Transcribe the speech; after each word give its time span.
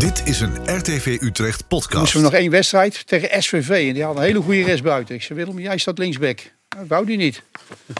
Dit 0.00 0.26
is 0.26 0.40
een 0.40 0.76
RTV 0.78 1.18
Utrecht 1.20 1.68
podcast. 1.68 1.98
moesten 1.98 2.20
we 2.20 2.24
nog 2.26 2.34
één 2.34 2.50
wedstrijd 2.50 3.06
tegen 3.06 3.42
SVV. 3.42 3.88
En 3.88 3.94
die 3.94 4.04
had 4.04 4.16
een 4.16 4.22
hele 4.22 4.40
goede 4.40 4.62
rest 4.62 4.82
buiten. 4.82 5.14
Ik 5.14 5.22
zei, 5.22 5.38
Willem, 5.38 5.58
jij 5.58 5.78
staat 5.78 5.98
linksback. 5.98 6.52
Dat 6.68 6.86
wou 6.86 7.06
die 7.06 7.16
niet. 7.16 7.42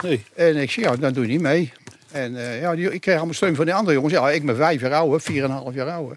Nee. 0.02 0.24
En 0.34 0.56
ik 0.56 0.70
zei, 0.70 0.86
ja, 0.86 0.96
dan 0.96 1.12
doe 1.12 1.24
je 1.24 1.30
niet 1.30 1.40
mee. 1.40 1.72
En 2.10 2.36
eh, 2.36 2.60
ja, 2.60 2.74
die, 2.74 2.92
ik 2.92 3.00
kreeg 3.00 3.16
allemaal 3.16 3.34
steun 3.34 3.54
van 3.54 3.64
die 3.64 3.74
andere 3.74 3.94
jongens. 3.94 4.14
Ja, 4.14 4.30
ik 4.30 4.46
ben 4.46 4.56
vijf 4.56 4.80
jaar 4.80 4.92
ouder, 4.92 5.20
vier 5.20 5.44
en 5.44 5.50
een 5.50 5.56
half 5.56 5.74
jaar 5.74 5.90
ouder. 5.90 6.16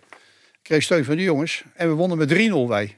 Ik 0.51 0.59
kreeg 0.61 0.84
steun 0.84 1.05
van 1.05 1.16
die 1.16 1.25
jongens. 1.25 1.64
En 1.73 1.88
we 1.88 1.93
wonnen 1.93 2.18
met 2.18 2.34
3-0 2.34 2.34
wij. 2.68 2.95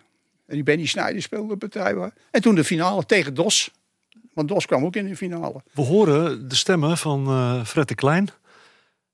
En 0.48 0.56
die 0.56 0.64
Benny 0.64 0.86
Snijder 0.86 1.22
speelde 1.22 1.54
op 1.54 1.60
partij. 1.60 1.94
hoor. 1.94 2.12
En 2.32 2.42
toen 2.42 2.56
de 2.56 2.64
finale 2.64 3.06
tegen 3.06 3.34
Dos. 3.34 3.72
Want 4.34 4.48
Dos 4.48 4.66
kwam 4.66 4.86
ook 4.86 4.96
in 4.96 5.08
de 5.08 5.16
finale. 5.16 5.64
We 5.72 5.82
horen 5.82 6.50
de 6.50 6.56
stemmen 6.56 6.98
van 6.98 7.28
eh 7.28 7.66
Fred 7.66 7.88
de 7.88 7.96
Klein 7.96 8.30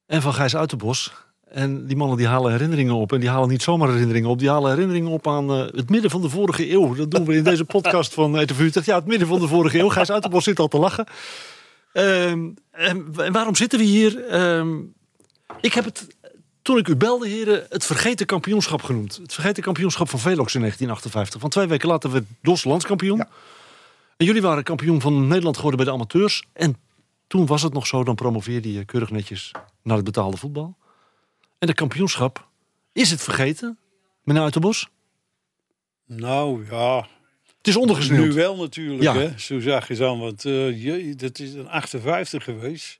en 0.05 0.21
van 0.21 0.33
Gijs 0.33 0.55
Uiterbos. 0.55 1.13
En 1.51 1.85
die 1.85 1.97
mannen 1.97 2.17
die 2.17 2.27
halen 2.27 2.51
herinneringen 2.51 2.93
op. 2.93 3.13
En 3.13 3.19
die 3.19 3.29
halen 3.29 3.49
niet 3.49 3.61
zomaar 3.61 3.89
herinneringen 3.89 4.29
op. 4.29 4.39
Die 4.39 4.49
halen 4.49 4.69
herinneringen 4.69 5.11
op 5.11 5.27
aan 5.27 5.51
eh, 5.51 5.59
het 5.59 5.89
midden 5.89 6.11
van 6.11 6.21
de 6.21 6.29
vorige 6.29 6.71
eeuw. 6.71 6.95
Dat 6.95 7.11
doen 7.11 7.25
we 7.25 7.35
in 7.35 7.43
deze 7.43 7.65
podcast 7.75 8.13
van 8.13 8.41
RTV 8.41 8.59
Utrecht. 8.59 8.85
Ja, 8.85 8.95
het 8.95 9.05
midden 9.05 9.27
van 9.27 9.39
de 9.39 9.47
vorige 9.47 9.79
eeuw. 9.79 9.89
Gijs 9.89 10.11
Uiterbos 10.11 10.43
zit 10.43 10.59
al 10.59 10.67
te 10.67 10.77
lachen. 10.77 11.05
Ehm, 11.93 12.49
en, 12.71 13.13
waarom 13.31 13.55
zitten 13.55 13.79
we 13.79 13.85
hier? 13.85 14.25
Ehm, 14.25 14.77
ik 15.61 15.73
heb 15.73 15.85
het, 15.85 16.07
toen 16.61 16.77
ik 16.77 16.87
u 16.87 16.95
belde, 16.95 17.27
heren, 17.27 17.65
het 17.69 17.85
vergeten 17.85 18.25
kampioenschap 18.25 18.81
genoemd. 18.81 19.19
Het 19.21 19.33
vergeten 19.33 19.63
kampioenschap 19.63 20.09
van 20.09 20.19
Velox 20.19 20.53
in 20.53 20.59
1958. 20.59 21.41
Van 21.41 21.49
twee 21.49 21.67
weken 21.67 21.87
later 21.87 22.11
werd 22.11 22.25
DOS 22.41 22.63
landskampioen. 22.63 23.17
Ja. 23.17 23.29
En 24.17 24.25
jullie 24.25 24.41
waren 24.41 24.63
kampioen 24.63 25.01
van 25.01 25.27
Nederland 25.27 25.55
geworden 25.55 25.77
bij 25.79 25.87
de 25.89 25.95
amateurs. 25.95 26.43
En 26.53 26.77
toen 27.27 27.45
was 27.45 27.61
het 27.61 27.73
nog 27.73 27.87
zo, 27.87 28.03
dan 28.03 28.15
promoveerde 28.15 28.73
je 28.73 28.85
keurig 28.85 29.11
netjes 29.11 29.51
naar 29.83 29.95
het 29.95 30.05
betaalde 30.05 30.37
voetbal. 30.37 30.77
En 31.61 31.67
het 31.67 31.75
kampioenschap, 31.77 32.47
is 32.91 33.11
het 33.11 33.21
vergeten, 33.21 33.77
meneer 34.23 34.41
Uiterbos? 34.41 34.89
Nou 36.05 36.65
ja, 36.69 37.07
Het 37.57 37.67
is 37.67 37.75
ondergesneeuwd. 37.75 38.25
nu 38.25 38.33
wel 38.33 38.55
natuurlijk. 38.55 39.01
Ja. 39.01 39.15
Hè? 39.15 39.37
Zo 39.39 39.59
zag 39.59 39.87
je 39.87 39.95
dan. 39.95 40.19
Want 40.19 40.45
eh 40.45 40.83
je, 40.83 41.15
dat 41.15 41.39
is 41.39 41.53
een 41.53 41.67
58 41.69 42.43
geweest. 42.43 42.99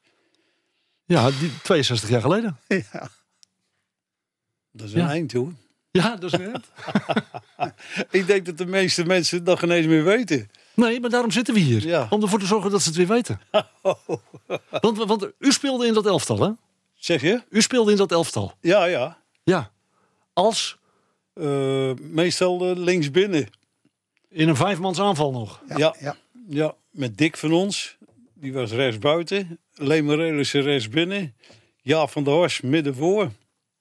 Ja, 1.05 1.30
die 1.31 1.52
62 1.63 2.09
jaar 2.09 2.22
geleden. 2.22 2.58
Ja. 2.94 3.09
Dat 4.72 4.88
is 4.88 4.94
een 4.94 5.02
Ja. 5.02 5.09
eind 5.09 5.31
hoor. 5.31 5.53
Ja, 5.91 6.16
dat 6.16 6.33
is 6.33 6.39
net. 6.39 6.72
Ik 8.19 8.28
denk 8.28 8.45
dat 8.45 8.57
de 8.57 8.66
meeste 8.66 9.05
mensen 9.05 9.38
het 9.38 9.45
nog 9.45 9.59
geen 9.59 9.72
eens 9.72 9.85
meer 9.88 10.03
weten. 10.03 10.50
Nee, 10.73 11.00
maar 11.00 11.09
daarom 11.09 11.31
zitten 11.31 11.53
we 11.53 11.59
hier. 11.59 11.88
Ja. 11.88 12.07
Om 12.09 12.22
ervoor 12.22 12.39
te 12.39 12.45
zorgen 12.45 12.72
dat 12.72 12.81
ze 12.81 12.88
het 12.88 12.97
weer 12.97 13.07
weten. 13.07 13.41
Want, 14.81 14.97
want 14.97 15.28
u 15.39 15.52
speelde 15.52 15.88
in 15.88 15.94
dat 15.94 16.05
elftal, 16.05 16.39
hè? 16.39 16.52
Zeg 17.02 17.21
je? 17.21 17.41
U 17.49 17.61
speelde 17.61 17.91
in 17.91 17.97
dat 17.97 18.11
elftal. 18.11 18.53
Ja, 18.59 18.85
ja. 18.85 19.17
Ja. 19.44 19.71
Als 20.33 20.80
Eh, 21.33 21.91
meestal 21.99 22.69
eh, 22.69 22.77
links 22.77 23.11
binnen. 23.11 23.47
in 24.30 24.49
een 24.49 24.55
vijfmans 24.55 24.99
aanval 24.99 25.31
nog. 25.31 25.61
Ja, 25.67 25.77
Ja. 25.77 25.95
ja. 25.99 26.16
Ja, 26.49 26.73
met 26.89 27.17
Dick 27.17 27.38
van 27.38 27.52
ons. 27.53 27.97
Die 28.33 28.53
was 28.53 28.72
rechts 28.72 28.99
buiten. 28.99 29.59
Leen 29.73 30.05
Morelissen 30.05 30.61
rechts 30.61 30.89
binnen. 30.89 31.35
Ja 31.81 32.07
van 32.07 32.23
der 32.23 32.33
Horst 32.33 32.63
midden 32.63 32.95
voor. 32.95 33.31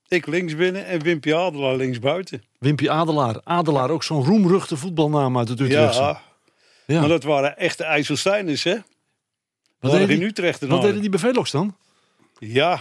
Ik 0.08 0.26
links 0.26 0.56
binnen 0.56 0.86
en 0.86 1.02
Wimpy 1.02 1.34
Adelaar 1.34 1.76
links 1.76 1.98
buiten. 1.98 2.42
Wimpy 2.58 2.88
Adelaar. 2.88 3.40
Adelaar, 3.44 3.90
ook 3.90 4.02
zo'n 4.02 4.24
roemruchte 4.24 4.76
voetbalnaam 4.76 5.38
uit 5.38 5.48
het 5.48 5.60
Utrechtse. 5.60 6.00
Ja, 6.00 6.22
Ja. 6.86 7.00
maar 7.00 7.08
dat 7.08 7.22
waren 7.22 7.56
echte 7.58 7.84
IJsselsteiners, 7.84 8.64
hè? 8.64 8.76
Wat 9.80 9.92
deden 9.92 10.16
in 10.16 10.22
Utrecht 10.22 10.66
Wat 10.66 10.82
deden 10.82 11.00
die 11.00 11.10
bij 11.10 11.18
Velox 11.18 11.50
dan? 11.50 11.76
Ja, 12.38 12.80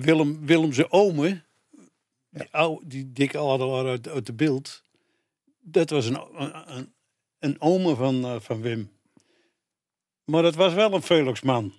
Willem, 0.00 0.46
Willem 0.46 0.72
zijn 0.72 0.92
ome, 0.92 1.42
die, 2.30 2.48
oude, 2.50 2.86
die 2.86 3.12
dikke 3.12 3.38
adelaar 3.38 3.86
uit, 3.86 4.08
uit 4.08 4.26
de 4.26 4.32
beeld, 4.32 4.82
dat 5.60 5.90
was 5.90 6.06
een, 6.06 6.18
een, 6.66 6.92
een 7.38 7.60
ome 7.60 7.94
van, 7.94 8.24
eh, 8.24 8.34
van 8.40 8.60
Wim. 8.60 8.90
Maar 10.24 10.42
dat 10.42 10.54
was 10.54 10.74
wel 10.74 10.92
een 10.94 11.02
Veloxman. 11.02 11.72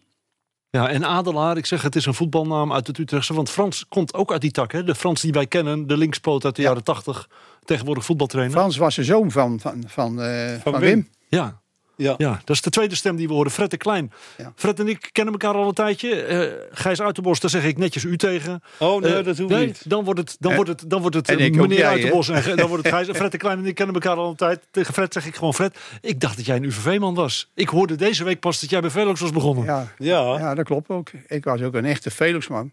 Ja, 0.70 0.90
en 0.90 1.06
Adelaar, 1.06 1.58
ik 1.58 1.66
zeg 1.66 1.82
het 1.82 1.96
is 1.96 2.06
een 2.06 2.14
voetbalnaam 2.14 2.74
uit 2.74 2.88
het 2.88 2.98
Utrechtse. 2.98 3.34
Want 3.34 3.50
Frans 3.50 3.88
komt 3.88 4.14
ook 4.14 4.32
uit 4.32 4.42
die 4.42 4.52
tak, 4.52 4.72
hè? 4.72 4.84
De 4.84 4.96
Frans 4.96 5.22
die 5.22 5.32
wij 5.32 5.48
kennen, 5.48 5.88
de 5.88 5.98
linkspoot 5.98 6.46
uit 6.46 6.56
de 6.56 6.62
Ja. 6.62 6.68
jaren 6.68 6.84
80. 6.84 7.30
Tegenwoordig 7.64 8.06
voetbaltrainer. 8.06 8.56
Frans 8.58 8.78
was 8.78 8.96
de 8.96 9.04
zoon 9.04 9.32
van, 9.32 9.60
van, 9.60 9.84
van, 9.88 10.22
eh, 10.22 10.62
van, 10.62 10.72
Wim. 10.72 10.82
Wim. 10.82 11.10
Ja, 11.28 11.62
Ja, 11.96 12.14
ja, 12.18 12.42
dat 12.46 12.56
is 12.56 12.62
de 12.62 12.70
tweede 12.70 12.96
stem 12.96 13.16
die 13.16 13.28
we 13.28 13.34
horen. 13.34 13.52
Fred 13.52 13.72
de 13.72 13.78
Klein. 13.78 14.12
Ja. 14.38 14.54
Fred 14.56 14.80
en 14.80 14.88
ik 14.88 15.10
kennen 15.12 15.34
elkaar 15.34 15.54
al 15.54 15.68
een 15.68 15.74
tijdje. 15.74 16.22
Eh 16.24 16.52
Gijs 16.72 17.02
Uiterbos, 17.02 17.40
daar 17.40 17.50
zeg 17.50 17.64
ik 17.64 17.78
netjes 17.78 18.04
u 18.04 18.18
tegen. 18.18 18.62
oh 18.80 19.02
nee, 19.02 19.16
Eh, 19.16 19.26
dat 19.26 19.38
hoeft 19.38 19.50
nee, 19.54 19.66
niet. 19.66 19.90
Dan 19.90 20.04
wordt 20.04 20.20
het, 20.20 20.36
dan 20.40 20.52
En- 20.52 20.56
wordt 20.58 20.72
het, 20.82 20.90
dan 20.90 21.02
wordt 21.02 21.16
het 21.16 21.28
meneer 21.38 21.78
jij. 21.78 21.94
En 22.04 22.56
dan 22.56 22.68
wordt 22.68 22.84
het 22.84 22.94
Gijs. 22.94 23.08
Fred 23.10 23.32
de 23.32 23.38
Klein 23.38 23.58
en 23.58 23.66
ik 23.66 23.76
kennen 23.76 23.96
elkaar 23.96 24.16
al 24.18 24.30
een 24.30 24.36
tijd. 24.36 24.68
Tegen 24.72 24.94
Fred 24.94 25.14
zeg 25.14 25.26
ik 25.26 25.36
gewoon, 25.36 25.54
Fred, 25.54 25.78
ik 26.02 26.20
dacht 26.20 26.36
dat 26.36 26.46
jij 26.46 26.56
een 26.56 26.64
UVV-man 26.64 27.14
was. 27.14 27.52
Ik 27.54 27.70
hoorde 27.70 27.96
deze 27.96 28.24
week 28.24 28.40
pas 28.40 28.60
dat 28.62 28.70
jij 28.70 28.82
bij 28.82 28.90
Velox 28.90 29.20
was 29.22 29.32
begonnen. 29.32 29.66
Ja, 29.66 29.94
Ja, 29.98 30.38
ja, 30.40 30.56
dat 30.56 30.66
klopt 30.66 30.90
ook. 30.90 31.10
Ik 31.28 31.44
was 31.44 31.62
ook 31.62 31.74
een 31.74 31.86
echte 31.86 32.12
Veluxman. 32.12 32.72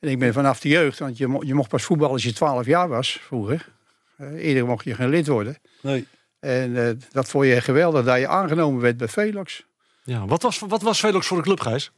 En 0.00 0.08
ik 0.08 0.18
ben 0.18 0.32
vanaf 0.32 0.60
de 0.60 0.68
jeugd, 0.68 0.98
want 0.98 1.16
je, 1.18 1.26
mo- 1.26 1.42
je 1.44 1.54
mocht 1.54 1.68
pas 1.68 1.82
voetballen 1.82 2.12
als 2.12 2.22
je 2.22 2.32
12 2.32 2.66
jaar 2.66 2.88
was 2.88 3.18
vroeger. 3.22 3.68
Eh, 4.16 4.32
eerder 4.46 4.66
mocht 4.66 4.84
je 4.84 4.94
geen 4.94 5.08
lid 5.08 5.26
worden. 5.26 5.56
nee. 5.80 6.06
En 6.44 6.86
eh, 6.86 6.94
dat 7.12 7.28
vond 7.28 7.46
je 7.46 7.60
geweldig 7.60 8.04
dat 8.04 8.18
je 8.18 8.28
aangenomen 8.28 8.80
werd 8.80 8.96
bij 8.96 9.08
Velox. 9.08 9.66
Ja, 10.02 10.26
wat, 10.26 10.42
was, 10.42 10.58
wat 10.58 10.82
was 10.82 11.00
Velox 11.00 11.26
voor 11.26 11.36
een 11.36 11.42
club, 11.42 11.60
Gijs? 11.60 11.90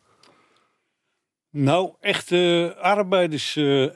Nou, 1.51 1.95
echte 2.01 2.75
arbeiders, 2.81 3.57
eh, 3.57 3.89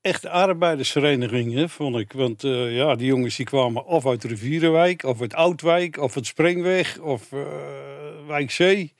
echte 0.00 0.30
arbeidersvereniging, 0.30 1.54
hè, 1.54 1.68
vond 1.68 1.96
ik. 1.96 2.12
Want 2.12 2.44
eh, 2.44 2.76
ja, 2.76 2.94
die 2.94 3.06
jongens 3.06 3.36
die 3.36 3.46
kwamen 3.46 3.84
of 3.84 4.06
uit 4.06 4.24
Rivierenwijk, 4.24 5.02
of 5.02 5.20
uit 5.20 5.34
Oudwijk, 5.34 5.98
of 5.98 6.16
uit 6.16 6.26
Springweg, 6.26 6.98
of 6.98 7.32
eh 7.32 7.46
Wijkzee. 8.26 8.94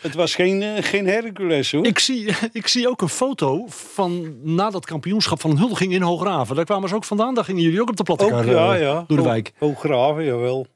Het 0.00 0.14
was 0.14 0.34
geen, 0.34 0.62
eh, 0.62 0.82
geen 0.82 1.06
Hercules, 1.06 1.72
hoor. 1.72 1.86
Ik 1.86 1.98
zie, 1.98 2.34
ik 2.52 2.66
zie 2.66 2.88
ook 2.88 3.02
een 3.02 3.08
foto 3.08 3.64
van 3.68 4.36
na 4.54 4.70
dat 4.70 4.86
kampioenschap 4.86 5.40
van 5.40 5.50
een 5.50 5.58
huldiging 5.58 5.92
in 5.92 6.02
Hoograven. 6.02 6.56
Daar 6.56 6.64
kwamen 6.64 6.88
ze 6.88 6.94
ook 6.94 7.04
vandaan. 7.04 7.34
Daar 7.34 7.44
gingen 7.44 7.62
jullie 7.62 7.80
ook 7.80 7.88
op 7.88 7.96
de 7.96 8.02
platte 8.02 8.24
Ook, 8.24 8.30
ja, 8.44 8.74
eh, 8.74 8.80
ja. 8.80 8.94
door 8.94 9.06
de 9.06 9.14
Hoog- 9.14 9.24
wijk. 9.24 9.52
Hooggraven, 9.58 10.24
jawel. 10.24 10.66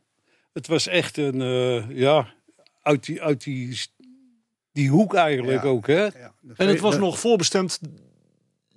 Het 0.53 0.67
was 0.67 0.87
echt 0.87 1.17
een, 1.17 1.41
eh, 1.43 1.97
ja, 1.99 2.27
uit 2.83 3.05
die, 3.05 3.23
uit 3.23 3.45
die, 3.45 3.81
die 4.73 4.89
hoek 4.89 5.15
eigenlijk 5.15 5.63
Ja. 5.63 5.69
ook, 5.69 5.87
hè. 5.87 6.03
Ja, 6.03 6.33
En 6.57 6.69
het 6.69 6.81
was 6.81 6.95
de- 6.95 7.01
nog 7.01 7.19
voorbestemd. 7.19 7.81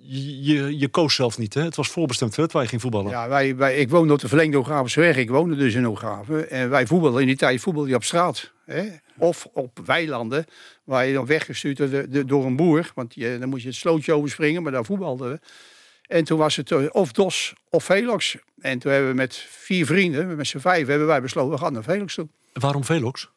Je, 0.00 0.42
je, 0.42 0.78
je 0.78 0.88
koos 0.88 1.14
zelf 1.14 1.38
niet, 1.38 1.54
hè? 1.54 1.62
Het 1.62 1.76
was 1.76 1.88
voorbestemd 1.88 2.34
Fred, 2.34 2.52
waar 2.52 2.62
je 2.62 2.68
ging 2.68 2.80
voetballen. 2.80 3.10
Ja, 3.10 3.28
wij, 3.28 3.56
wij, 3.56 3.76
ik 3.76 3.90
woonde 3.90 4.12
op 4.12 4.18
de 4.20 4.28
verlengde 4.28 4.56
Hoogravensweg. 4.56 5.16
Ik 5.16 5.30
woonde 5.30 5.56
dus 5.56 5.74
in 5.74 5.84
Hooggraven. 5.84 6.50
En 6.50 6.70
wij 6.70 6.86
voetbalden 6.86 7.20
in 7.20 7.26
die 7.26 7.36
tijd 7.36 7.60
voetbalde 7.60 7.88
je 7.88 7.94
op 7.94 8.04
straat. 8.04 8.52
Hè? 8.68 8.88
Of 9.16 9.48
op 9.52 9.78
weilanden, 9.84 10.44
waar 10.84 11.06
je 11.06 11.12
dan 11.14 11.26
weggestuurd 11.26 11.78
werd 11.78 12.28
door 12.28 12.44
een 12.44 12.56
boer. 12.56 12.90
Want 12.94 13.14
je, 13.14 13.36
dan 13.40 13.48
moest 13.48 13.62
je 13.62 13.68
het 13.68 13.76
slootje 13.76 14.12
overspringen, 14.12 14.62
maar 14.62 14.72
daar 14.72 14.84
voetbalden 14.84 15.30
we. 15.30 15.40
En 16.06 16.24
toen 16.24 16.38
was 16.38 16.56
het 16.56 16.70
eh, 16.70 16.84
of 16.90 17.12
DOS 17.12 17.54
of 17.70 17.84
Velox. 17.84 18.36
En 18.60 18.78
toen 18.78 18.92
hebben 18.92 19.10
we 19.10 19.16
met 19.16 19.36
vier 19.48 19.86
vrienden, 19.86 20.36
met 20.36 20.46
z'n 20.46 20.58
vijf, 20.58 20.86
hebben 20.86 21.06
wij 21.06 21.20
besloten, 21.20 21.50
we 21.50 21.58
gaan 21.58 21.72
naar 21.72 21.82
Velox 21.82 22.14
toe. 22.14 22.28
Waarom 22.52 22.84
Velox? 22.84 23.30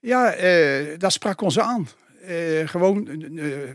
Ja, 0.00 0.32
eh, 0.32 0.98
dat 0.98 1.12
sprak 1.12 1.40
ons 1.40 1.58
aan. 1.58 1.88
Eh, 2.22 2.68
gewoon, 2.68 3.08
eh, 3.08 3.24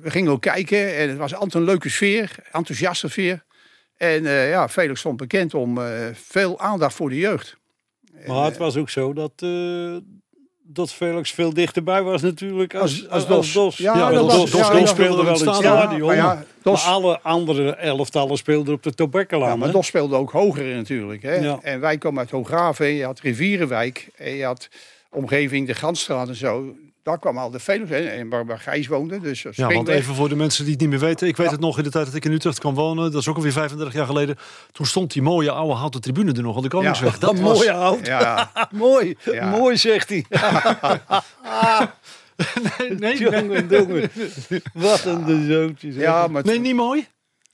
we 0.02 0.10
gingen 0.10 0.32
ook 0.32 0.42
kijken 0.42 0.96
en 0.96 1.10
het 1.10 1.18
was 1.18 1.34
altijd 1.34 1.54
een 1.54 1.64
leuke 1.64 1.90
sfeer, 1.90 2.36
enthousiaste 2.52 3.10
sfeer. 3.10 3.44
En 3.98 4.26
eh, 4.26 4.50
ja, 4.50 4.70
Felix 4.70 5.00
stond 5.00 5.18
bekend 5.18 5.54
om 5.54 5.78
eh, 5.78 6.08
veel 6.14 6.60
aandacht 6.60 6.96
voor 6.96 7.10
de 7.10 7.18
jeugd. 7.18 7.58
Maar 8.28 8.46
het 8.46 8.58
was 8.58 8.78
ook 8.78 8.90
zo 8.90 9.14
dat, 9.14 9.32
eh, 9.36 9.98
dat 10.66 10.92
Felix 10.94 11.32
veel 11.32 11.54
dichterbij 11.54 12.04
was 12.04 12.22
natuurlijk 12.22 12.76
als, 12.76 13.10
als, 13.10 13.28
als 13.28 13.54
Dos. 13.54 13.78
Ja, 13.78 13.98
Ja, 13.98 14.10
dat 14.12 14.20
Dos- 14.30 14.38
was, 14.38 14.52
Dos- 14.52 14.60
ja, 14.62 14.70
Dos 14.72 14.80
ja, 14.80 14.86
speelde 14.86 15.24
wel 15.24 15.40
in 15.40 15.48
het 15.48 15.56
stadion. 15.56 16.16
maar 16.16 16.46
alle 16.86 17.20
andere 17.22 17.76
elftallen 17.76 18.38
speelden 18.38 18.74
op 18.74 18.84
de 18.84 18.94
Tobekkelaan. 18.94 19.50
ja, 19.50 19.56
maar 19.56 19.72
Dos 19.72 19.88
speelde 19.88 20.16
ook 20.16 20.32
hoger 20.32 20.76
natuurlijk. 20.76 21.22
Hè? 21.24 21.56
En 21.62 21.80
wij 21.80 21.98
kwamen 21.98 22.20
uit 22.20 22.32
Hooggraven, 22.32 22.88
je 22.88 23.04
had 23.06 23.20
Rivierenwijk, 23.20 24.08
en 24.16 24.32
je 24.32 24.46
had 24.46 24.68
omgeving 25.10 25.68
de 25.68 25.74
Gansstraat 25.74 26.28
en 26.28 26.36
zo. 26.36 26.76
Daar 27.04 27.20
kwam 27.20 27.38
al 27.38 27.50
de 27.52 27.60
hè, 27.66 27.96
en 27.96 28.30
waar, 28.30 28.46
waar 28.46 28.60
Gijs 28.60 28.88
woonde. 28.88 29.20
Dus 29.20 29.46
Ja, 29.52 29.68
want 29.68 29.88
even 29.88 30.16
voor 30.16 30.30
de 30.30 30.36
mensen 30.36 30.64
die 30.64 30.74
het 30.74 30.82
niet 30.82 30.90
meer 30.90 31.00
weten. 31.00 31.28
Ik 31.28 31.38
weet 31.38 31.52
het 31.52 31.60
nog 31.60 31.78
in 31.78 31.84
de 31.84 31.90
tijd 31.90 32.06
dat 32.06 32.16
ik 32.16 32.26
in 32.26 32.32
Utrecht 32.32 32.60
kwam 32.60 32.74
wonen. 32.74 33.12
Dat 33.12 33.22
is 33.22 33.28
ook 33.28 33.36
alweer 33.36 33.52
35 33.52 33.96
jaar 33.96 34.06
geleden. 34.06 34.38
Toen 34.72 34.86
stond 34.86 35.14
die 35.14 35.22
mooie 35.22 35.52
oude 35.52 35.74
houten 35.74 36.02
tribune 36.02 36.32
er 36.34 36.42
nog 36.42 36.56
aan 36.56 36.62
de 36.62 36.68
Koningsweg. 36.68 37.14
Ja, 37.14 37.20
dat 37.20 37.30
Dat 37.30 37.40
was... 37.40 37.58
mooie 37.58 37.72
hout. 37.72 38.06
Ja, 38.08 38.52
Mooi, 38.72 39.16
Ja. 39.24 39.50
mooi 39.58 39.78
zegt 39.78 40.10
hij. 40.10 40.26
Nee, 42.36 42.90
nee, 42.90 42.98
nee, 42.98 43.18
jongen, 43.18 43.68
jongen. 43.70 44.12
Wat 44.74 45.06
een 45.06 45.26
de 45.26 45.46
zootjes. 45.48 45.96
ja, 45.96 46.28
maar, 46.28 46.44
nee, 46.46 46.60
niet 46.60 46.76
mooi. 46.76 47.08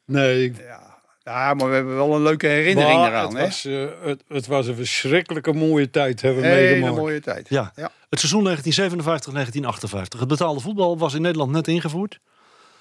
nee. 0.06 0.54
ja. 0.58 0.89
Ja, 1.30 1.54
maar 1.54 1.70
we 1.70 1.76
hebben 1.76 1.96
wel 1.96 2.16
een 2.16 2.22
leuke 2.22 2.48
herinnering 2.48 3.00
Maar 3.00 3.10
eraan. 3.10 3.36
het, 3.36 3.38
hè? 3.38 3.44
was, 3.46 3.66
eh, 3.66 4.08
het, 4.08 4.24
het 4.28 4.48
was 4.48 4.68
een 4.68 4.76
verschrikkelijke 4.76 5.54
mooie 5.54 5.90
tijd 5.90 6.22
hebben 6.22 6.42
we 6.42 6.48
Hele 6.48 6.62
meegemaakt. 6.70 6.96
mooie 6.96 7.20
tijd. 7.22 7.50
Ja. 7.50 7.72
Ja. 7.76 7.92
Het 8.10 8.20
seizoen 8.20 8.44
1957-1958. 8.44 10.20
Het 10.20 10.28
betaalde 10.28 10.60
voetbal 10.60 10.98
was 10.98 11.14
in 11.14 11.22
Nederland 11.22 11.52
net 11.52 11.68
ingevoerd. 11.68 12.20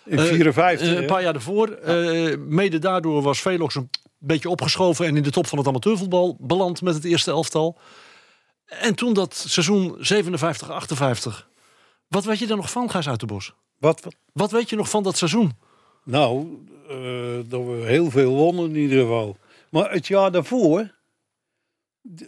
In 0.04 0.18
Eh, 0.18 0.24
54. 0.24 0.86
Eh, 0.88 0.92
hè? 0.94 1.00
een 1.00 1.06
paar 1.06 1.22
jaar 1.22 1.32
daarvoor. 1.32 1.68
eh, 1.68 2.36
mede 2.38 2.78
daardoor 2.78 3.22
was 3.22 3.40
Velox 3.40 3.74
een 3.74 3.90
beetje 4.18 4.48
opgeschoven 4.48 5.06
en 5.06 5.16
in 5.16 5.22
de 5.22 5.30
top 5.30 5.46
van 5.46 5.58
het 5.58 5.66
amateurvoetbal 5.66 6.36
beland 6.40 6.82
met 6.82 6.94
het 6.94 7.04
eerste 7.04 7.30
elftal. 7.30 7.78
En 8.66 8.94
toen 8.94 9.12
dat 9.12 9.44
seizoen 9.48 9.96
57, 9.98 10.70
58. 10.70 11.48
Wat 12.08 12.24
weet 12.24 12.38
je 12.38 12.46
er 12.46 12.56
nog 12.56 12.70
van, 12.70 12.90
Gijs 12.90 13.08
Uiterbos? 13.08 13.54
Wat, 13.78 14.00
wat- 14.04 14.14
Wat 14.32 14.50
weet 14.50 14.70
je 14.70 14.76
nog 14.76 14.90
van 14.90 15.02
dat 15.02 15.16
seizoen? 15.16 15.52
Nou, 16.10 16.58
eh, 16.88 16.96
dat 17.48 17.64
we 17.64 17.82
heel 17.84 18.10
veel 18.10 18.34
wonnen 18.34 18.68
in 18.68 18.76
ieder 18.76 19.00
geval. 19.00 19.36
Maar 19.70 19.92
het 19.92 20.06
jaar 20.06 20.32
daarvoor, 20.32 20.94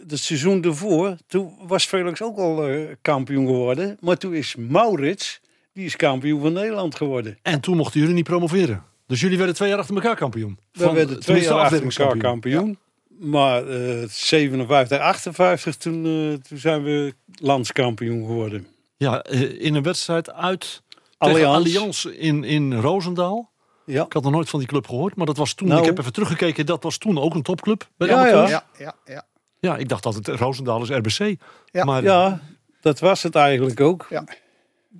het 0.07 0.19
seizoen 0.19 0.61
daarvoor, 0.61 1.17
toen 1.27 1.53
was 1.67 1.85
Felix 1.85 2.21
ook 2.21 2.37
al 2.37 2.67
eh, 2.67 2.95
kampioen 3.01 3.45
geworden. 3.45 3.97
Maar 3.99 4.17
toen 4.17 4.33
is 4.33 4.55
Maurits, 4.55 5.39
die 5.73 5.85
is 5.85 5.95
kampioen 5.95 6.41
van 6.41 6.53
Nederland 6.53 6.95
geworden. 6.95 7.37
En 7.41 7.59
toen 7.59 7.77
mochten 7.77 7.99
jullie 7.99 8.15
niet 8.15 8.23
promoveren. 8.23 8.83
Dus 9.07 9.21
jullie 9.21 9.37
werden 9.37 9.55
twee 9.55 9.69
jaar 9.69 9.79
achter 9.79 9.95
elkaar 9.95 10.15
kampioen. 10.15 10.59
We 10.71 10.91
werden 10.91 11.19
twee 11.19 11.41
jaar 11.41 11.59
achter 11.59 11.83
elkaar 11.83 12.17
kampioen. 12.17 12.77
Maar 13.19 13.67
eh 13.67 14.07
57, 14.07 14.99
58, 14.99 15.75
toen, 15.75 16.05
eh, 16.05 16.33
toen 16.47 16.57
zijn 16.57 16.83
we 16.83 17.13
landskampioen 17.33 18.25
geworden. 18.25 18.67
Ja, 18.97 19.23
in 19.57 19.75
een 19.75 19.83
wedstrijd 19.83 20.31
uit 20.31 20.81
tegen 21.17 21.47
Allianz. 21.47 21.55
Allianz 21.55 22.05
in, 22.05 22.43
in 22.43 22.73
Roosendaal. 22.73 23.50
Ja. 23.91 24.05
Ik 24.05 24.13
had 24.13 24.23
nog 24.23 24.31
nooit 24.31 24.49
van 24.49 24.59
die 24.59 24.67
club 24.67 24.87
gehoord, 24.87 25.15
maar 25.15 25.25
dat 25.25 25.37
was 25.37 25.53
toen. 25.53 25.67
Nou. 25.67 25.79
ik 25.79 25.85
heb 25.85 25.97
even 25.97 26.13
teruggekeken, 26.13 26.65
dat 26.65 26.83
was 26.83 26.97
toen 26.97 27.17
ook 27.19 27.33
een 27.35 27.41
topclub 27.41 27.87
bij 27.97 28.07
Ja. 28.07 28.27
Ja, 28.27 28.63
ja, 28.77 28.95
ja. 29.05 29.23
Ja, 29.59 29.77
ik 29.77 29.89
dacht 29.89 30.03
dat 30.03 30.15
het 30.15 30.27
Roosendaal 30.27 30.81
is 30.81 30.89
RBC. 30.89 31.35
Ja. 31.65 31.83
Maar 31.83 32.03
ja, 32.03 32.41
dat 32.81 32.99
was 32.99 33.23
het 33.23 33.35
eigenlijk 33.35 33.79
ook. 33.79 34.07
Ja. 34.09 34.23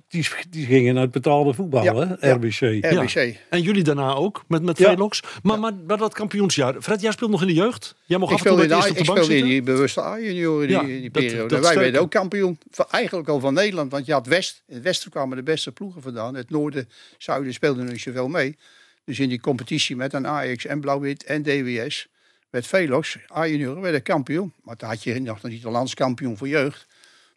Die, 0.08 0.28
die 0.50 0.66
gingen 0.66 0.94
naar 0.94 1.02
het 1.02 1.12
betaalde 1.12 1.54
voetbal, 1.54 1.82
Ja, 1.82 1.94
hè? 1.94 2.28
ja. 2.28 2.34
RBC. 2.34 2.84
RBC. 2.84 3.36
En 3.50 3.60
jullie 3.62 3.82
daarna 3.82 4.12
ook, 4.14 4.44
met, 4.48 4.62
met 4.62 4.78
Ja. 4.78 4.90
Velox. 4.90 5.22
Maar, 5.42 5.58
maar, 5.58 5.72
maar 5.86 5.96
dat 5.98 6.14
kampioensjaar. 6.14 6.74
Fred, 6.82 7.00
jij 7.00 7.12
speelt 7.12 7.30
nog 7.30 7.40
in 7.40 7.46
de 7.46 7.52
jeugd. 7.54 7.94
Jij 8.04 8.18
mocht 8.18 8.32
Ik 8.32 8.38
af 8.38 8.44
en 8.44 8.50
toe 8.56 8.66
de, 8.66 8.74
op 8.76 8.80
ik 8.84 8.96
de 8.96 9.04
bank 9.04 9.18
speelde 9.18 9.36
in 9.36 9.44
die 9.44 9.62
bewuste 9.62 10.02
A-junioren 10.02 10.66
die, 10.68 10.76
Ja, 10.76 10.82
die 10.82 11.00
dat- 11.10 11.12
periode. 11.12 11.54
dat 11.54 11.64
Wij 11.64 11.76
werden 11.78 12.00
ook 12.00 12.10
kampioen. 12.10 12.58
van- 12.70 12.86
Eigenlijk 12.90 13.28
al 13.28 13.40
van 13.40 13.54
Nederland. 13.54 13.90
Want 13.90 14.06
je 14.06 14.12
had 14.12 14.26
West. 14.26 14.62
In 14.66 14.74
het 14.74 14.82
westen 14.84 15.10
kwamen 15.10 15.36
de 15.36 15.42
beste 15.42 15.72
ploegen 15.72 16.02
vandaan. 16.02 16.34
Het 16.34 16.50
noorden, 16.50 16.88
zuiden 17.18 17.52
speelden 17.52 17.82
nog 17.84 17.92
niet 17.92 18.02
zoveel 18.02 18.28
mee. 18.28 18.56
Dus 19.04 19.18
in 19.20 19.28
die 19.28 19.40
competitie 19.40 19.96
met 19.96 20.12
een 20.12 20.26
Ajax 20.26 20.66
en 20.66 20.80
Blauw-Wit 20.80 21.24
en 21.24 21.42
DWS. 21.42 22.08
Met 22.50 22.66
Velox, 22.66 23.16
A-junioren, 23.36 23.82
werden 23.82 24.02
kampioen. 24.02 24.52
Maar 24.64 24.76
toen 24.76 24.88
had 24.88 25.02
je 25.02 25.20
nog 25.20 25.42
niet 25.42 25.62
de 25.62 25.70
landskampioen 25.70 26.36
voor 26.36 26.48
jeugd. 26.48 26.86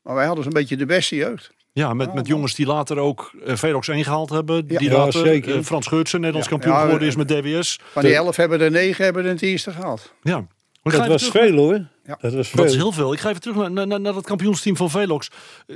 Maar 0.03 0.15
wij 0.15 0.25
hadden 0.25 0.43
zo'n 0.43 0.53
beetje 0.53 0.77
de 0.77 0.85
beste 0.85 1.15
jeugd. 1.15 1.53
Ja, 1.71 1.93
met, 1.93 2.13
met 2.13 2.27
jongens 2.27 2.55
die 2.55 2.65
later 2.65 2.97
ook 2.97 3.31
eh, 3.45 3.55
Velox 3.55 3.87
1 3.87 4.03
gehaald 4.03 4.29
hebben. 4.29 4.55
Ja. 4.67 4.77
die 4.79 4.89
Ja, 4.89 4.97
later, 4.97 5.25
zeker. 5.25 5.55
eh, 5.57 5.63
Frans 5.63 5.87
Geurtsen, 5.87 6.19
Nederlands 6.19 6.49
Ja. 6.49 6.53
kampioen 6.53 6.73
Ja, 6.75 6.81
geworden 6.81 7.07
eh, 7.07 7.13
is 7.13 7.15
met 7.15 7.27
DWS. 7.27 7.79
Van 7.91 8.03
die 8.03 8.13
elf 8.15 8.35
hebben 8.35 8.61
er 8.61 8.71
negen 8.71 9.03
hebben 9.05 9.23
er 9.23 9.29
het 9.29 9.41
eerste 9.41 9.71
gehaald. 9.71 10.13
Ja. 10.21 10.47
Maar 10.83 10.93
Dat 10.97 11.07
was 11.07 11.27
terug- 11.27 11.45
veel 11.47 11.55
hoor. 11.57 11.87
Ja. 12.03 12.17
Dat 12.21 12.33
was 12.33 12.47
veel. 12.49 12.61
Dat 12.63 12.71
is 12.71 12.77
heel 12.77 12.91
veel. 12.91 13.13
Ik 13.13 13.19
ga 13.19 13.29
even 13.29 13.41
terug 13.41 13.69
naar, 13.69 13.87
naar, 13.87 13.99
naar, 14.01 14.13
dat 14.13 14.25
kampioensteam 14.25 14.75
van 14.77 14.89
Velox. 14.89 15.29
Eh, 15.67 15.75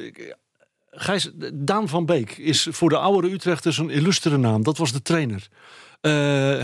Gijs, 0.91 1.29
Daan 1.53 1.87
van 1.87 2.05
Beek 2.05 2.37
is 2.37 2.67
voor 2.71 2.89
de 2.89 2.97
oudere 2.97 3.33
Utrechters 3.33 3.77
een 3.77 3.89
illustere 3.89 4.37
naam. 4.37 4.63
Dat 4.63 4.77
was 4.77 4.91
de 4.91 5.01
trainer. 5.01 5.47
Eh, 6.01 6.11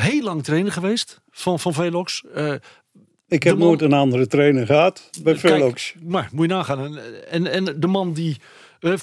heel 0.04 0.24
lang 0.24 0.44
trainer 0.44 0.72
geweest 0.72 1.22
van, 1.32 1.60
van 1.60 1.74
Velox. 1.74 2.24
Eh, 2.34 2.54
Ik 3.28 3.44
heb 3.44 3.58
man- 3.58 3.68
nooit 3.68 3.82
een 3.82 3.94
andere 3.94 4.28
trainer 4.28 4.66
gehad 4.66 5.10
bij 5.24 5.36
Velox. 5.36 5.96
Maar 6.04 6.30
moet 6.32 6.48
je 6.48 6.54
nagaan. 6.54 6.98
En, 6.98 7.28
en, 7.28 7.68
en 7.68 7.80
de 7.80 7.88
man 7.88 8.14
die. 8.14 8.38
eh, 8.80 8.94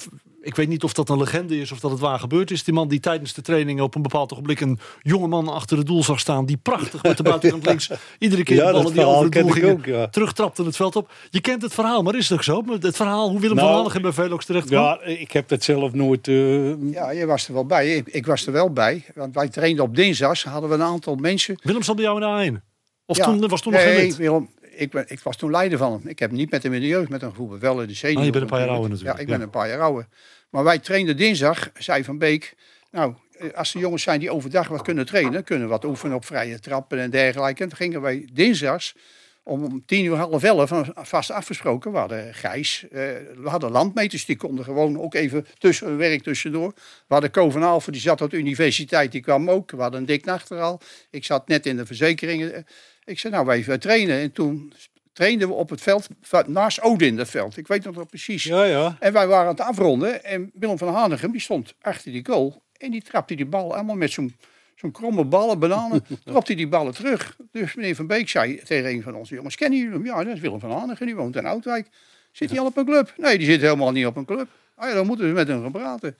ik 0.43 0.55
weet 0.55 0.67
niet 0.67 0.83
of 0.83 0.93
dat 0.93 1.09
een 1.09 1.17
legende 1.17 1.59
is 1.59 1.71
of 1.71 1.79
dat 1.79 1.91
het 1.91 1.99
waar 1.99 2.19
gebeurd 2.19 2.51
is. 2.51 2.63
Die 2.63 2.73
man 2.73 2.87
die 2.87 2.99
tijdens 2.99 3.33
de 3.33 3.41
training 3.41 3.81
op 3.81 3.95
een 3.95 4.01
bepaald 4.01 4.31
ogenblik 4.33 4.59
een 4.59 4.79
jonge 5.01 5.27
man 5.27 5.47
achter 5.47 5.77
het 5.77 5.87
doel 5.87 6.03
zag 6.03 6.19
staan. 6.19 6.45
Die 6.45 6.57
prachtig 6.57 7.03
met 7.03 7.17
de 7.17 7.23
buitenkant 7.23 7.65
links 7.67 7.89
iedere 8.19 8.43
keer 8.43 8.55
Ja, 8.55 8.65
de 8.65 8.71
dat 8.71 8.81
ballen 8.81 8.93
die 8.93 9.05
over 9.05 9.23
het 9.23 9.33
doel 9.33 9.49
gingen 9.49 9.71
ook, 9.71 9.85
ja. 9.85 10.07
terugtrapte 10.07 10.63
het 10.63 10.75
veld 10.75 10.95
op. 10.95 11.11
Je 11.29 11.41
kent 11.41 11.61
het 11.61 11.73
verhaal, 11.73 12.01
maar 12.03 12.15
is 12.15 12.29
het 12.29 12.37
ook 12.37 12.43
zo? 12.43 12.63
Het 12.79 12.95
verhaal 12.95 13.29
hoe 13.29 13.39
Willem 13.39 13.55
Nou, 13.55 13.67
van 13.67 13.77
Hanegem 13.77 14.01
bij 14.01 14.11
Velox 14.11 14.45
terecht 14.45 14.67
kwam? 14.67 14.83
Ja, 14.83 15.01
ik 15.01 15.31
heb 15.31 15.47
dat 15.47 15.63
zelf 15.63 15.93
nooit... 15.93 16.27
eh, 16.27 16.91
Ja, 16.91 17.11
je 17.11 17.25
was 17.25 17.47
er 17.47 17.53
wel 17.53 17.65
bij. 17.65 17.95
Ik, 17.95 18.07
ik 18.07 18.25
was 18.25 18.45
er 18.45 18.51
wel 18.51 18.69
bij. 18.71 19.03
Want 19.15 19.35
wij 19.35 19.49
trainden 19.49 19.83
op 19.85 19.95
dinsdags. 19.95 20.43
Hadden 20.43 20.69
we 20.69 20.75
een 20.75 20.81
aantal 20.81 21.15
mensen. 21.15 21.55
Willem 21.63 21.83
zat 21.83 21.95
bij 21.95 22.05
jou 22.05 22.21
in 22.41 22.51
de 22.53 22.59
A1? 22.59 22.63
Of 23.05 23.17
Ja. 23.17 23.23
toen, 23.25 23.47
was 23.47 23.61
toen 23.61 23.73
nog 23.73 23.81
geen 23.81 23.93
nee, 23.93 24.05
lid? 24.05 24.15
Willem, 24.15 24.49
ik, 24.75 24.91
ben, 24.91 25.05
ik 25.07 25.19
was 25.19 25.37
toen 25.37 25.51
leider 25.51 25.77
van 25.77 25.91
hem. 25.91 26.07
Ik 26.07 26.19
heb 26.19 26.31
niet 26.31 26.51
met 26.51 26.63
hem 26.63 26.73
in 26.73 26.81
de 26.81 26.87
jeugd 26.87 27.09
met 27.09 27.21
hem 27.21 27.33
voetbal, 27.33 27.59
wel 27.59 27.81
in 27.81 27.87
de 27.87 27.95
senior. 27.95 28.19
Ah, 28.19 28.25
je 28.25 28.31
bent 28.31 28.43
een 28.43 28.49
paar 28.49 28.59
jaar 28.59 28.69
ouder 28.69 28.89
natuurlijk, 28.89 29.15
Ja, 29.15 29.21
ik 29.21 29.27
ben 29.27 29.37
ja. 29.37 29.43
een 29.43 29.49
paar 29.49 29.67
jaar 29.67 29.81
ouder. 29.81 30.07
Maar 30.49 30.63
wij 30.63 30.79
trainden 30.79 31.17
dinsdag, 31.17 31.69
zei 31.77 32.03
Van 32.03 32.17
Beek. 32.17 32.55
Nou, 32.91 33.13
eh, 33.31 33.53
als 33.53 33.71
de 33.71 33.79
jongens 33.79 34.03
zijn 34.03 34.19
die 34.19 34.31
overdag 34.31 34.67
wat 34.67 34.81
kunnen 34.81 35.05
trainen, 35.05 35.43
kunnen 35.43 35.67
wat 35.67 35.85
oefenen 35.85 36.15
op 36.15 36.25
vrije 36.25 36.59
trappen 36.59 36.99
en 36.99 37.09
dergelijke. 37.09 37.63
En 37.63 37.69
toen 37.69 37.77
gingen 37.77 38.01
wij 38.01 38.27
dinsdags 38.33 38.95
om 39.43 39.85
tien 39.85 40.05
uur, 40.05 40.15
half 40.15 40.43
elf, 40.43 40.71
eh, 40.71 40.87
vast 40.93 41.31
afgesproken. 41.31 41.91
We 41.91 41.97
hadden 41.97 42.33
Gijs, 42.33 42.83
eh, 42.83 42.99
we 43.35 43.49
hadden 43.49 43.71
landmeters, 43.71 44.25
die 44.25 44.37
konden 44.37 44.65
gewoon 44.65 44.99
ook 44.99 45.13
even 45.13 45.45
tussen 45.57 45.87
hun 45.87 45.97
werk 45.97 46.23
tussendoor. 46.23 46.71
We 47.07 47.13
hadden 47.13 47.31
Ko 47.31 47.49
van 47.49 47.63
Alphen, 47.63 47.91
die 47.91 48.01
zat 48.01 48.21
op 48.21 48.29
de 48.29 48.37
universiteit, 48.37 49.11
die 49.11 49.21
kwam 49.21 49.49
ook. 49.49 49.71
We 49.71 49.81
hadden 49.81 49.99
een 49.99 50.05
dik 50.05 50.25
nachteral. 50.25 50.81
Ik 51.09 51.25
zat 51.25 51.47
net 51.47 51.65
in 51.65 51.77
de 51.77 51.85
verzekeringen. 51.85 52.65
Ik 53.05 53.19
zei, 53.19 53.33
nou, 53.33 53.45
wij 53.45 53.77
trainen. 53.77 54.19
En 54.19 54.31
toen 54.31 54.73
trainden 55.13 55.47
we 55.47 55.53
op 55.53 55.69
het 55.69 55.81
veld, 55.81 56.07
naast 56.47 56.81
Odin, 56.81 57.15
dat 57.15 57.29
veld. 57.29 57.57
Ik 57.57 57.67
weet 57.67 57.83
nog 57.83 57.95
wel 57.95 58.05
precies. 58.05 58.43
ja, 58.43 58.63
ja. 58.63 58.97
En 58.99 59.13
wij 59.13 59.27
waren 59.27 59.43
aan 59.43 59.55
het 59.55 59.65
afronden. 59.65 60.23
En 60.23 60.51
Willem 60.53 60.77
van 60.77 60.93
Hanegem, 60.93 61.31
die 61.31 61.41
stond 61.41 61.73
achter 61.81 62.11
die 62.11 62.25
goal. 62.25 62.61
En 62.77 62.91
die 62.91 63.01
trapte 63.01 63.35
die 63.35 63.45
bal 63.45 63.73
allemaal 63.73 63.95
met 63.95 64.11
zo'n 64.11 64.35
zo'n 64.75 64.91
kromme 64.91 65.25
ballen, 65.25 65.59
bananen. 65.59 66.03
trapte 66.25 66.51
hij 66.51 66.55
die 66.55 66.67
ballen 66.67 66.93
terug. 66.93 67.37
Dus 67.51 67.75
meneer 67.75 67.95
Van 67.95 68.07
Beek 68.07 68.29
zei 68.29 68.61
tegen 68.63 68.89
een 68.89 69.01
van 69.01 69.15
onze 69.15 69.35
jongens: 69.35 69.55
Kennen 69.55 69.79
jullie 69.79 69.93
hem? 69.93 70.05
Ja, 70.05 70.23
dat 70.23 70.33
is 70.33 70.39
Willem 70.39 70.59
van 70.59 70.71
Hanegem. 70.71 71.05
Die 71.05 71.15
woont 71.15 71.35
in 71.35 71.45
Oudwijk. 71.45 71.87
Zit 72.31 72.49
hij 72.49 72.59
al 72.59 72.65
op 72.65 72.77
een 72.77 72.85
club? 72.85 73.13
Nee, 73.17 73.37
die 73.37 73.47
zit 73.47 73.61
helemaal 73.61 73.91
niet 73.91 74.05
op 74.05 74.15
een 74.15 74.25
club. 74.25 74.47
Ah 74.75 74.89
ja, 74.89 74.93
dan 74.95 75.05
moeten 75.05 75.27
we 75.27 75.33
met 75.33 75.47
hem 75.47 75.61
gaan 75.61 75.71
praten. 75.71 76.17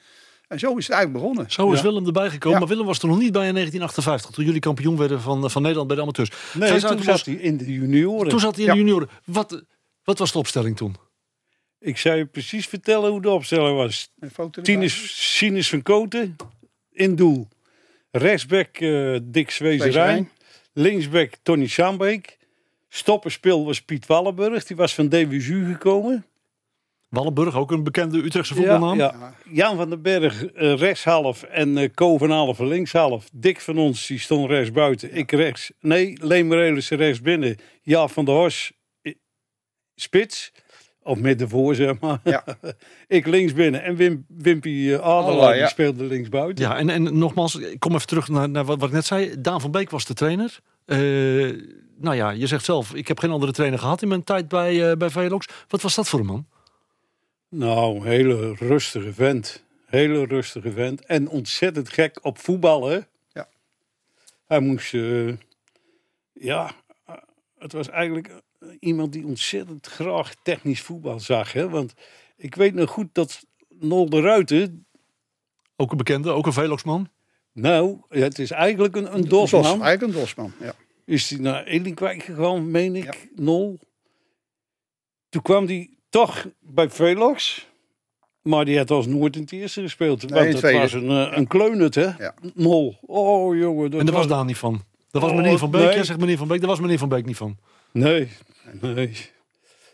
En 0.53 0.59
zo 0.59 0.75
is 0.77 0.87
het 0.87 0.95
eigenlijk 0.95 1.23
begonnen. 1.23 1.51
Zo 1.51 1.71
is 1.71 1.77
Ja. 1.77 1.83
Willem 1.83 2.05
erbij 2.05 2.29
gekomen. 2.29 2.51
Ja. 2.51 2.59
Maar 2.59 2.67
Willem 2.67 2.85
was 2.85 2.99
er 2.99 3.07
nog 3.07 3.17
niet 3.19 3.31
bij 3.31 3.47
in 3.47 3.53
1958. 3.53 4.31
Toen 4.31 4.45
jullie 4.45 4.59
kampioen 4.59 4.97
werden 4.97 5.21
van, 5.21 5.49
van 5.51 5.61
Nederland 5.61 5.87
bij 5.87 5.95
de 5.97 6.01
amateurs. 6.03 6.29
Nee, 6.53 6.69
Gijs 6.69 6.81
toen 6.81 7.03
zat 7.03 7.25
hij 7.25 7.35
in 7.35 7.57
de 7.57 7.73
junioren. 7.73 8.29
toen 8.29 8.39
zat 8.39 8.55
hij 8.55 8.63
in 8.65 8.69
Ja. 8.69 8.75
de 8.75 8.79
junioren. 8.79 9.09
Wat, 9.25 9.63
wat 10.03 10.19
was 10.19 10.31
de 10.31 10.37
opstelling 10.37 10.77
toen? 10.77 10.95
Ik 11.79 11.97
zou 11.97 12.17
je 12.17 12.25
precies 12.25 12.67
vertellen 12.67 13.11
hoe 13.11 13.21
de 13.21 13.29
opstelling 13.29 13.75
was. 13.77 14.09
Een 14.19 14.29
foto 14.29 14.61
erbij. 14.61 14.73
Tinus, 14.73 15.37
Sinus 15.37 15.69
van 15.69 15.81
Koten 15.81 16.35
in 16.91 17.15
doel. 17.15 17.47
Rechtsback 18.11 18.77
eh 18.77 19.17
Dick 19.23 19.51
Zwezerijn. 19.51 20.29
Linksback 20.73 21.33
Tony 21.43 21.67
Sambeek. 21.67 22.37
Stopperspeel 22.89 23.65
was 23.65 23.81
Piet 23.81 24.05
Wallenburg. 24.05 24.65
Die 24.65 24.75
was 24.75 24.93
van 24.95 25.09
DWSU 25.09 25.65
gekomen. 25.71 26.25
Wallenburg, 27.13 27.55
ook 27.55 27.71
een 27.71 27.83
bekende 27.83 28.23
Utrechtse 28.23 28.55
voetbalnaam. 28.55 28.97
Ja, 28.97 29.15
ja. 29.19 29.33
Jan 29.51 29.75
van 29.75 29.89
den 29.89 30.01
Berg 30.01 30.45
eh, 30.45 30.73
rechtshalf 30.73 31.43
en 31.43 31.77
eh 31.77 31.89
Ko 31.93 32.17
van 32.17 32.31
Alphen 32.31 32.67
linkshalf. 32.67 33.29
Dick 33.33 33.61
van 33.61 33.77
ons 33.77 34.07
die 34.07 34.19
stond 34.19 34.49
rechts 34.49 34.71
buiten. 34.71 35.15
Ik 35.15 35.31
rechts. 35.31 35.71
Nee, 35.79 36.17
Leen 36.21 36.47
Morelissen 36.47 36.97
rechts 36.97 37.21
binnen. 37.21 37.57
Ja 37.81 38.07
van 38.07 38.25
der 38.25 38.33
Hors 38.33 38.71
spits. 39.95 40.51
Of 41.03 41.17
middenvoor 41.17 41.75
zeg 41.75 41.99
maar. 41.99 42.19
Ja. 42.23 42.43
ik 43.07 43.27
links 43.27 43.53
binnen. 43.53 43.83
En 43.83 43.95
Wim, 43.95 44.25
Wimpy 44.27 44.91
eh, 44.91 44.99
Adelaar 44.99 45.53
die 45.53 45.67
speelde 45.67 46.03
links 46.03 46.29
buiten. 46.29 46.65
Ja, 46.65 46.77
en, 46.77 46.89
en 46.89 47.17
nogmaals, 47.17 47.55
ik 47.55 47.79
kom 47.79 47.93
even 47.93 48.07
terug 48.07 48.27
naar, 48.27 48.49
naar 48.49 48.65
wat, 48.65 48.79
wat 48.79 48.87
ik 48.89 48.95
net 48.95 49.05
zei. 49.05 49.41
Daan 49.41 49.61
van 49.61 49.71
Beek 49.71 49.89
was 49.89 50.05
de 50.05 50.13
trainer. 50.13 50.59
Eh, 50.85 50.97
nou 51.97 52.15
ja, 52.15 52.29
je 52.29 52.47
zegt 52.47 52.65
zelf, 52.65 52.93
ik 52.93 53.07
heb 53.07 53.19
geen 53.19 53.31
andere 53.31 53.51
trainer 53.51 53.79
gehad 53.79 54.01
in 54.01 54.07
mijn 54.07 54.23
tijd 54.23 54.47
bij, 54.47 54.89
eh 54.89 54.97
bij 54.97 55.09
Velox. 55.09 55.47
Wat 55.67 55.81
was 55.81 55.95
dat 55.95 56.09
voor 56.09 56.19
een 56.19 56.25
man? 56.25 56.47
Nou, 57.55 58.07
hele 58.07 58.53
rustige 58.53 59.13
vent. 59.13 59.63
Hele 59.85 60.25
rustige 60.25 60.71
vent. 60.71 61.05
En 61.05 61.27
ontzettend 61.29 61.89
gek 61.89 62.19
op 62.21 62.37
voetballen. 62.37 63.07
Ja. 63.31 63.49
Hij 64.45 64.59
moest... 64.59 64.93
eh, 64.93 65.33
ja, 66.33 66.71
het 67.57 67.71
was 67.73 67.89
eigenlijk 67.89 68.27
eh, 68.59 68.67
iemand 68.79 69.13
die 69.13 69.25
ontzettend 69.25 69.87
graag 69.87 70.33
technisch 70.43 70.81
voetbal 70.81 71.19
zag. 71.19 71.53
Hè? 71.53 71.69
Want 71.69 71.93
ik 72.37 72.55
weet 72.55 72.73
nog 72.73 72.89
goed 72.89 73.07
dat 73.11 73.45
Nol 73.69 74.09
de 74.09 74.21
Ruiter... 74.21 74.69
Ook 75.75 75.91
een 75.91 75.97
bekende, 75.97 76.29
ook 76.31 76.45
een 76.45 76.53
Velox-man. 76.53 77.09
Nou, 77.51 78.01
ja, 78.09 78.19
het 78.19 78.39
is 78.39 78.51
eigenlijk 78.51 78.95
een, 78.95 79.13
een 79.15 79.27
Dos, 79.27 79.51
dosman. 79.51 79.81
eigenlijk 79.81 80.01
een 80.01 80.19
dosman. 80.19 80.51
Ja. 80.59 80.73
Is 81.05 81.29
hij 81.29 81.39
naar 81.39 81.63
Elinkwijk 81.63 82.23
gegaan, 82.23 82.71
meen 82.71 82.95
ik, 82.95 83.03
Ja. 83.03 83.13
Nol. 83.35 83.79
Toen 85.29 85.41
kwam 85.41 85.65
hij 85.65 85.89
toch 86.13 86.45
bij 86.59 86.89
Velox. 86.89 87.67
Maar 88.41 88.65
die 88.65 88.77
had 88.77 88.91
als 88.91 89.05
nooit 89.05 89.35
in 89.35 89.41
het 89.41 89.51
eerste 89.51 89.81
gespeeld. 89.81 90.23
in 90.23 90.29
want 90.29 90.61
het 90.61 90.71
was 90.73 90.93
een, 90.93 91.09
eh, 91.09 91.37
een 91.37 91.47
kleunert, 91.47 91.95
hè? 91.95 92.09
Ja. 92.17 92.33
Nol. 92.53 92.97
Oh, 93.01 93.57
jongen. 93.57 93.91
Dat 93.91 93.99
En 93.99 94.05
daar 94.05 94.15
was 94.15 94.25
was- 94.25 94.33
Daan 94.35 94.45
niet 94.45 94.57
van. 94.57 94.83
Dat 95.11 95.21
was 95.21 95.31
Oh, 95.31 95.37
meneer 95.37 95.57
Van 95.57 95.71
Beek. 95.71 95.81
nee. 95.81 95.93
Jij 95.93 96.03
zegt 96.03 96.19
meneer 96.19 96.37
Van 96.37 96.47
Beek, 96.47 96.59
daar 96.59 96.69
was 96.69 96.79
meneer 96.79 96.97
Van 96.97 97.09
Beek 97.09 97.25
niet 97.25 97.37
van. 97.37 97.57
Nee, 97.91 98.27
nee. 98.81 99.11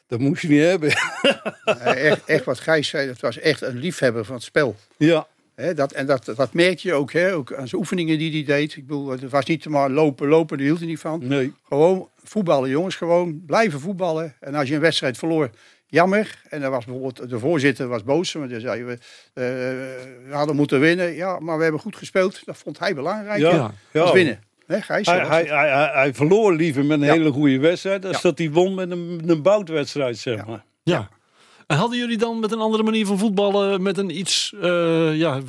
Dat 0.07 0.19
moest 0.19 0.41
je 0.41 0.47
niet 0.47 0.61
hebben. 0.61 0.91
Echt, 1.95 2.25
echt 2.25 2.45
wat 2.45 2.59
Gijs 2.59 2.87
zei, 2.87 3.07
dat 3.07 3.19
was 3.19 3.37
echt 3.39 3.61
een 3.61 3.77
liefhebber 3.77 4.25
van 4.25 4.35
het 4.35 4.43
spel. 4.43 4.75
ja. 4.97 5.27
Hè, 5.55 5.73
dat, 5.73 5.91
en 5.91 6.05
dat, 6.05 6.25
dat 6.35 6.53
merk 6.53 6.79
je 6.79 6.93
ook, 6.93 7.11
hè, 7.11 7.33
ook 7.33 7.53
aan 7.53 7.67
zijn 7.67 7.81
oefeningen 7.81 8.17
die 8.17 8.31
hij 8.31 8.43
deed. 8.55 8.75
Ik 8.75 8.87
bedoel, 8.87 9.07
het 9.09 9.29
was 9.29 9.45
niet 9.45 9.65
maar 9.69 9.89
lopen, 9.89 10.27
lopen, 10.27 10.57
daar 10.57 10.65
hield 10.65 10.79
hij 10.79 10.87
niet 10.87 10.99
van. 10.99 11.27
Nee. 11.27 11.53
Gewoon 11.67 12.09
voetballen, 12.23 12.69
jongens. 12.69 12.95
Gewoon 12.95 13.43
blijven 13.45 13.79
voetballen. 13.79 14.35
En 14.39 14.55
als 14.55 14.67
je 14.69 14.75
een 14.75 14.81
wedstrijd 14.81 15.17
verloor, 15.17 15.49
jammer. 15.89 16.41
En 16.49 16.61
dan 16.61 16.71
was 16.71 16.85
bijvoorbeeld 16.85 17.29
de 17.29 17.39
voorzitter 17.39 17.87
was 17.87 18.03
boos. 18.03 18.31
Want 18.33 18.51
zei 18.57 18.83
we, 18.83 18.91
eh, 18.91 18.99
we 20.29 20.29
hadden 20.31 20.55
moeten 20.55 20.79
winnen. 20.79 21.13
Ja, 21.15 21.39
maar 21.39 21.57
we 21.57 21.63
hebben 21.63 21.81
goed 21.81 21.95
gespeeld. 21.95 22.41
Dat 22.45 22.57
vond 22.57 22.79
hij 22.79 22.95
belangrijk. 22.95 23.39
Ja. 23.39 23.71
Winnen. 24.13 24.39
Gijs? 24.67 25.07
Hij, 25.07 25.17
hij, 25.19 25.43
hij, 25.45 25.69
hij, 25.69 25.89
hij 25.93 26.13
verloor 26.13 26.53
liever 26.55 26.85
met 26.85 26.99
een 26.99 27.05
Ja. 27.07 27.13
hele 27.13 27.31
goede 27.31 27.59
wedstrijd. 27.59 28.05
als 28.05 28.15
Ja. 28.15 28.21
dat 28.21 28.37
hij 28.37 28.51
won 28.51 28.73
met 28.75 28.91
een, 28.91 29.21
een 29.25 29.41
boutwedstrijd, 29.41 30.17
zeg 30.17 30.35
Ja. 30.37 30.45
maar. 30.45 30.63
Ja. 30.83 31.09
En 31.67 31.77
hadden 31.77 31.97
jullie 31.97 32.17
dan 32.17 32.39
met 32.39 32.51
een 32.51 32.59
andere 32.59 32.83
manier 32.83 33.05
van 33.05 33.17
voetballen, 33.17 33.81
met 33.81 33.97
een 33.97 34.17
iets 34.17 34.53
eh, 34.61 35.15
ja, 35.15 35.41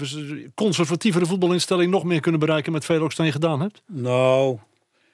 conservatievere 0.55 1.27
voetbalinstelling, 1.27 1.91
nog 1.91 2.05
meer 2.05 2.21
kunnen 2.21 2.41
bereiken 2.41 2.73
met 2.73 2.85
Velox 2.85 3.17
dan 3.17 3.27
je 3.27 3.33
gedaan 3.33 3.61
hebt? 3.61 3.83
Nou, 3.87 4.59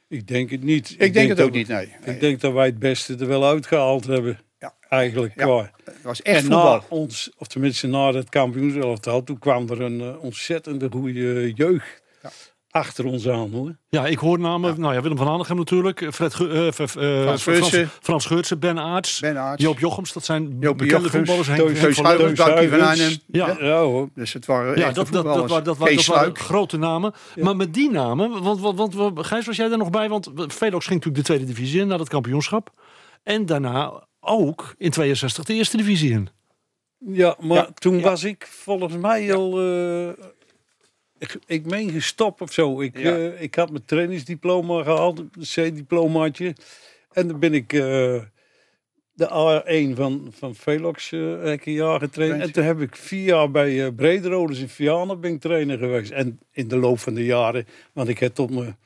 ik 0.08 0.26
denk 0.28 0.50
het 0.50 0.62
niet. 0.62 0.94
Ik 0.98 1.12
denk 1.12 1.28
het 1.28 1.40
ook 1.40 1.50
niet, 1.52 1.68
nee. 1.68 1.94
Ik 2.04 2.20
denk 2.20 2.40
dat 2.40 2.52
wij 2.52 2.66
het 2.66 2.78
beste 2.78 3.16
er 3.16 3.26
wel 3.26 3.46
uitgehaald 3.46 4.06
hebben. 4.06 4.38
Eigenlijk. 4.88 5.32
Ja. 5.36 5.70
Het 5.84 5.94
was 6.02 6.22
echt 6.22 6.36
En 6.36 6.42
voetbal. 6.42 6.72
na 6.72 6.82
ons, 6.88 7.30
of 7.38 7.46
tenminste 7.46 7.86
na 7.86 8.12
het 8.12 8.28
kampioenselftal, 8.28 9.22
toen 9.24 9.38
kwam 9.38 9.68
er 9.70 9.80
een 9.80 10.00
eh, 10.00 10.22
ontzettende 10.22 10.88
goede 10.90 11.52
jeugd 11.54 12.02
Ja. 12.22 12.30
achter 12.70 13.04
ons 13.04 13.28
aan 13.28 13.50
hoor. 13.52 13.76
Ja, 13.88 14.06
ik 14.06 14.18
hoor 14.18 14.38
namen, 14.38 14.80
nou 14.80 14.94
ja, 14.94 15.00
Willem 15.02 15.16
van 15.16 15.26
Hanegem 15.26 15.56
natuurlijk, 15.56 16.08
Fred 16.14 16.34
Ge- 16.34 16.48
eh, 16.48 16.86
F- 16.86 16.90
F- 16.90 16.96
eh, 16.96 17.22
Frans 17.22 17.42
Frans, 17.42 17.42
Geurtsen. 17.42 17.88
Frans 18.00 18.26
Geurtsen, 18.26 18.58
Ben 18.58 18.78
Aarts, 18.78 19.20
Ben 19.20 19.38
Aarts. 19.38 19.62
Joop 19.62 19.78
Jochems, 19.78 20.12
dat 20.12 20.24
zijn 20.24 20.42
Joopie 20.42 20.60
bekende 20.86 20.92
Jochems, 20.92 21.12
voetballers. 21.12 21.46
Henk, 21.48 21.58
Teus- 21.76 21.96
van. 21.96 22.80
Arnhem. 22.80 23.16
Ja. 23.26 23.56
Ja 23.60 23.80
hoor. 23.80 24.08
Dus 24.14 24.32
het 24.32 24.46
waren 24.46 24.78
Ja, 24.78 24.90
dat, 24.92 25.08
dat, 25.12 25.24
dat, 25.24 25.48
dat, 25.48 25.64
dat 25.64 25.76
waren 25.78 26.36
grote 26.36 26.76
namen. 26.76 27.12
Maar 27.36 27.56
met 27.56 27.74
die 27.74 27.90
namen, 27.90 28.42
want, 28.42 28.60
want, 28.60 28.94
want, 28.94 29.26
Gijs, 29.26 29.46
was 29.46 29.56
jij 29.56 29.68
daar 29.68 29.78
nog 29.78 29.90
bij? 29.90 30.08
Want 30.08 30.30
Velox 30.34 30.86
ging 30.86 30.98
natuurlijk 31.04 31.14
de 31.16 31.22
tweede 31.22 31.44
divisie 31.44 31.80
in, 31.80 31.86
naar 31.86 31.98
het 31.98 32.08
kampioenschap. 32.08 32.70
En 33.22 33.46
daarna 33.46 34.04
ook 34.26 34.74
in 34.78 34.90
62 34.90 35.44
de 35.44 35.54
eerste 35.54 35.76
divisie 35.76 36.10
in. 36.10 36.28
Ja, 36.98 37.36
maar 37.40 37.56
Ja. 37.56 37.70
toen 37.74 37.96
Ja. 37.96 38.02
was 38.02 38.24
ik 38.24 38.46
volgens 38.46 38.96
mij 38.96 39.34
al. 39.34 39.60
eh, 39.60 40.08
ik, 41.18 41.38
ik 41.46 41.66
meen 41.66 41.90
gestopt 41.90 42.40
of 42.40 42.52
zo. 42.52 42.80
Ik, 42.80 42.98
Ja. 42.98 43.16
eh, 43.16 43.42
ik 43.42 43.54
had 43.54 43.70
mijn 43.70 43.84
trainingsdiploma 43.84 44.82
gehaald, 44.82 45.18
een 45.18 45.30
C-diplomaatje. 45.70 46.54
En 47.12 47.28
dan 47.28 47.38
ben 47.38 47.54
ik 47.54 47.72
eh, 47.72 48.20
de 49.12 49.28
A1 49.28 49.96
van, 49.96 50.28
van 50.38 50.54
Velox 50.54 51.12
eh, 51.12 51.20
heb 51.42 51.60
ik 51.60 51.66
een 51.66 51.72
jaar 51.72 52.00
getraind. 52.00 52.12
Traind. 52.32 52.42
En 52.42 52.52
toen 52.52 52.64
heb 52.64 52.80
ik 52.80 52.96
vier 52.96 53.24
jaar 53.24 53.50
bij 53.50 53.84
eh 53.86 53.92
Brederodes 53.96 54.58
in 54.58 54.68
Vianen 54.68 55.20
ben 55.20 55.32
ik 55.32 55.40
trainer 55.40 55.78
geweest. 55.78 56.10
En 56.10 56.38
in 56.52 56.68
de 56.68 56.76
loop 56.76 56.98
van 56.98 57.14
de 57.14 57.24
jaren, 57.24 57.66
want 57.92 58.08
ik 58.08 58.18
heb 58.18 58.34
tot 58.34 58.50
mijn, 58.50 58.76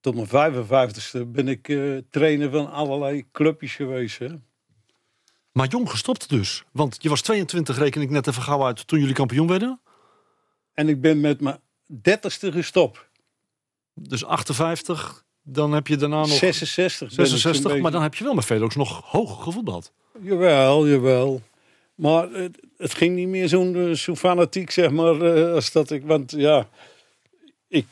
tot 0.00 0.14
mijn 0.14 0.28
55ste 0.28 1.26
ben 1.26 1.48
ik 1.48 1.68
eh, 1.68 1.96
trainer 2.10 2.50
van 2.50 2.70
allerlei 2.70 3.24
clubjes 3.32 3.74
geweest. 3.74 4.18
Hè. 4.18 4.28
Maar 5.52 5.68
jong 5.68 5.90
gestopt 5.90 6.28
dus. 6.28 6.64
Want 6.72 6.96
je 7.00 7.08
was 7.08 7.22
22, 7.22 7.78
reken 7.78 8.00
ik 8.00 8.10
net 8.10 8.26
even 8.26 8.42
gauw 8.42 8.64
uit, 8.64 8.86
toen 8.86 8.98
jullie 8.98 9.14
kampioen 9.14 9.46
werden. 9.46 9.80
En 10.74 10.88
ik 10.88 11.00
ben 11.00 11.20
met 11.20 11.40
mijn 11.40 11.58
dertigste 11.86 12.52
gestopt. 12.52 13.08
Dus 13.94 14.24
58, 14.24 15.24
dan 15.42 15.72
heb 15.72 15.86
je 15.86 15.96
daarna 15.96 16.20
nog 16.20 16.28
66. 16.28 16.98
ben 16.98 17.24
ik 17.24 17.30
zo'n 17.30 17.38
66. 17.38 17.62
Maar 17.64 17.74
beetje. 17.74 17.90
dan 17.90 18.02
heb 18.02 18.14
je 18.14 18.24
wel 18.24 18.34
met 18.34 18.44
Velox 18.44 18.76
nog 18.76 19.00
hoog 19.04 19.42
gevoetbald. 19.42 19.92
Jawel, 20.22 20.88
jawel. 20.88 21.42
Maar 21.94 22.30
het, 22.30 22.58
het 22.76 22.94
ging 22.94 23.14
niet 23.14 23.28
meer 23.28 23.48
zo'n 23.48 23.76
eh, 23.76 23.92
zo 23.92 24.14
fanatiek, 24.14 24.70
zeg 24.70 24.90
maar, 24.90 25.20
eh, 25.20 25.54
als 25.54 25.72
dat 25.72 25.90
ik... 25.90 26.04
Want 26.04 26.30
ja, 26.30 26.68
ik... 27.68 27.86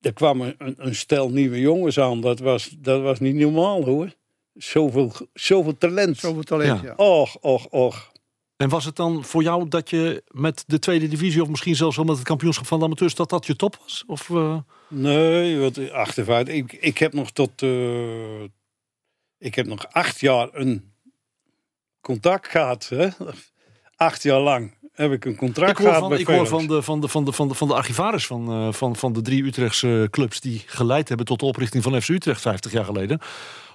Er 0.00 0.12
kwam 0.12 0.40
een, 0.40 0.56
een 0.58 0.94
stel 0.94 1.30
nieuwe 1.30 1.60
jongens 1.60 1.98
aan. 1.98 2.20
Dat 2.20 2.38
was, 2.38 2.76
dat 2.78 3.02
was 3.02 3.20
niet 3.20 3.34
normaal, 3.34 3.84
hoor. 3.84 4.14
Zoveel, 4.54 5.12
zoveel 5.32 5.78
talent. 5.78 6.18
Zoveel 6.18 6.42
talent, 6.42 6.80
Ja. 6.80 6.86
ja. 6.86 6.94
Och, 6.96 7.36
och, 7.40 7.66
och. 7.72 8.12
En 8.56 8.68
was 8.68 8.84
het 8.84 8.96
dan 8.96 9.24
voor 9.24 9.42
jou 9.42 9.68
dat 9.68 9.90
je 9.90 10.22
met 10.26 10.64
de 10.66 10.78
tweede 10.78 11.08
divisie, 11.08 11.42
of 11.42 11.48
misschien 11.48 11.76
zelfs 11.76 11.96
wel 11.96 12.04
met 12.04 12.16
het 12.16 12.26
kampioenschap 12.26 12.66
van 12.66 12.78
de 12.78 12.84
amateurs, 12.84 13.14
dat 13.14 13.30
dat 13.30 13.46
je 13.46 13.56
top 13.56 13.76
was? 13.82 14.04
Of, 14.06 14.30
eh, 14.30 14.58
Nee, 14.88 15.58
wat 15.58 15.90
achtervaart. 15.90 16.48
Ik, 16.48 16.72
ik 16.72 16.98
heb 16.98 17.12
nog 17.12 17.30
tot... 17.30 17.62
eh, 17.62 18.42
ik 19.38 19.54
heb 19.54 19.66
nog 19.66 19.86
acht 19.92 20.20
jaar 20.20 20.48
een 20.52 20.92
contact 22.00 22.48
gehad. 22.48 22.88
Hè? 22.88 23.08
Acht 23.96 24.22
jaar 24.22 24.40
lang 24.40 24.74
heb 24.94 25.12
ik 25.12 25.24
een 25.24 25.36
contract 25.36 25.70
ik 25.70 25.76
hoor, 25.76 25.86
gehad 25.86 26.00
van, 26.00 26.08
bij 26.08 26.18
ik 26.18 26.26
hoor 26.26 26.46
van, 26.46 26.66
de, 26.66 26.82
van, 26.82 27.00
de, 27.00 27.08
van, 27.08 27.24
de, 27.24 27.32
van, 27.32 27.48
de, 27.48 27.54
van 27.54 27.68
de 27.68 27.74
archivaris 27.74 28.26
van, 28.26 28.48
eh, 28.50 28.72
van, 28.72 28.96
van 28.96 29.12
de 29.12 29.22
drie 29.22 29.44
Utrechtse 29.44 30.08
clubs 30.10 30.40
die 30.40 30.62
geleid 30.66 31.08
hebben 31.08 31.26
tot 31.26 31.40
de 31.40 31.46
oprichting 31.46 31.82
van 31.82 32.02
FC 32.02 32.08
Utrecht 32.08 32.40
50 32.40 32.72
jaar 32.72 32.84
geleden. 32.84 33.20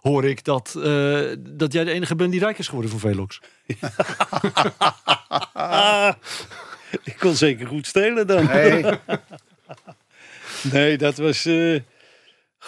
Hoor 0.01 0.25
ik 0.25 0.43
dat, 0.43 0.75
eh, 0.83 1.19
dat 1.39 1.73
jij 1.73 1.83
de 1.83 1.91
enige 1.91 2.15
bent 2.15 2.31
die 2.31 2.39
rijk 2.39 2.57
is 2.57 2.67
geworden 2.67 2.91
van 2.91 2.99
Velox. 2.99 3.39
Ik 7.03 7.15
kon 7.19 7.35
zeker 7.35 7.67
goed 7.67 7.87
stelen 7.87 8.27
dan. 8.27 8.45
Nee, 8.45 8.83
Nee, 10.71 10.97
dat 10.97 11.17
was... 11.17 11.45
eh, 11.45 11.79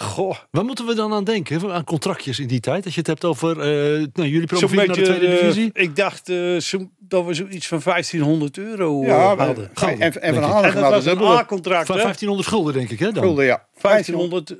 goh, 0.02 0.36
Waar 0.50 0.64
moeten 0.64 0.86
we 0.86 0.94
dan 0.94 1.12
aan 1.12 1.24
denken? 1.24 1.72
Aan 1.72 1.84
contractjes 1.84 2.38
in 2.38 2.46
die 2.46 2.60
tijd? 2.60 2.84
Als 2.84 2.94
je 2.94 2.98
het 3.00 3.08
hebt 3.08 3.24
over. 3.24 3.60
eh, 3.60 4.06
nou, 4.12 4.28
jullie 4.28 4.32
zo'n 4.32 4.46
promoveren 4.46 4.86
naar 4.86 4.96
de 4.96 5.02
tweede 5.02 5.26
eh, 5.26 5.40
divisie. 5.40 5.70
ik 5.72 5.96
dacht 5.96 6.28
eh, 6.28 6.56
zo, 6.56 6.90
dat 6.98 7.24
we 7.24 7.34
zoiets 7.34 7.68
van 7.68 7.80
1500 7.84 8.58
euro 8.58 9.02
ja, 9.02 9.36
hadden. 9.36 9.70
Gulden, 9.74 10.00
en, 10.00 10.22
en 10.22 10.32
denk 10.32 10.44
Van 10.44 10.52
Hanegem 10.52 10.80
dat 10.80 10.90
was 10.90 11.04
een 11.04 11.10
dubbele. 11.10 11.38
A-contract, 11.38 11.86
Van 11.86 11.96
hè? 11.96 12.02
1500 12.02 12.48
gulden, 12.48 12.74
denk 12.74 12.90
ik, 12.90 12.98
hè? 12.98 13.12
Dan? 13.12 13.22
Gulden, 13.22 13.44
ja. 13.44 13.66
1500 13.80 14.56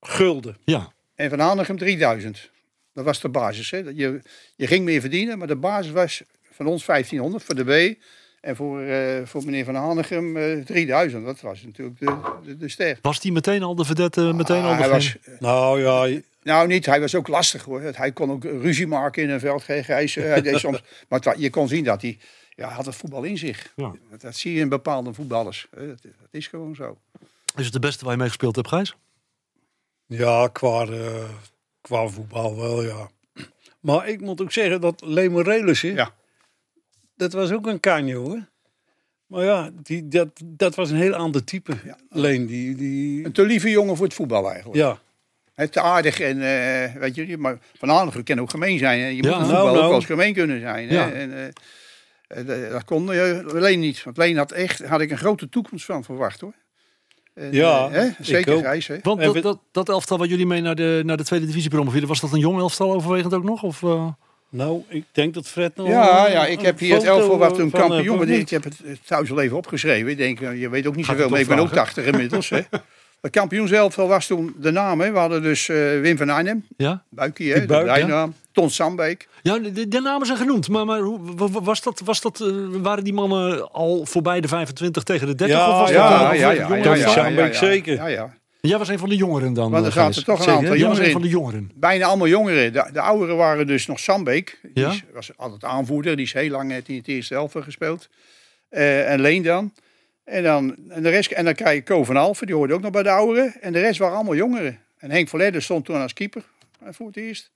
gulden. 0.00 0.56
Ja. 0.64 0.92
En 1.14 1.30
Van 1.30 1.38
Hanegem 1.38 1.78
3000. 1.78 2.50
Dat 2.92 3.04
was 3.04 3.20
de 3.20 3.28
basis. 3.28 3.70
Hè. 3.70 3.82
Dat 3.82 3.96
Je, 3.96 4.20
je 4.56 4.66
ging 4.66 4.84
meer 4.84 5.00
verdienen, 5.00 5.38
maar 5.38 5.46
de 5.46 5.56
basis 5.56 5.92
was 5.92 6.22
van 6.52 6.66
ons 6.66 6.84
1500 6.84 7.44
voor 7.44 7.54
de 7.54 7.64
B. 7.64 8.02
En 8.42 8.56
voor, 8.56 8.80
eh, 8.82 9.26
voor 9.26 9.44
meneer 9.44 9.64
Van 9.64 9.74
Hanegem 9.74 10.36
eh 10.36 10.64
3000. 10.64 11.24
Dat 11.24 11.40
was 11.40 11.62
natuurlijk 11.62 11.98
de, 11.98 12.16
de, 12.44 12.56
de 12.56 12.68
ster. 12.68 12.98
Was 13.02 13.20
die 13.20 13.32
meteen 13.32 13.62
al 13.62 13.74
de 13.74 13.84
vedette? 13.84 14.32
Meteen 14.32 14.62
al 14.62 14.70
Ah, 14.70 14.78
hij 14.78 14.88
was, 14.88 15.16
Nou 15.38 15.80
ja, 15.82 16.20
nou, 16.42 16.66
niet. 16.66 16.86
Hij 16.86 17.00
was 17.00 17.14
ook 17.14 17.28
lastig 17.28 17.62
hoor. 17.64 17.80
Hij 17.80 18.12
kon 18.12 18.30
ook 18.30 18.44
ruzie 18.44 18.86
maken 18.86 19.22
in 19.22 19.30
een 19.30 19.40
veld. 19.40 19.66
Eh, 19.66 19.86
Hij 19.86 20.42
deed 20.42 20.58
soms, 20.58 20.82
maar 21.08 21.38
je 21.38 21.50
kon 21.50 21.68
zien 21.68 21.84
dat 21.84 22.02
hij. 22.02 22.18
Ja, 22.56 22.66
hij 22.66 22.76
had 22.76 22.86
het 22.86 22.94
voetbal 22.94 23.22
in 23.22 23.38
zich. 23.38 23.72
Ja. 23.76 23.92
Dat, 24.10 24.20
dat 24.20 24.36
zie 24.36 24.52
je 24.54 24.60
in 24.60 24.68
bepaalde 24.68 25.14
voetballers. 25.14 25.66
hè. 25.76 25.86
Dat, 25.86 26.02
dat 26.02 26.28
is 26.30 26.46
gewoon 26.46 26.74
zo. 26.74 26.98
Is 27.56 27.64
het 27.64 27.72
de 27.72 27.78
beste 27.78 28.04
waar 28.04 28.12
je 28.12 28.18
mee 28.18 28.28
gespeeld 28.28 28.56
hebt, 28.56 28.68
Gijs? 28.68 28.96
ja 30.06 30.48
qua, 30.52 30.86
eh, 30.86 31.28
qua 31.80 32.06
voetbal 32.08 32.56
wel, 32.56 32.82
ja. 32.82 33.10
Maar 33.80 34.08
ik 34.08 34.20
moet 34.20 34.40
ook 34.40 34.52
zeggen 34.52 34.80
dat 34.80 35.02
Lemer 35.04 35.44
Relissen, 35.44 35.94
Ja. 35.94 36.14
Dat 37.22 37.32
was 37.32 37.52
ook 37.52 37.66
een 37.66 37.80
kanjo, 37.80 38.22
hoor. 38.22 38.48
Maar 39.26 39.44
ja, 39.44 39.70
die, 39.82 40.08
dat, 40.08 40.28
dat 40.44 40.74
was 40.74 40.90
een 40.90 40.96
heel 40.96 41.14
ander 41.14 41.44
type. 41.44 41.76
Leen, 42.08 42.46
die, 42.46 42.74
die... 42.74 43.24
Een 43.24 43.32
te 43.32 43.42
lieve 43.42 43.70
jongen 43.70 43.96
voor 43.96 44.06
het 44.06 44.14
voetbal 44.14 44.50
eigenlijk. 44.50 44.76
Ja, 44.76 44.98
te 45.66 45.80
aardig 45.80 46.20
en 46.20 46.42
eh, 46.42 46.94
weet 46.94 47.14
je, 47.14 47.38
maar 47.38 47.58
Van 47.78 47.88
Hanegem 47.88 48.22
kan 48.22 48.40
ook 48.40 48.50
gemeen 48.50 48.78
zijn. 48.78 49.00
Hè. 49.00 49.06
Je 49.06 49.14
moet 49.14 49.24
Ja, 49.24 49.30
in 49.30 49.38
nou, 49.38 49.44
voetbal 49.50 49.64
nou. 49.64 49.78
ook 49.78 49.86
wel 49.86 49.94
eens 49.94 50.04
gemeen 50.04 50.32
kunnen 50.32 50.60
zijn. 50.60 50.88
Hè. 50.88 50.94
Ja. 50.94 51.12
En, 51.12 51.32
eh, 51.32 51.48
eh, 52.32 52.70
dat 52.70 52.84
kon 52.84 53.12
eh, 53.12 53.38
Leen 53.44 53.80
niet. 53.80 54.02
Want 54.02 54.16
Leen 54.16 54.36
had 54.36 54.52
echt, 54.52 54.84
had 54.84 55.00
ik 55.00 55.10
een 55.10 55.18
grote 55.18 55.48
toekomst 55.48 55.84
van 55.84 56.04
verwacht 56.04 56.40
hoor. 56.40 56.54
En, 57.34 57.52
Ja, 57.52 57.90
hè, 57.90 58.10
zeker 58.20 58.68
hè. 58.68 58.98
Want 59.02 59.20
dat, 59.20 59.42
dat, 59.42 59.58
dat 59.70 59.88
elftal 59.88 60.18
waar 60.18 60.26
jullie 60.26 60.46
mee 60.46 60.60
naar 60.60 60.74
de, 60.74 61.02
naar 61.04 61.16
de 61.16 61.24
tweede 61.24 61.46
divisie 61.46 61.70
promoveerden, 61.70 62.08
was 62.08 62.20
dat 62.20 62.32
een 62.32 62.38
jong 62.38 62.58
elftal 62.58 62.92
overwegend 62.92 63.34
ook 63.34 63.44
nog? 63.44 63.62
Of, 63.62 63.82
eh? 63.82 64.08
Nou, 64.52 64.82
ik 64.88 65.04
denk 65.12 65.34
dat 65.34 65.46
Fred 65.48 65.76
nog... 65.76 65.88
Ja, 65.88 66.26
een- 66.26 66.32
ja, 66.32 66.46
ik 66.46 66.58
een 66.58 66.64
heb 66.64 66.78
hier 66.78 66.94
het 66.94 67.04
elftal 67.04 67.38
wat 67.38 67.54
toen 67.54 67.70
van, 67.70 67.80
eh, 67.80 67.88
kampioen 67.88 68.18
werd. 68.18 68.30
niet. 68.30 68.40
Ik 68.40 68.50
heb 68.50 68.64
het 68.64 68.76
eh, 68.84 68.92
thuis 69.04 69.30
al 69.30 69.40
even 69.40 69.56
opgeschreven. 69.56 70.10
Ik 70.10 70.16
denk, 70.16 70.40
eh, 70.40 70.60
je 70.60 70.68
weet 70.68 70.86
ook 70.86 70.96
niet 70.96 71.06
zoveel 71.06 71.28
mee. 71.28 71.40
Ik 71.42 71.48
ben 71.48 71.58
ook 71.58 71.64
opvragen? 71.66 71.94
80 71.94 72.12
inmiddels. 72.12 72.48
Hè. 72.50 72.60
Het 73.20 73.30
kampioenselftal 73.30 74.08
was 74.08 74.26
toen 74.26 74.54
de 74.58 74.70
naam. 74.70 75.00
Hè. 75.00 75.12
We 75.12 75.18
hadden 75.18 75.42
dus 75.42 75.68
eh, 75.68 75.76
Wim 76.00 76.16
van 76.16 76.28
Arnhem, 76.30 76.66
Ja? 76.76 77.02
Buikie, 77.10 77.52
hè, 77.52 77.66
de 77.66 77.74
ja. 77.74 77.84
bijnaam. 77.84 78.34
Ton 78.52 78.70
Sambeek. 78.70 79.28
Ja, 79.42 79.58
de, 79.58 79.88
de 79.88 80.00
namen 80.00 80.26
zijn 80.26 80.38
genoemd. 80.38 80.68
Maar, 80.68 80.86
maar 80.86 81.00
was 81.62 81.82
dat, 81.82 82.00
was 82.04 82.20
dat, 82.20 82.40
eh, 82.40 82.48
waren 82.70 83.04
die 83.04 83.12
mannen 83.12 83.70
al 83.72 84.06
voorbij 84.06 84.40
de 84.40 84.48
25 84.48 85.02
tegen 85.02 85.26
de 85.26 85.34
30? 85.34 85.56
Ja, 85.56 85.70
of 85.70 85.78
was 85.78 85.90
ja, 85.90 86.08
dat 86.08 86.30
een 86.30 86.38
ja, 86.38 86.50
ja, 86.50 86.76
ja, 86.76 86.94
ja. 86.94 87.08
Sambeek 87.08 87.54
zeker. 87.54 87.94
Ja, 87.94 88.06
ja. 88.06 88.34
Jij 88.68 88.78
was 88.78 88.88
een 88.88 88.98
van 88.98 89.08
de 89.08 89.16
jongeren 89.16 89.52
dan. 89.52 89.70
Want 89.70 89.84
er 89.84 89.90
eh, 89.90 89.96
zaten 89.96 90.12
Gijs. 90.14 90.26
toch 90.26 90.46
een 90.46 90.52
aantal 90.52 90.70
hè? 90.72 90.76
Jij 90.76 90.86
was 90.88 90.96
jongeren 90.98 91.04
een 91.06 91.12
van 91.12 91.20
in. 91.22 91.26
de 91.26 91.32
jongeren. 91.34 91.70
bijna 91.74 92.06
allemaal 92.06 92.26
jongeren. 92.28 92.72
De, 92.72 92.88
de 92.92 93.00
ouderen 93.00 93.36
waren 93.36 93.66
dus 93.66 93.86
nog 93.86 93.98
Sambeek. 93.98 94.58
Die 94.62 94.70
Ja? 94.84 94.90
is- 94.90 95.02
was 95.12 95.36
altijd 95.36 95.64
aanvoerder. 95.64 96.16
Die 96.16 96.24
is 96.24 96.32
heel 96.32 96.50
lang 96.50 96.72
in 96.86 96.96
het 96.96 97.08
eerste 97.08 97.34
helft 97.34 97.56
gespeeld. 97.60 98.08
Eh, 98.68 99.12
en 99.12 99.20
Leen 99.20 99.42
dan. 99.42 99.72
En 100.24 100.42
dan, 100.42 100.76
en, 100.88 101.02
de 101.02 101.08
rest, 101.08 101.30
en 101.30 101.44
dan 101.44 101.54
krijg 101.54 101.74
je 101.76 101.82
Ko 101.82 102.04
van 102.04 102.16
Alphen, 102.16 102.46
die 102.46 102.56
hoorde 102.56 102.74
ook 102.74 102.80
nog 102.80 102.90
bij 102.90 103.02
de 103.02 103.10
ouderen. 103.10 103.54
En 103.60 103.72
de 103.72 103.80
rest 103.80 103.98
waren 103.98 104.14
allemaal 104.14 104.34
jongeren. 104.34 104.78
En 104.98 105.10
Henk 105.10 105.28
Verledder 105.28 105.62
stond 105.62 105.84
toen 105.84 106.00
als 106.00 106.12
keeper 106.12 106.42
eh, 106.80 106.88
voor 106.90 107.06
het 107.06 107.16
eerst. 107.16 107.50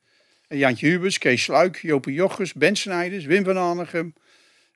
En 0.48 0.58
Jantje 0.58 0.86
Hubers, 0.88 1.18
Kees 1.18 1.42
Sluik, 1.42 1.76
Jopie 1.82 2.14
Jochers, 2.14 2.52
Ben 2.52 2.76
Snijders, 2.76 3.24
Wim 3.24 3.44
van 3.44 3.56
Hanegem, 3.56 4.14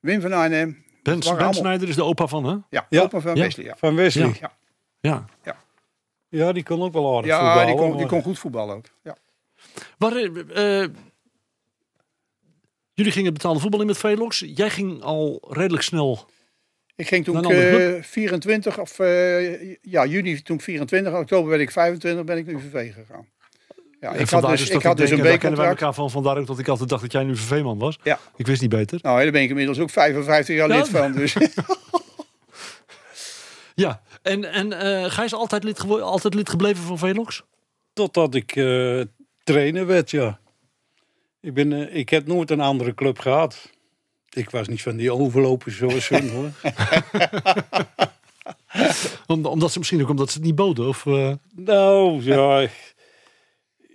Wim 0.00 0.20
van 0.20 0.32
Arnhem, 0.32 0.84
Ben, 1.02 1.18
ben 1.20 1.28
allemaal- 1.28 1.72
is 1.80 1.94
de 1.94 2.04
opa 2.04 2.26
van, 2.26 2.44
hè? 2.44 2.56
Ja, 2.70 2.86
Ja. 2.88 3.00
opa 3.02 3.20
van 3.20 3.34
Ja. 3.36 3.42
Wesley. 3.42 3.64
Ja, 3.66 3.74
Van 3.78 3.94
Wesley. 3.94 4.36
Ja. 4.40 4.52
Ja. 5.00 5.26
Ja, 6.30 6.52
die 6.52 6.62
kon 6.62 6.82
ook 6.82 6.92
wel 6.92 7.16
aardig 7.16 7.30
ja 7.30 7.38
voetballen. 7.38 7.66
die, 7.66 7.76
kon, 7.76 7.88
maar- 7.88 7.98
die 7.98 8.06
kon 8.06 8.22
goed 8.22 8.38
voetballen 8.38 8.76
ook. 8.76 8.84
Ja. 9.02 9.16
Maar, 9.98 10.12
eh, 10.16 10.82
eh, 10.82 10.90
jullie 12.94 13.12
gingen 13.12 13.32
betaalde 13.32 13.60
voetbal 13.60 13.80
in 13.80 13.86
met 13.86 13.98
Velox. 13.98 14.44
Jij 14.46 14.70
ging 14.70 15.02
al 15.02 15.46
redelijk 15.48 15.82
snel. 15.82 16.28
Ik 16.96 17.08
ging 17.08 17.24
toen 17.24 17.36
andere 17.36 17.94
eh, 17.96 18.02
24 18.02 18.78
of 18.78 18.98
eh, 18.98 19.74
ja, 19.82 20.06
juni 20.06 20.42
toen 20.42 20.56
ik 20.56 20.62
24, 20.62 21.14
oktober 21.14 21.48
werd 21.50 21.60
ik 21.62 21.70
25, 21.70 22.24
ben 22.24 22.36
ik 22.38 22.46
naar 22.46 22.54
UVV 22.54 22.94
gegaan. 22.94 23.26
Ja, 24.00 24.12
En 24.14 24.20
ik 24.20 24.28
had 24.30 24.46
dus, 24.48 24.68
dat 24.68 24.76
ik 24.76 24.82
had 24.82 24.96
dus 24.96 25.08
denk, 25.08 25.42
een 25.42 25.56
wij 25.56 25.68
elkaar 25.68 25.94
van. 25.94 26.10
Vandaar 26.10 26.38
ook 26.38 26.46
dat 26.46 26.58
ik 26.58 26.68
altijd 26.68 26.88
dacht 26.88 27.02
dat 27.02 27.12
jij 27.12 27.24
nu 27.24 27.36
VV-man 27.36 27.78
was. 27.78 27.98
Ja. 28.02 28.18
Ik 28.36 28.46
wist 28.46 28.60
niet 28.60 28.70
beter. 28.70 28.98
Nou, 29.02 29.22
daar 29.22 29.32
ben 29.32 29.42
ik 29.42 29.48
inmiddels 29.48 29.78
ook 29.78 29.90
55 29.90 30.56
jaar 30.56 30.68
Ja. 30.68 30.76
lid 30.76 30.88
van. 30.88 31.12
Dus. 31.12 31.36
Ja. 33.74 34.02
En, 34.22 34.52
en 34.52 34.72
eh 34.72 35.10
Gijs 35.10 35.34
altijd 35.34 35.64
lid, 35.64 35.90
altijd 35.90 36.34
lid 36.34 36.48
gebleven 36.48 36.84
van 36.84 36.98
Velox? 36.98 37.42
Totdat 37.92 38.34
ik 38.34 38.56
eh, 38.56 39.00
trainer 39.44 39.86
werd, 39.86 40.10
ja. 40.10 40.40
Ik, 41.40 41.54
ben, 41.54 41.72
eh, 41.72 41.96
ik 41.96 42.08
heb 42.08 42.26
nooit 42.26 42.50
een 42.50 42.60
andere 42.60 42.94
club 42.94 43.18
gehad. 43.18 43.70
Ik 44.28 44.50
was 44.50 44.68
niet 44.68 44.82
van 44.82 44.96
die 44.96 45.12
overlopers 45.12 45.76
zoals 45.76 46.08
hun, 46.08 46.30
hoor. 46.30 46.50
Om, 49.26 49.46
omdat 49.46 49.72
ze 49.72 49.78
misschien 49.78 50.02
ook 50.02 50.08
omdat 50.08 50.30
ze 50.30 50.36
het 50.36 50.46
niet 50.46 50.54
boden. 50.54 50.88
Of, 50.88 51.06
eh 51.06 51.32
Nou, 51.54 52.24
ja. 52.24 52.68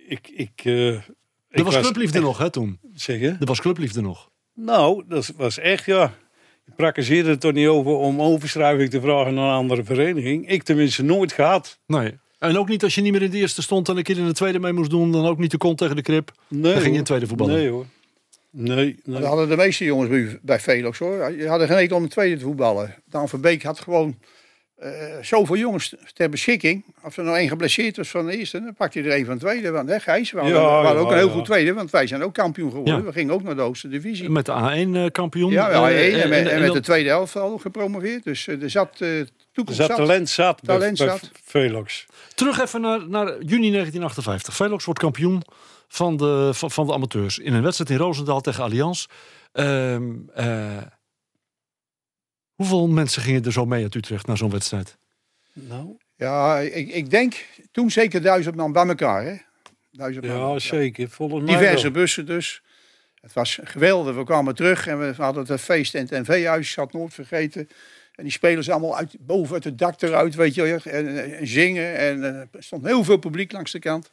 Ik, 0.06 0.28
ik, 0.28 0.60
eh, 0.64 0.94
er 0.94 1.04
ik 1.48 1.64
was 1.64 1.80
clubliefde 1.80 2.20
nog, 2.20 2.38
hè, 2.38 2.50
toen? 2.50 2.80
Zeg 2.94 3.20
je? 3.20 3.36
Er 3.40 3.46
was 3.46 3.60
clubliefde 3.60 4.00
nog. 4.00 4.30
Nou, 4.54 5.04
dat 5.08 5.32
was 5.36 5.58
echt, 5.58 5.84
ja. 5.84 6.14
Je 6.66 6.72
praktiseerde 6.76 7.30
er 7.30 7.38
toch 7.38 7.52
niet 7.52 7.66
over 7.66 7.92
om 7.92 8.22
overschrijving 8.22 8.90
te 8.90 9.00
vragen 9.00 9.34
naar 9.34 9.48
een 9.48 9.54
andere 9.54 9.84
vereniging. 9.84 10.48
Ik 10.48 10.62
tenminste 10.62 11.02
nooit 11.02 11.32
gehad. 11.32 11.78
Nee. 11.86 12.18
En 12.38 12.58
ook 12.58 12.68
niet 12.68 12.82
als 12.82 12.94
je 12.94 13.00
niet 13.00 13.12
meer 13.12 13.22
in 13.22 13.30
de 13.30 13.36
eerste 13.36 13.62
stond 13.62 13.88
en 13.88 13.96
een 13.96 14.02
keer 14.02 14.18
in 14.18 14.26
de 14.26 14.32
tweede 14.32 14.58
mee 14.58 14.72
moest 14.72 14.90
doen. 14.90 15.12
Dan 15.12 15.26
ook 15.26 15.38
niet 15.38 15.50
de 15.50 15.58
kont 15.58 15.78
tegen 15.78 15.96
de 15.96 16.02
krip. 16.02 16.32
Nee, 16.48 16.62
Dan 16.62 16.72
ging 16.72 16.84
je 16.84 16.90
in 16.90 16.98
de 16.98 17.02
tweede 17.02 17.26
voetballen. 17.26 17.54
Nee 17.54 17.68
hoor. 17.68 17.86
Nee, 18.50 19.00
nee. 19.04 19.20
Dat 19.20 19.28
hadden 19.28 19.48
de 19.48 19.56
meeste 19.56 19.84
jongens 19.84 20.10
bij, 20.10 20.38
bij 20.42 20.60
Velox 20.60 20.98
hoor. 20.98 21.32
Je 21.32 21.48
hadden 21.48 21.68
geen 21.68 21.92
om 21.92 22.02
een 22.02 22.08
tweede 22.08 22.36
te 22.36 22.44
voetballen. 22.44 22.94
Daan 23.10 23.28
Verbeek 23.28 23.62
had 23.62 23.80
gewoon 23.80 24.18
eh, 24.76 24.92
zoveel 25.20 25.56
jongens 25.56 25.94
ter 26.14 26.28
beschikking. 26.28 26.84
Als 27.02 27.16
er 27.16 27.24
nou 27.24 27.36
één 27.36 27.48
geblesseerd 27.48 27.96
was 27.96 28.08
van 28.08 28.26
de 28.26 28.38
eerste, 28.38 28.60
dan 28.60 28.74
pakte 28.74 28.98
hij 28.98 29.08
er 29.08 29.14
één 29.14 29.24
van 29.24 29.34
de 29.34 29.40
tweede. 29.40 29.70
Want 29.70 29.88
hè, 29.88 30.00
Gijs, 30.00 30.30
we 30.30 30.38
hadden, 30.38 30.56
Ja, 30.56 30.62
we 30.62 30.72
hadden 30.74 30.92
ja, 30.92 30.98
ook 30.98 31.10
een 31.10 31.16
heel 31.16 31.26
ja. 31.26 31.32
goed 31.32 31.44
tweede, 31.44 31.72
want 31.74 31.90
wij 31.90 32.06
zijn 32.06 32.22
ook 32.22 32.34
kampioen 32.34 32.70
geworden. 32.70 32.96
Ja. 32.96 33.02
We 33.02 33.12
gingen 33.12 33.34
ook 33.34 33.42
naar 33.42 33.56
de 33.56 33.62
hoogste 33.62 33.88
divisie. 33.88 34.30
Met 34.30 34.46
de 34.46 34.52
A1-kampioen. 34.52 35.50
Ja, 35.50 35.70
ja 35.70 35.90
Eh, 35.90 36.22
en, 36.22 36.28
met, 36.28 36.46
en 36.46 36.60
met 36.60 36.72
de 36.72 36.80
tweede 36.80 37.08
helft 37.08 37.36
al 37.36 37.58
gepromoveerd. 37.58 38.24
Dus 38.24 38.46
eh, 38.46 38.62
er 38.62 38.70
zat 38.70 39.00
eh 39.00 39.18
Er 39.18 39.28
toekomst 39.52 39.80
zat 39.80 39.88
zat. 39.88 39.96
talent 39.96 40.28
zat 40.28 40.60
Talent 40.64 40.98
bij 40.98 41.06
zat. 41.08 41.30
Velox. 41.44 42.06
Terug 42.34 42.60
even 42.60 42.80
naar, 42.80 43.08
naar 43.08 43.26
juni 43.26 43.70
1958. 43.70 44.54
Velox 44.54 44.84
wordt 44.84 45.00
kampioen 45.00 45.42
van 45.88 46.16
de, 46.16 46.50
van, 46.52 46.70
van 46.70 46.86
de 46.86 46.92
amateurs. 46.92 47.38
In 47.38 47.54
een 47.54 47.62
wedstrijd 47.62 47.90
in 47.90 47.96
Roosendaal 47.96 48.40
tegen 48.40 48.64
Allianz. 48.64 49.06
Ehm, 49.52 50.02
eh, 50.34 50.76
hoeveel 52.56 52.88
mensen 52.88 53.22
gingen 53.22 53.44
er 53.44 53.52
zo 53.52 53.66
mee 53.66 53.82
uit 53.82 53.94
Utrecht 53.94 54.26
naar 54.26 54.36
zo'n 54.36 54.50
wedstrijd? 54.50 54.96
Nou, 55.52 55.96
Ja, 56.16 56.58
ik, 56.58 56.88
ik 56.88 57.10
denk 57.10 57.44
toen 57.72 57.90
zeker 57.90 58.22
duizend 58.22 58.56
man 58.56 58.72
bij 58.72 58.86
elkaar. 58.86 59.24
Hè? 59.24 59.36
Duizend 59.90 60.26
man. 60.26 60.36
ja, 60.36 60.58
zeker. 60.58 61.08
Volgens 61.08 61.44
mij 61.44 61.54
Diverse 61.54 61.82
wel. 61.82 61.92
bussen 61.92 62.26
dus. 62.26 62.62
Het 63.20 63.32
was 63.32 63.58
geweldig. 63.62 64.14
We 64.14 64.24
kwamen 64.24 64.54
terug 64.54 64.86
en 64.86 64.98
we 64.98 65.22
hadden 65.22 65.46
het 65.46 65.60
feest 65.60 65.94
in 65.94 66.00
het 66.00 66.10
NV-huis. 66.10 66.70
Ik 66.70 66.76
had 66.76 66.92
nooit 66.92 67.14
vergeten. 67.14 67.68
En 68.14 68.22
die 68.22 68.32
spelers 68.32 68.70
allemaal 68.70 68.96
uit, 68.96 69.16
boven 69.20 69.54
uit 69.54 69.64
het 69.64 69.78
dak 69.78 70.02
eruit, 70.02 70.34
weet 70.34 70.54
je 70.54 70.62
wel. 70.62 70.78
En, 70.94 71.34
en 71.38 71.46
zingen. 71.46 71.96
En 71.96 72.24
eh, 72.24 72.40
er 72.40 72.48
stond 72.58 72.84
heel 72.86 73.04
veel 73.04 73.16
publiek 73.16 73.52
langs 73.52 73.72
de 73.72 73.78
kant. 73.78 74.12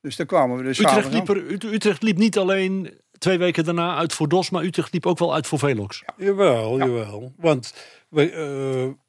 Dus 0.00 0.16
daar 0.16 0.26
kwamen 0.26 0.56
we 0.56 0.62
dus 0.62 0.78
Utrecht 0.78 1.12
liep, 1.12 1.28
er, 1.28 1.64
Utrecht 1.74 2.02
liep 2.02 2.16
niet 2.16 2.38
alleen 2.38 3.00
twee 3.24 3.38
weken 3.38 3.64
daarna 3.64 3.96
uit 3.96 4.12
voor 4.12 4.28
DOS, 4.28 4.50
maar 4.50 4.62
Utrecht 4.64 4.92
liep 4.92 5.06
ook 5.06 5.18
wel 5.18 5.34
uit 5.34 5.46
voor 5.46 5.58
Velox. 5.58 6.02
Jawel, 6.16 6.78
jawel. 6.78 7.32
Want 7.36 7.74
we, 8.08 8.30
eh, 8.30 9.02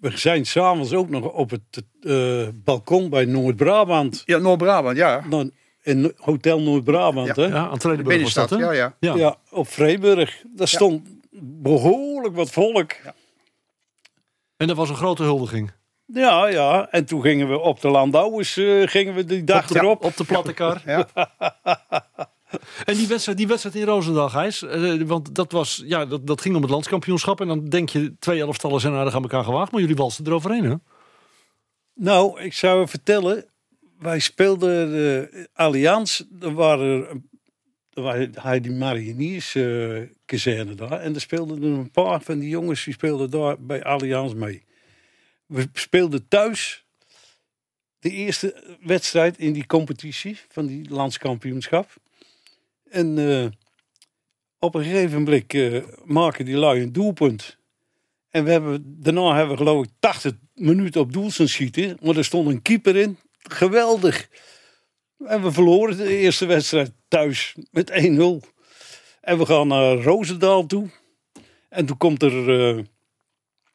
we 0.00 0.16
zijn 0.18 0.46
s'avonds 0.46 0.92
ook 0.92 1.08
nog 1.08 1.32
op 1.32 1.50
het 1.50 1.84
eh, 2.00 2.48
balkon 2.54 3.10
bij 3.10 3.24
Noord-Brabant. 3.24 4.22
Ja, 4.24 4.38
Noord-Brabant, 4.38 4.96
ja. 4.96 5.24
Nou, 5.28 5.50
In 5.82 6.12
Hotel 6.16 6.60
Noord-Brabant, 6.60 7.36
hè? 7.36 7.44
Ja, 7.46 7.68
aan 7.68 8.02
Binnenstad, 8.02 8.50
hè? 8.50 8.56
ja, 8.56 8.72
ja. 8.72 8.96
Ja. 9.00 9.14
Ja, 9.14 9.36
op 9.50 9.68
Vreeburg. 9.68 10.42
Daar 10.54 10.68
stond 10.68 11.08
behoorlijk 11.42 12.34
wat 12.34 12.50
volk. 12.50 12.92
En 14.56 14.66
dat 14.66 14.76
was 14.76 14.88
een 14.88 14.96
grote 14.96 15.22
huldiging. 15.22 15.72
Ja, 16.06 16.46
ja. 16.46 16.90
En 16.90 17.04
toen 17.04 17.22
gingen 17.22 17.48
we 17.48 17.58
op 17.58 17.80
de 17.80 17.88
Landouwers, 17.88 18.56
eh, 18.56 18.86
gingen 18.86 19.14
we 19.14 19.24
die 19.24 19.44
dag 19.44 19.62
Op 19.62 19.68
de, 19.68 19.78
erop. 19.78 20.04
op 20.04 20.16
de 20.16 20.24
platte 20.24 20.52
kar. 20.52 20.82
Ja. 20.86 21.08
En 22.84 22.94
die 22.94 23.06
wedstrijd, 23.06 23.38
die 23.38 23.46
wedstrijd 23.46 23.74
in 23.74 23.84
Roosendaal, 23.84 24.28
Gijs. 24.28 24.62
eh, 24.62 25.02
want 25.02 25.34
dat, 25.34 25.52
was, 25.52 25.82
ja, 25.86 26.06
dat, 26.06 26.26
dat 26.26 26.40
ging 26.40 26.56
om 26.56 26.62
het 26.62 26.70
landskampioenschap. 26.70 27.40
En 27.40 27.48
dan 27.48 27.68
denk 27.68 27.88
je, 27.88 28.14
twee 28.18 28.40
elftallen 28.40 28.80
zijn 28.80 28.94
aardig 28.94 29.14
aan 29.14 29.22
elkaar 29.22 29.44
gewaagd. 29.44 29.72
Maar 29.72 29.80
jullie 29.80 29.96
walsten 29.96 30.26
eroverheen, 30.26 30.64
hè? 30.64 30.74
Nou, 31.94 32.40
ik 32.40 32.52
zou 32.52 32.80
je 32.80 32.88
vertellen. 32.88 33.44
Wij 33.98 34.18
speelden 34.18 34.90
de 34.90 35.48
Allianz. 35.52 36.22
Er 36.40 36.54
waren, 36.54 37.28
er 37.92 38.02
waren 38.02 38.62
die 38.62 38.72
Mariniers 38.72 39.54
eh 39.54 40.00
kazerne 40.24 40.74
daar. 40.74 41.00
En 41.00 41.14
er 41.14 41.20
speelden 41.20 41.62
een 41.62 41.90
paar 41.90 42.22
van 42.22 42.38
die 42.38 42.48
jongens 42.48 42.84
die 42.84 42.94
speelden 42.94 43.30
daar 43.30 43.60
bij 43.60 43.84
Allianz 43.84 44.34
mee. 44.34 44.64
We 45.46 45.68
speelden 45.72 46.28
thuis 46.28 46.84
de 47.98 48.10
eerste 48.10 48.76
wedstrijd 48.80 49.38
in 49.38 49.52
die 49.52 49.66
competitie 49.66 50.38
van 50.48 50.66
die 50.66 50.90
landskampioenschap. 50.90 51.90
En 52.90 53.18
eh, 53.18 53.46
op 54.58 54.74
een 54.74 54.84
gegeven 54.84 55.22
moment 55.22 55.54
eh, 55.54 55.82
maken 56.04 56.44
die 56.44 56.56
lui 56.56 56.82
een 56.82 56.92
doelpunt. 56.92 57.58
En 58.30 58.44
we 58.44 58.50
hebben, 58.50 59.02
daarna 59.02 59.36
hebben 59.36 59.56
we 59.56 59.62
geloof 59.62 59.84
ik 59.84 59.90
80 59.98 60.32
minuten 60.54 61.00
op 61.00 61.12
doel 61.12 61.30
schieten. 61.30 61.98
Maar 62.02 62.16
er 62.16 62.24
stond 62.24 62.48
een 62.48 62.62
keeper 62.62 62.96
in. 62.96 63.18
Geweldig. 63.38 64.28
En 65.26 65.42
we 65.42 65.52
verloren 65.52 65.96
de 65.96 66.16
eerste 66.16 66.46
wedstrijd 66.46 66.92
thuis 67.08 67.54
met 67.70 67.90
1-0. 67.90 67.94
En 69.20 69.38
we 69.38 69.46
gaan 69.46 69.68
naar 69.68 69.96
Roosendaal 69.96 70.66
toe. 70.66 70.88
En 71.68 71.86
toen 71.86 71.96
komt 71.96 72.22
er 72.22 72.60
eh, 72.60 72.84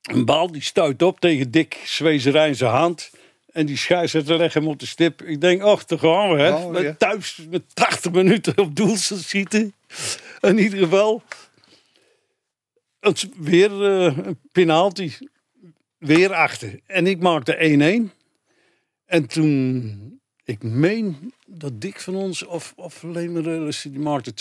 een 0.02 0.26
bal 0.26 0.52
die 0.52 0.62
stuit 0.62 1.02
op 1.02 1.20
tegen 1.20 1.52
Dick 1.52 1.82
Zwezerij 1.86 2.48
in 2.48 2.56
zijn 2.56 2.72
hand. 2.72 3.12
En 3.56 3.66
die 3.66 3.78
scheidsrechter 3.78 4.38
legt 4.38 4.54
hem 4.54 4.68
op 4.68 4.80
de 4.80 4.86
stip. 4.86 5.22
Ik 5.22 5.42
denk, 5.42 5.62
ach, 5.62 5.86
daar 5.86 6.00
gaan 6.00 6.30
we. 6.30 6.42
Hè. 6.42 6.54
Oh, 6.54 6.72
Met 6.72 6.82
ja. 6.82 6.96
Thuis 6.98 7.40
met 7.50 7.64
80 7.76 8.12
minuten 8.12 8.58
op 8.58 8.76
doel 8.76 8.96
schieten. 8.98 9.74
In 10.40 10.58
ieder 10.58 10.80
geval. 10.80 11.24
Het 13.00 13.30
weer 13.38 13.72
eh, 13.72 14.18
een 14.18 14.40
penalty. 14.52 15.12
Weer 15.98 16.34
achter. 16.34 16.80
En 16.86 17.08
ik 17.08 17.20
maakte 17.20 18.10
1-1. 18.10 18.14
En 19.06 19.28
toen, 19.28 20.20
ik 20.44 20.64
meen 20.64 21.34
dat 21.46 21.82
Dick 21.82 22.00
van 22.00 22.16
ons 22.16 22.46
of, 22.46 22.74
of 22.76 23.04
Lemerelis, 23.04 23.82
die 23.82 24.00
maakte 24.00 24.34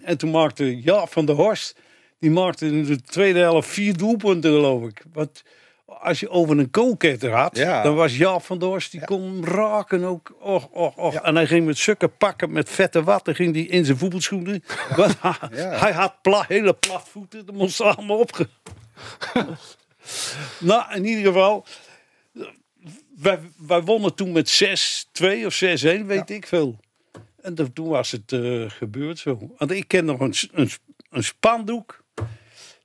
2-1. 0.00 0.04
En 0.04 0.18
toen 0.18 0.30
maakte 0.30 0.80
Jaap 0.80 1.12
van 1.12 1.26
der 1.26 1.34
Horst, 1.34 1.76
die 2.18 2.30
maakte 2.30 2.66
in 2.66 2.84
de 2.84 3.00
tweede 3.00 3.38
helft 3.38 3.68
vier 3.68 3.96
doelpunten 3.96 4.50
geloof 4.50 4.88
ik. 4.88 5.04
Want 5.12 5.42
als 6.00 6.20
je 6.20 6.28
over 6.30 6.58
een 6.58 6.70
koolketter 6.70 7.32
had, 7.32 7.56
Ja. 7.56 7.82
dan 7.82 7.94
was 7.94 8.16
Jaap 8.16 8.44
van 8.44 8.58
der 8.58 8.68
Horst, 8.68 8.90
die 8.90 9.04
kon 9.04 9.44
raken 9.44 10.04
ook. 10.04 10.34
Och, 10.40 10.68
och, 10.70 10.96
och. 10.96 11.12
Ja. 11.12 11.22
En 11.22 11.34
hij 11.34 11.46
ging 11.46 11.66
met 11.66 11.78
sukken 11.78 12.16
pakken, 12.16 12.52
met 12.52 12.70
vette 12.70 13.02
watten, 13.02 13.34
ging 13.34 13.52
die 13.52 13.68
in 13.68 13.84
zijn 13.84 13.98
voetbalschoenen. 13.98 14.64
Want 14.96 15.16
hij, 15.20 15.92
had 15.92 16.14
pla, 16.22 16.44
hele 16.48 16.74
platvoeten, 16.74 17.46
dat 17.46 17.54
moest 17.54 17.80
allemaal 17.80 18.18
opge... 18.18 18.48
nou, 20.60 20.94
in 20.94 21.04
ieder 21.04 21.24
geval, 21.24 21.66
wij, 23.16 23.38
wij 23.56 23.82
wonnen 23.82 24.14
toen 24.14 24.32
met 24.32 24.62
6-2 25.20 25.26
of 25.46 25.54
6-1, 25.54 26.06
weet 26.06 26.30
ik 26.30 26.46
veel. 26.46 26.78
En 27.40 27.72
toen 27.72 27.88
was 27.88 28.10
het 28.10 28.32
eh, 28.32 28.70
gebeurd 28.70 29.18
zo. 29.18 29.38
Want 29.58 29.70
ik 29.70 29.88
ken 29.88 30.04
nog 30.04 30.20
een, 30.20 30.34
een 31.10 31.24
spandoek. 31.24 32.01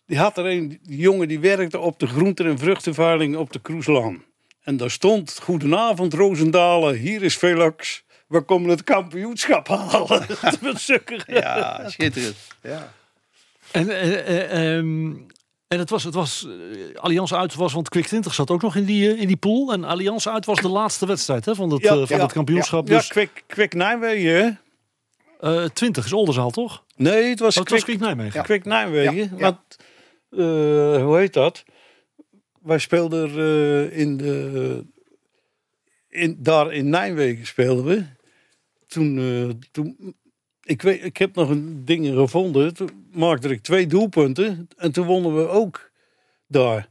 Die 0.07 0.17
had 0.17 0.37
er 0.37 0.45
een 0.45 0.79
die 0.83 0.97
jongen 0.97 1.27
die 1.27 1.39
werkte 1.39 1.79
op 1.79 1.99
de 1.99 2.07
groente- 2.07 2.43
en 2.43 2.57
vruchtenveiling 2.59 3.35
op 3.35 3.51
de 3.53 3.59
Kroeslaan. 3.59 4.23
En 4.63 4.77
daar 4.77 4.91
stond, 4.91 5.39
goedenavond 5.41 6.13
Roosendalen, 6.13 6.95
hier 6.95 7.23
is 7.23 7.37
Velox. 7.37 8.03
We 8.27 8.41
komen 8.41 8.69
het 8.69 8.83
kampioenschap 8.83 9.67
halen. 9.67 10.25
Ja, 11.25 11.89
schitterend. 11.89 12.35
Ja. 12.61 12.93
En, 13.71 13.89
ehm, 14.49 15.11
en 15.67 15.79
het 15.79 15.89
was, 15.89 16.03
het 16.03 16.13
was 16.13 16.47
eh, 16.47 16.95
Allianz 17.01 17.33
uit 17.33 17.55
was, 17.55 17.73
want 17.73 17.89
Quick 17.89 18.05
20 18.05 18.33
zat 18.33 18.49
ook 18.51 18.61
nog 18.61 18.75
in 18.75 18.85
die, 18.85 19.17
in 19.17 19.27
die 19.27 19.37
pool. 19.37 19.73
En 19.73 19.83
Allianz 19.83 20.27
uit 20.27 20.45
was 20.45 20.61
de 20.61 20.67
laatste 20.69 21.05
wedstrijd 21.05 21.45
hè, 21.45 21.55
van, 21.55 21.69
het, 21.71 21.81
Ja, 21.81 22.05
van 22.05 22.17
ja, 22.17 22.23
het 22.23 22.31
kampioenschap. 22.33 22.87
Ja, 22.87 22.95
Dus 22.97 23.07
Kwik, 23.07 23.43
Kwik 23.47 23.73
Nijmegen, 23.73 24.31
hè? 24.31 24.49
eh 25.63 25.69
20 25.69 26.05
is 26.05 26.13
Oldenzaal, 26.13 26.49
toch? 26.51 26.83
Nee, 26.95 27.29
het 27.29 27.39
was 27.39 27.55
Oh, 27.57 27.61
het 27.61 27.71
was 27.71 27.83
Kwik, 27.83 27.97
Quick 27.97 27.99
Nijmegen. 27.99 28.43
Kwik 28.43 28.65
Nijmegen. 28.65 29.15
Ja, 29.15 29.21
ja. 29.21 29.29
Want 29.37 29.57
hoe 30.29 31.17
heet 31.17 31.33
dat? 31.33 31.63
Wij 32.67 32.79
speelden 32.79 33.29
eh, 33.29 33.99
in 33.99 34.17
de, 34.17 34.85
in, 36.09 36.37
daar 36.39 36.73
in 36.73 36.89
Nijmegen 36.89 37.45
speelden 37.45 37.85
we. 37.85 38.05
Toen, 38.87 39.17
eh, 39.17 39.49
toen 39.71 40.15
ik, 40.63 40.81
weet, 40.81 41.03
ik 41.03 41.17
heb 41.17 41.35
nog 41.35 41.49
een 41.49 41.85
dingen 41.85 42.15
gevonden. 42.15 42.73
Toen 42.73 43.07
maakte 43.11 43.49
ik 43.49 43.61
twee 43.61 43.87
doelpunten. 43.87 44.67
En 44.77 44.91
toen 44.91 45.05
wonnen 45.05 45.35
we 45.35 45.47
ook 45.47 45.91
daar. 46.47 46.89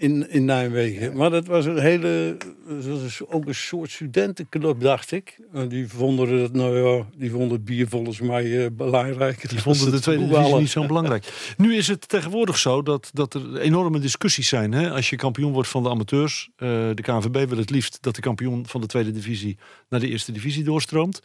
In, 0.00 0.30
in 0.30 0.44
Nijmegen. 0.44 1.16
Maar 1.16 1.30
dat 1.30 1.46
was 1.46 1.64
een 1.64 1.78
hele. 1.78 2.36
Dat 2.68 2.84
was 2.84 3.20
ook 3.26 3.46
een 3.46 3.54
soort 3.54 3.90
studentenclub, 3.90 4.80
dacht 4.80 5.12
ik. 5.12 5.38
En 5.52 5.68
die 5.68 5.88
vonden 5.88 6.28
het, 6.28 6.52
nou 6.52 6.78
ja, 6.78 7.06
die 7.16 7.30
vonden 7.30 7.50
het 7.50 7.64
bier 7.64 7.88
volgens 7.88 8.20
mij 8.20 8.64
eh, 8.64 8.70
belangrijker. 8.72 9.48
Die 9.48 9.60
vonden 9.60 9.90
de 9.90 10.00
tweede 10.00 10.28
divisie 10.28 10.56
niet 10.56 10.70
zo 10.70 10.86
belangrijk. 10.86 11.54
Nu 11.56 11.74
is 11.76 11.88
het 11.88 12.08
tegenwoordig 12.08 12.58
zo 12.58 12.82
dat, 12.82 13.10
dat 13.12 13.34
er 13.34 13.56
enorme 13.56 13.98
discussies 13.98 14.48
zijn. 14.48 14.72
Hè? 14.72 14.90
Als 14.90 15.10
je 15.10 15.16
kampioen 15.16 15.52
wordt 15.52 15.68
van 15.68 15.82
de 15.82 15.88
amateurs. 15.88 16.50
eh, 16.56 16.68
de 16.68 17.02
KNVB 17.02 17.48
wil 17.48 17.58
het 17.58 17.70
liefst 17.70 17.98
dat 18.00 18.14
de 18.14 18.20
kampioen 18.20 18.66
van 18.66 18.80
de 18.80 18.86
tweede 18.86 19.10
divisie 19.10 19.58
naar 19.88 20.00
de 20.00 20.08
eerste 20.08 20.32
divisie 20.32 20.64
doorstroomt. 20.64 21.20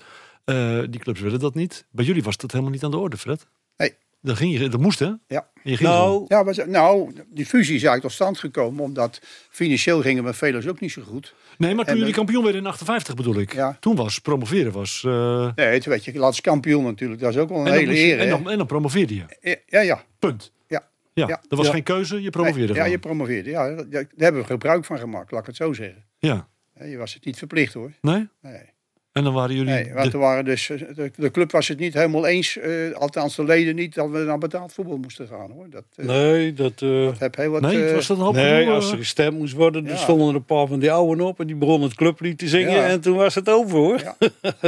Eh, 0.45 0.79
die 0.89 0.99
clubs 0.99 1.19
willen 1.19 1.39
dat 1.39 1.55
niet. 1.55 1.85
Bij 1.91 2.05
jullie 2.05 2.23
was 2.23 2.37
dat 2.37 2.51
helemaal 2.51 2.73
niet 2.73 2.83
aan 2.83 2.91
de 2.91 2.97
orde, 2.97 3.17
Fred. 3.17 3.47
Nee. 3.77 3.93
Dat, 4.21 4.37
ging 4.37 4.57
je, 4.57 4.69
dat 4.69 4.79
moest, 4.79 4.99
hè? 4.99 5.11
Ja. 5.27 5.49
Je 5.63 5.77
ging. 5.77 5.89
Nou, 5.89 6.25
Ja, 6.27 6.43
maar, 6.43 6.55
nou, 6.67 7.13
die 7.29 7.45
fusie 7.45 7.75
is 7.75 7.83
eigenlijk 7.83 8.01
tot 8.01 8.11
stand 8.11 8.37
gekomen 8.39 8.83
omdat 8.83 9.19
financieel 9.49 10.01
gingen 10.01 10.23
we 10.23 10.33
Velos 10.33 10.67
ook 10.67 10.79
niet 10.79 10.91
zo 10.91 11.01
goed. 11.01 11.33
Nee, 11.57 11.75
maar 11.75 11.83
toen 11.85 11.93
en- 11.93 11.99
jullie 11.99 12.13
kampioen 12.15 12.43
werden 12.43 12.61
in 12.61 12.67
58 12.67 13.13
bedoel 13.15 13.39
ik. 13.39 13.53
Ja. 13.53 13.77
Toen 13.79 13.95
was 13.95 14.19
promoveren 14.19 14.71
was... 14.71 15.03
eh, 15.07 15.49
Nee, 15.55 15.79
toen 15.79 15.91
werd 15.91 16.05
je 16.05 16.17
landskampioen 16.19 16.83
natuurlijk. 16.83 17.21
Dat 17.21 17.33
is 17.33 17.37
ook 17.39 17.49
wel 17.49 17.59
een 17.59 17.71
hele 17.71 17.95
eer. 17.97 18.19
en, 18.19 18.29
dan, 18.29 18.49
en 18.49 18.57
dan 18.57 18.67
promoveerde 18.67 19.15
je. 19.15 19.59
Ja, 19.65 19.79
ja. 19.81 20.03
Punt. 20.19 20.51
Ja. 20.67 20.87
Ja, 21.13 21.27
Ja. 21.27 21.41
er 21.49 21.57
was 21.57 21.65
Ja. 21.65 21.71
geen 21.71 21.83
keuze, 21.83 22.15
je 22.15 22.21
Nee, 22.21 22.29
promoveerde 22.29 22.67
ja, 22.67 22.73
gewoon. 22.73 22.89
je 22.89 22.99
promoveerde. 22.99 23.49
Ja, 23.49 23.75
daar 23.75 24.05
hebben 24.17 24.41
we 24.41 24.47
gebruik 24.47 24.85
van 24.85 24.97
gemaakt, 24.97 25.31
laat 25.31 25.41
ik 25.41 25.47
het 25.47 25.55
zo 25.55 25.73
zeggen. 25.73 26.05
Ja. 26.19 26.47
Hè, 26.73 26.85
Je 26.85 26.97
was 26.97 27.13
het 27.13 27.25
niet 27.25 27.37
verplicht 27.37 27.73
hoor. 27.73 27.91
Nee? 28.01 28.27
Nee. 28.41 28.73
En 29.15 29.23
dan 29.23 29.33
waren 29.33 29.55
jullie... 29.55 29.73
Nee, 29.73 29.93
want 29.93 30.05
de- 30.05 30.11
er 30.11 30.19
waren 30.23 30.45
dus, 30.45 30.69
eh, 30.69 30.79
de, 30.95 31.11
de 31.15 31.31
club 31.31 31.51
was 31.51 31.67
het 31.67 31.79
niet 31.79 31.93
helemaal 31.93 32.25
eens, 32.27 32.57
eh, 32.57 32.91
althans 32.93 33.35
de 33.35 33.43
leden 33.43 33.75
niet, 33.75 33.93
dat 33.95 34.09
we 34.09 34.17
naar 34.17 34.37
betaald 34.37 34.73
voetbal 34.73 34.97
moesten 34.97 35.27
gaan 35.27 35.51
hoor. 35.51 35.65
Dat, 35.69 35.83
eh, 35.95 36.05
nee, 36.05 36.53
dat. 36.53 36.81
eh, 36.81 37.05
dat 37.05 37.19
heb 37.19 37.35
heel 37.35 37.49
wat. 37.51 37.61
nee, 37.61 37.85
eh, 37.87 37.93
was 37.93 38.07
dat 38.07 38.17
een 38.17 38.23
hoop 38.23 38.33
nee, 38.33 38.69
als 38.69 38.91
er 38.91 38.97
gestemd 38.97 39.37
moest 39.37 39.53
worden, 39.53 39.85
dan 39.85 39.97
stonden 39.97 40.27
er 40.29 40.35
een 40.35 40.45
paar 40.45 40.67
van 40.67 40.79
die 40.79 40.91
ouden 40.91 41.25
op 41.25 41.39
en 41.39 41.47
die 41.47 41.55
begonnen 41.55 41.87
het 41.87 41.97
clublied 41.97 42.37
te 42.37 42.47
zingen 42.47 42.71
Ja. 42.71 42.85
en 42.87 43.01
toen 43.01 43.15
was 43.15 43.35
het 43.35 43.49
over 43.49 43.77
hoor. 43.77 43.99
Ja. 44.01 44.15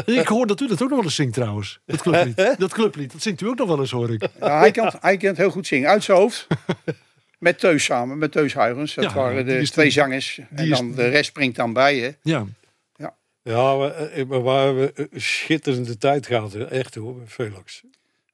Ik 0.22 0.28
hoor 0.28 0.48
dat 0.48 0.62
u 0.62 0.68
dat 0.68 0.82
ook 0.82 0.88
nog 0.90 0.98
wel 0.98 1.04
eens 1.08 1.16
zingt 1.16 1.34
trouwens. 1.34 1.80
Dat 1.86 2.02
clublied. 2.02 2.56
dat 2.58 2.74
clublied, 2.74 3.12
dat 3.12 3.22
zingt 3.22 3.42
u 3.42 3.48
ook 3.48 3.58
nog 3.58 3.68
wel 3.68 3.80
eens 3.80 3.92
hoor 3.92 4.14
ik. 4.14 4.28
ja, 4.40 4.60
hij, 4.60 4.72
kan, 4.72 4.92
hij 5.02 5.18
kan 5.18 5.30
het 5.30 5.38
heel 5.38 5.50
goed 5.52 5.68
zingen, 5.68 5.90
uit 5.90 6.04
zijn 6.04 6.18
hoofd. 6.18 6.48
Met 7.40 7.60
Teus 7.60 7.84
samen, 7.84 8.18
met 8.18 8.32
Teus 8.32 8.54
Huygens. 8.54 8.94
Dat 8.96 9.04
Ja, 9.04 9.14
waren 9.14 9.46
de 9.46 9.70
twee 9.70 9.86
de- 9.86 9.92
zangers. 9.92 10.40
En 10.56 10.70
dan 10.70 10.92
de 10.96 11.08
rest 11.08 11.26
springt 11.26 11.56
dan 11.56 11.74
bij 11.74 11.96
je. 11.96 12.16
Ja. 12.22 12.46
Ja, 13.48 13.78
we, 13.78 13.92
eh, 13.92 14.26
we 14.28 14.40
waren 14.40 14.92
een 14.96 15.22
schitterende 15.22 15.98
tijd 15.98 16.26
gehad, 16.26 16.54
echt 16.54 16.96
hoor, 16.96 17.16
bij 17.16 17.28
Velox. 17.28 17.82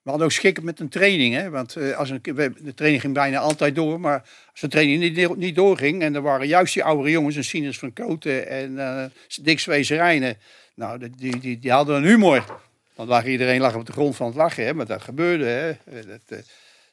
We 0.04 0.10
hadden 0.10 0.28
ook 0.28 0.34
schikken 0.34 0.66
met 0.66 0.80
een 0.80 0.90
training. 0.90 1.34
Hè? 1.36 1.50
Want 1.50 1.76
eh, 1.76 1.98
als 1.98 2.10
een, 2.10 2.22
de 2.22 2.74
training 2.76 3.02
ging 3.02 3.14
bijna 3.14 3.40
altijd 3.40 3.76
door. 3.76 4.00
Maar 4.00 4.20
als 4.52 4.60
de 4.62 4.68
training 4.68 5.00
niet, 5.00 5.38
niet 5.38 5.56
doorging. 5.56 6.02
En 6.02 6.16
er 6.16 6.22
waren 6.22 6.48
juist 6.48 6.74
die 6.74 6.84
oudere 6.84 7.10
jongens. 7.10 7.36
Een 7.36 7.44
Sinus 7.44 7.80
van 7.80 7.94
Koten 7.94 8.48
en 8.48 8.80
eh 8.80 9.06
Dick 9.42 9.60
Zwezerijnen. 9.60 10.38
Nou, 10.76 11.00
die, 11.00 11.10
die, 11.18 11.40
die, 11.40 11.60
die 11.60 11.72
hadden 11.72 11.96
een 11.96 12.04
humor. 12.04 12.62
Dan 12.96 13.08
lag 13.08 13.26
iedereen 13.26 13.62
lag 13.62 13.76
op 13.76 13.86
de 13.86 13.92
grond 13.92 14.16
van 14.16 14.28
het 14.28 14.36
lachen. 14.36 14.66
Hè? 14.66 14.74
Maar 14.74 14.86
dat 14.86 15.02
gebeurde. 15.02 15.46
Hè? 15.46 15.70
Eh, 15.70 15.76
Dat, 16.08 16.22
eh, 16.28 16.38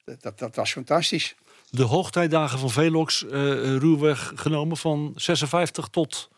dat, 0.05 0.23
dat, 0.23 0.39
dat 0.39 0.55
was 0.55 0.73
fantastisch. 0.73 1.35
De 1.71 1.83
hoogtijdagen 1.83 2.59
van 2.59 2.71
Velox 2.71 3.27
eh 3.27 3.31
ruwweg 3.77 4.33
genomen 4.35 4.77
van 4.77 5.13
56 5.17 5.89
tot, 5.89 6.31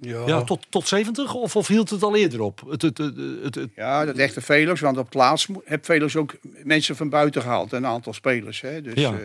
Ja, 0.00 0.22
ja, 0.26 0.42
tot, 0.44 0.66
tot 0.68 0.88
70? 0.88 1.34
Of, 1.34 1.56
of 1.56 1.66
hield 1.68 1.90
het 1.90 2.02
al 2.02 2.16
eerder 2.16 2.40
op? 2.40 2.62
Het, 2.68 2.82
het, 2.82 2.98
het, 2.98 3.54
het, 3.54 3.68
Ja, 3.76 4.04
dat 4.04 4.16
echte 4.16 4.40
Velox. 4.40 4.80
Want 4.80 4.98
op 4.98 5.14
mo- 5.14 5.62
heb 5.64 5.84
Velox 5.84 6.16
ook 6.16 6.34
mensen 6.64 6.96
van 6.96 7.08
buiten 7.08 7.42
gehaald. 7.42 7.72
Een 7.72 7.86
aantal 7.86 8.12
spelers. 8.12 8.60
Hè? 8.60 8.82
Dus 8.82 8.94
Ja. 8.94 9.12
eh, 9.12 9.18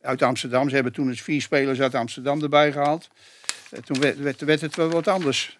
uit 0.00 0.22
Amsterdam. 0.22 0.68
Ze 0.68 0.74
hebben 0.74 0.92
toen 0.92 1.08
eens 1.08 1.22
vier 1.22 1.40
spelers 1.40 1.80
uit 1.80 1.94
Amsterdam 1.94 2.42
erbij 2.42 2.72
gehaald. 2.72 3.08
Eh, 3.70 3.78
toen 3.80 4.00
werd, 4.00 4.18
werd, 4.18 4.40
werd 4.40 4.60
het 4.60 4.76
wel 4.76 4.90
wat 4.90 5.08
anders. 5.08 5.56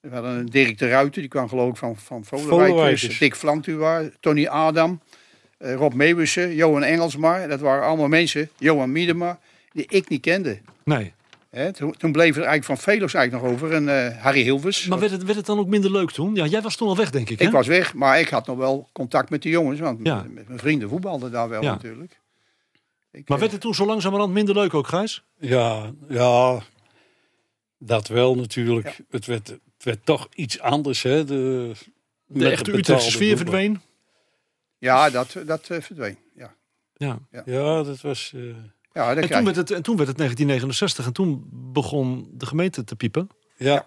We 0.00 0.08
hadden 0.08 0.30
een 0.38 0.46
Dirk 0.46 0.78
de 0.78 0.88
Ruiter. 0.88 1.20
Die 1.20 1.30
kwam 1.30 1.48
geloof 1.48 1.70
ik 1.70 1.76
van, 1.76 1.96
van 1.96 2.24
Volenwijkers. 2.24 2.68
Volenwijkers. 2.70 3.18
Dick 3.18 3.34
Flantua. 3.36 4.02
Tony 4.20 4.46
Adam. 4.46 5.00
eh, 5.58 5.74
Rob 5.74 5.92
Meeuwissen. 5.92 6.54
Johan 6.54 6.82
Engelsma. 6.82 7.46
Dat 7.46 7.60
waren 7.60 7.86
allemaal 7.86 8.08
mensen. 8.08 8.48
Johan 8.58 8.92
Miedema. 8.92 9.38
Die 9.72 9.86
ik 9.88 10.08
niet 10.08 10.20
kende. 10.20 10.58
nee. 10.84 11.12
Toen, 11.72 11.92
toen 11.96 12.12
bleef 12.12 12.36
er 12.36 12.42
eigenlijk 12.42 12.64
van 12.64 12.78
Velox 12.78 13.14
eigenlijk 13.14 13.44
nog 13.44 13.52
over. 13.54 13.72
En 13.72 13.88
eh, 13.88 14.22
Harry 14.22 14.42
Hilvers. 14.42 14.86
Maar 14.86 14.98
werd 14.98 15.12
het, 15.12 15.22
werd 15.24 15.36
het 15.36 15.46
dan 15.46 15.58
ook 15.58 15.66
minder 15.66 15.90
leuk 15.90 16.10
toen? 16.10 16.34
Ja, 16.34 16.46
jij 16.46 16.62
was 16.62 16.76
toen 16.76 16.88
al 16.88 16.96
weg 16.96 17.10
denk 17.10 17.30
ik 17.30 17.38
hè? 17.38 17.44
Ik 17.44 17.50
was 17.52 17.66
weg, 17.66 17.94
maar 17.94 18.20
ik 18.20 18.28
had 18.28 18.46
nog 18.46 18.56
wel 18.56 18.88
contact 18.92 19.30
met 19.30 19.42
de 19.42 19.48
jongens. 19.48 19.80
Want 19.80 20.00
Ja. 20.02 20.26
met- 20.28 20.48
mijn 20.48 20.58
vrienden 20.60 20.88
voetbalden 20.88 21.30
daar 21.32 21.48
wel 21.48 21.62
Ja. 21.62 21.70
natuurlijk. 21.72 22.20
Ik, 23.12 23.28
Maar 23.28 23.36
eh, 23.36 23.42
werd 23.42 23.52
het 23.52 23.60
toen 23.60 23.74
zo 23.74 23.86
langzamerhand 23.86 24.32
minder 24.32 24.54
leuk 24.54 24.74
ook 24.74 24.86
Gijs? 24.86 25.24
ja, 25.38 25.90
ja, 26.08 26.60
dat 27.78 28.08
wel 28.08 28.34
natuurlijk. 28.34 28.98
Het, 29.10 29.26
werd, 29.26 29.48
het 29.48 29.84
werd 29.84 30.04
toch 30.06 30.28
iets 30.34 30.60
anders, 30.60 31.02
hè. 31.02 31.24
De, 31.24 31.72
De 32.26 32.50
echte 32.50 32.72
Utrechtse 32.76 33.10
sfeer 33.10 33.36
voetbal. 33.36 33.52
verdween? 33.54 33.80
Ja, 34.78 35.10
dat, 35.10 35.36
dat 35.46 35.68
eh, 35.70 35.80
verdween. 35.80 36.18
Ja, 36.34 36.54
Ja. 36.96 37.18
Ja, 37.44 37.82
dat 37.82 38.00
was... 38.00 38.34
ja 39.04 39.08
En 39.10 39.14
krijg 39.16 39.30
toen, 39.32 39.44
werd 39.44 39.56
het, 39.56 39.70
en 39.70 39.82
toen 39.82 39.96
werd 39.96 40.08
het 40.08 40.16
1969 40.16 41.06
en 41.06 41.12
toen 41.12 41.44
begon 41.72 42.28
de 42.32 42.46
gemeente 42.46 42.84
te 42.84 42.96
piepen. 42.96 43.28
ja, 43.56 43.86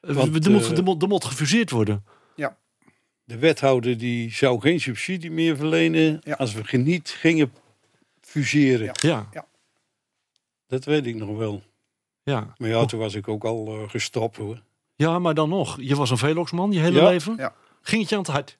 Eh, 0.00 0.14
Want, 0.14 0.44
er, 0.44 0.50
moet, 0.50 0.70
eh, 0.70 0.76
er, 0.76 0.82
moet, 0.82 1.02
er 1.02 1.08
moet 1.08 1.24
gefuseerd 1.24 1.70
worden. 1.70 2.04
de 3.24 3.38
wethouder 3.38 3.98
die 3.98 4.32
zou 4.32 4.60
geen 4.60 4.80
subsidie 4.80 5.30
meer 5.30 5.56
verlenen 5.56 6.20
Ja. 6.24 6.34
als 6.34 6.52
we 6.54 6.76
niet 6.76 7.08
gingen 7.08 7.52
fuseren. 8.20 8.90
Ja. 8.92 9.28
Ja, 9.32 9.46
Dat 10.66 10.84
weet 10.84 11.06
ik 11.06 11.14
nog 11.14 11.36
wel. 11.36 11.62
ja. 12.22 12.54
Maar 12.56 12.68
ja, 12.68 12.84
toen 12.84 12.98
was 13.00 13.14
ik 13.14 13.28
ook 13.28 13.44
al 13.44 13.66
eh, 13.82 13.88
gestopt 13.88 14.36
hoor. 14.36 14.62
ja, 14.96 15.18
maar 15.18 15.34
dan 15.34 15.48
nog. 15.48 15.76
Je 15.80 15.94
was 15.96 16.10
een 16.10 16.18
Veloxman 16.18 16.72
je 16.72 16.80
hele 16.80 17.00
Ja. 17.00 17.08
leven. 17.08 17.36
Ja. 17.36 17.54
Ging 17.82 18.00
het 18.00 18.10
je 18.10 18.16
aan 18.16 18.22
het 18.22 18.30
hart? 18.30 18.58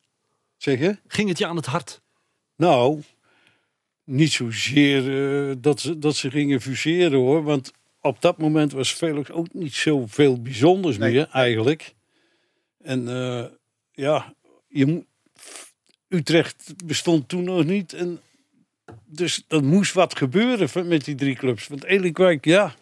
Zeg 0.57 0.79
je? 0.79 0.99
Ging 1.07 1.29
het 1.29 1.39
je 1.39 1.47
aan 1.47 1.57
het 1.57 1.67
hart? 1.67 2.01
Nou, 2.57 3.03
niet 4.09 4.33
zozeer 4.33 5.01
eh, 5.51 5.55
dat, 5.59 5.81
ze, 5.81 5.99
dat 5.99 6.17
ze 6.17 6.31
gingen 6.31 6.61
fuseren 6.61 7.19
hoor. 7.19 7.43
Want 7.43 7.73
op 8.01 8.21
dat 8.21 8.39
moment 8.39 8.73
was 8.73 8.95
Velox 8.95 9.31
ook 9.31 9.53
niet 9.53 9.75
zoveel 9.75 10.43
bijzonders 10.43 10.99
Nee. 10.99 11.13
meer 11.13 11.29
eigenlijk. 11.33 11.95
En 12.83 13.09
eh, 13.09 13.45
ja, 13.93 14.35
je, 14.69 15.05
Utrecht 16.09 16.75
bestond 16.85 17.29
toen 17.29 17.45
nog 17.45 17.65
niet. 17.65 17.93
En 17.93 18.21
dus 19.05 19.45
er 19.49 19.65
moest 19.65 19.93
wat 19.93 20.17
gebeuren 20.17 20.89
met 20.89 21.05
die 21.05 21.15
drie 21.15 21.35
clubs. 21.37 21.67
Want 21.69 21.85
Elinkwijk, 21.85 22.45
ja, 22.45 22.75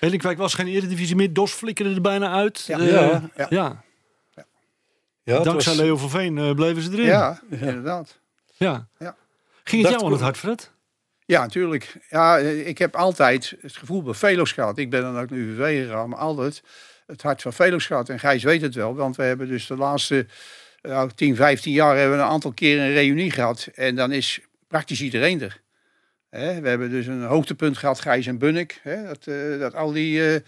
Elinkwijk 0.00 0.38
was 0.38 0.54
geen 0.54 0.66
eredivisie 0.66 1.16
meer. 1.16 1.32
Dos 1.32 1.52
flikkerde 1.52 1.94
er 1.94 2.00
bijna 2.00 2.32
uit. 2.32 2.64
Ja. 2.66 2.78
Eh, 2.78 2.86
Ja. 2.88 3.30
Ja. 3.50 3.84
ja. 5.22 5.40
Dankzij 5.42 5.72
was- 5.72 5.82
Leo 5.82 5.96
van 5.96 6.10
Veen 6.10 6.54
bleven 6.54 6.82
ze 6.82 6.90
erin. 6.92 7.04
Ja, 7.06 7.40
inderdaad. 7.50 8.20
Ja. 8.56 8.88
Ging 9.68 9.82
het 9.82 9.90
jou 9.90 10.04
aan 10.04 10.12
het 10.12 10.20
hart, 10.20 10.36
Fred? 10.36 10.70
Ja, 11.24 11.40
natuurlijk. 11.40 11.96
Ja, 12.10 12.38
eh, 12.38 12.66
ik 12.66 12.78
heb 12.78 12.96
altijd 12.96 13.54
het 13.60 13.76
gevoel 13.76 14.02
bij 14.02 14.14
Velox 14.14 14.52
gehad. 14.52 14.78
Ik 14.78 14.90
ben 14.90 15.02
dan 15.02 15.18
ook 15.18 15.30
naar 15.30 15.38
UVV 15.38 15.84
gegaan, 15.84 16.08
maar 16.08 16.18
altijd 16.18 16.62
het 17.06 17.22
hart 17.22 17.42
van 17.42 17.52
Velox 17.52 17.86
gehad. 17.86 18.08
En 18.08 18.18
Gijs 18.18 18.42
weet 18.42 18.60
het 18.60 18.74
wel, 18.74 18.94
want 18.94 19.16
we 19.16 19.22
hebben 19.22 19.48
dus 19.48 19.66
de 19.66 19.76
laatste 19.76 20.26
eh, 20.80 21.04
10, 21.14 21.36
15 21.36 21.72
jaar 21.72 21.96
hebben 21.96 22.16
we 22.16 22.22
een 22.22 22.30
aantal 22.30 22.52
keer 22.52 22.80
een 22.80 22.92
reunie 22.92 23.30
gehad. 23.30 23.68
En 23.74 23.94
dan 23.94 24.12
is 24.12 24.40
praktisch 24.68 25.02
iedereen 25.02 25.42
er. 25.42 25.60
We 26.30 26.68
hebben 26.68 26.90
dus 26.90 27.06
een 27.06 27.22
hoogtepunt 27.22 27.78
gehad, 27.78 28.00
Gijs 28.00 28.26
en 28.26 28.38
Bunnik. 28.38 28.80
Dat, 28.84 29.26
eh, 29.26 29.58
dat 29.58 29.74
al 29.74 29.92
die... 29.92 30.34
eh, 30.34 30.40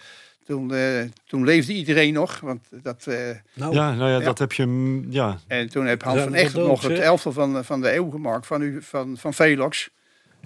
toen, 0.50 0.74
eh, 0.74 1.02
toen 1.26 1.44
leefde 1.44 1.72
iedereen 1.72 2.12
nog. 2.12 2.40
Want 2.40 2.68
dat, 2.82 3.06
eh, 3.06 3.14
nou, 3.54 3.74
Ja, 3.74 3.94
nou 3.94 4.10
ja, 4.10 4.18
Ja. 4.18 4.24
dat 4.24 4.38
heb 4.38 4.52
je... 4.52 5.00
Ja, 5.08 5.38
en 5.46 5.68
toen 5.68 5.86
heb 5.86 6.02
Hans 6.02 6.18
Ja, 6.18 6.24
van 6.24 6.34
Echt 6.34 6.54
nog 6.54 6.82
het 6.82 6.98
elftal 6.98 7.32
van, 7.32 7.64
van 7.64 7.80
de 7.80 7.94
eeuw 7.94 8.10
gemaakt, 8.10 8.46
van, 8.46 8.62
u, 8.62 8.82
van, 8.82 9.16
van 9.16 9.34
Velox. 9.34 9.90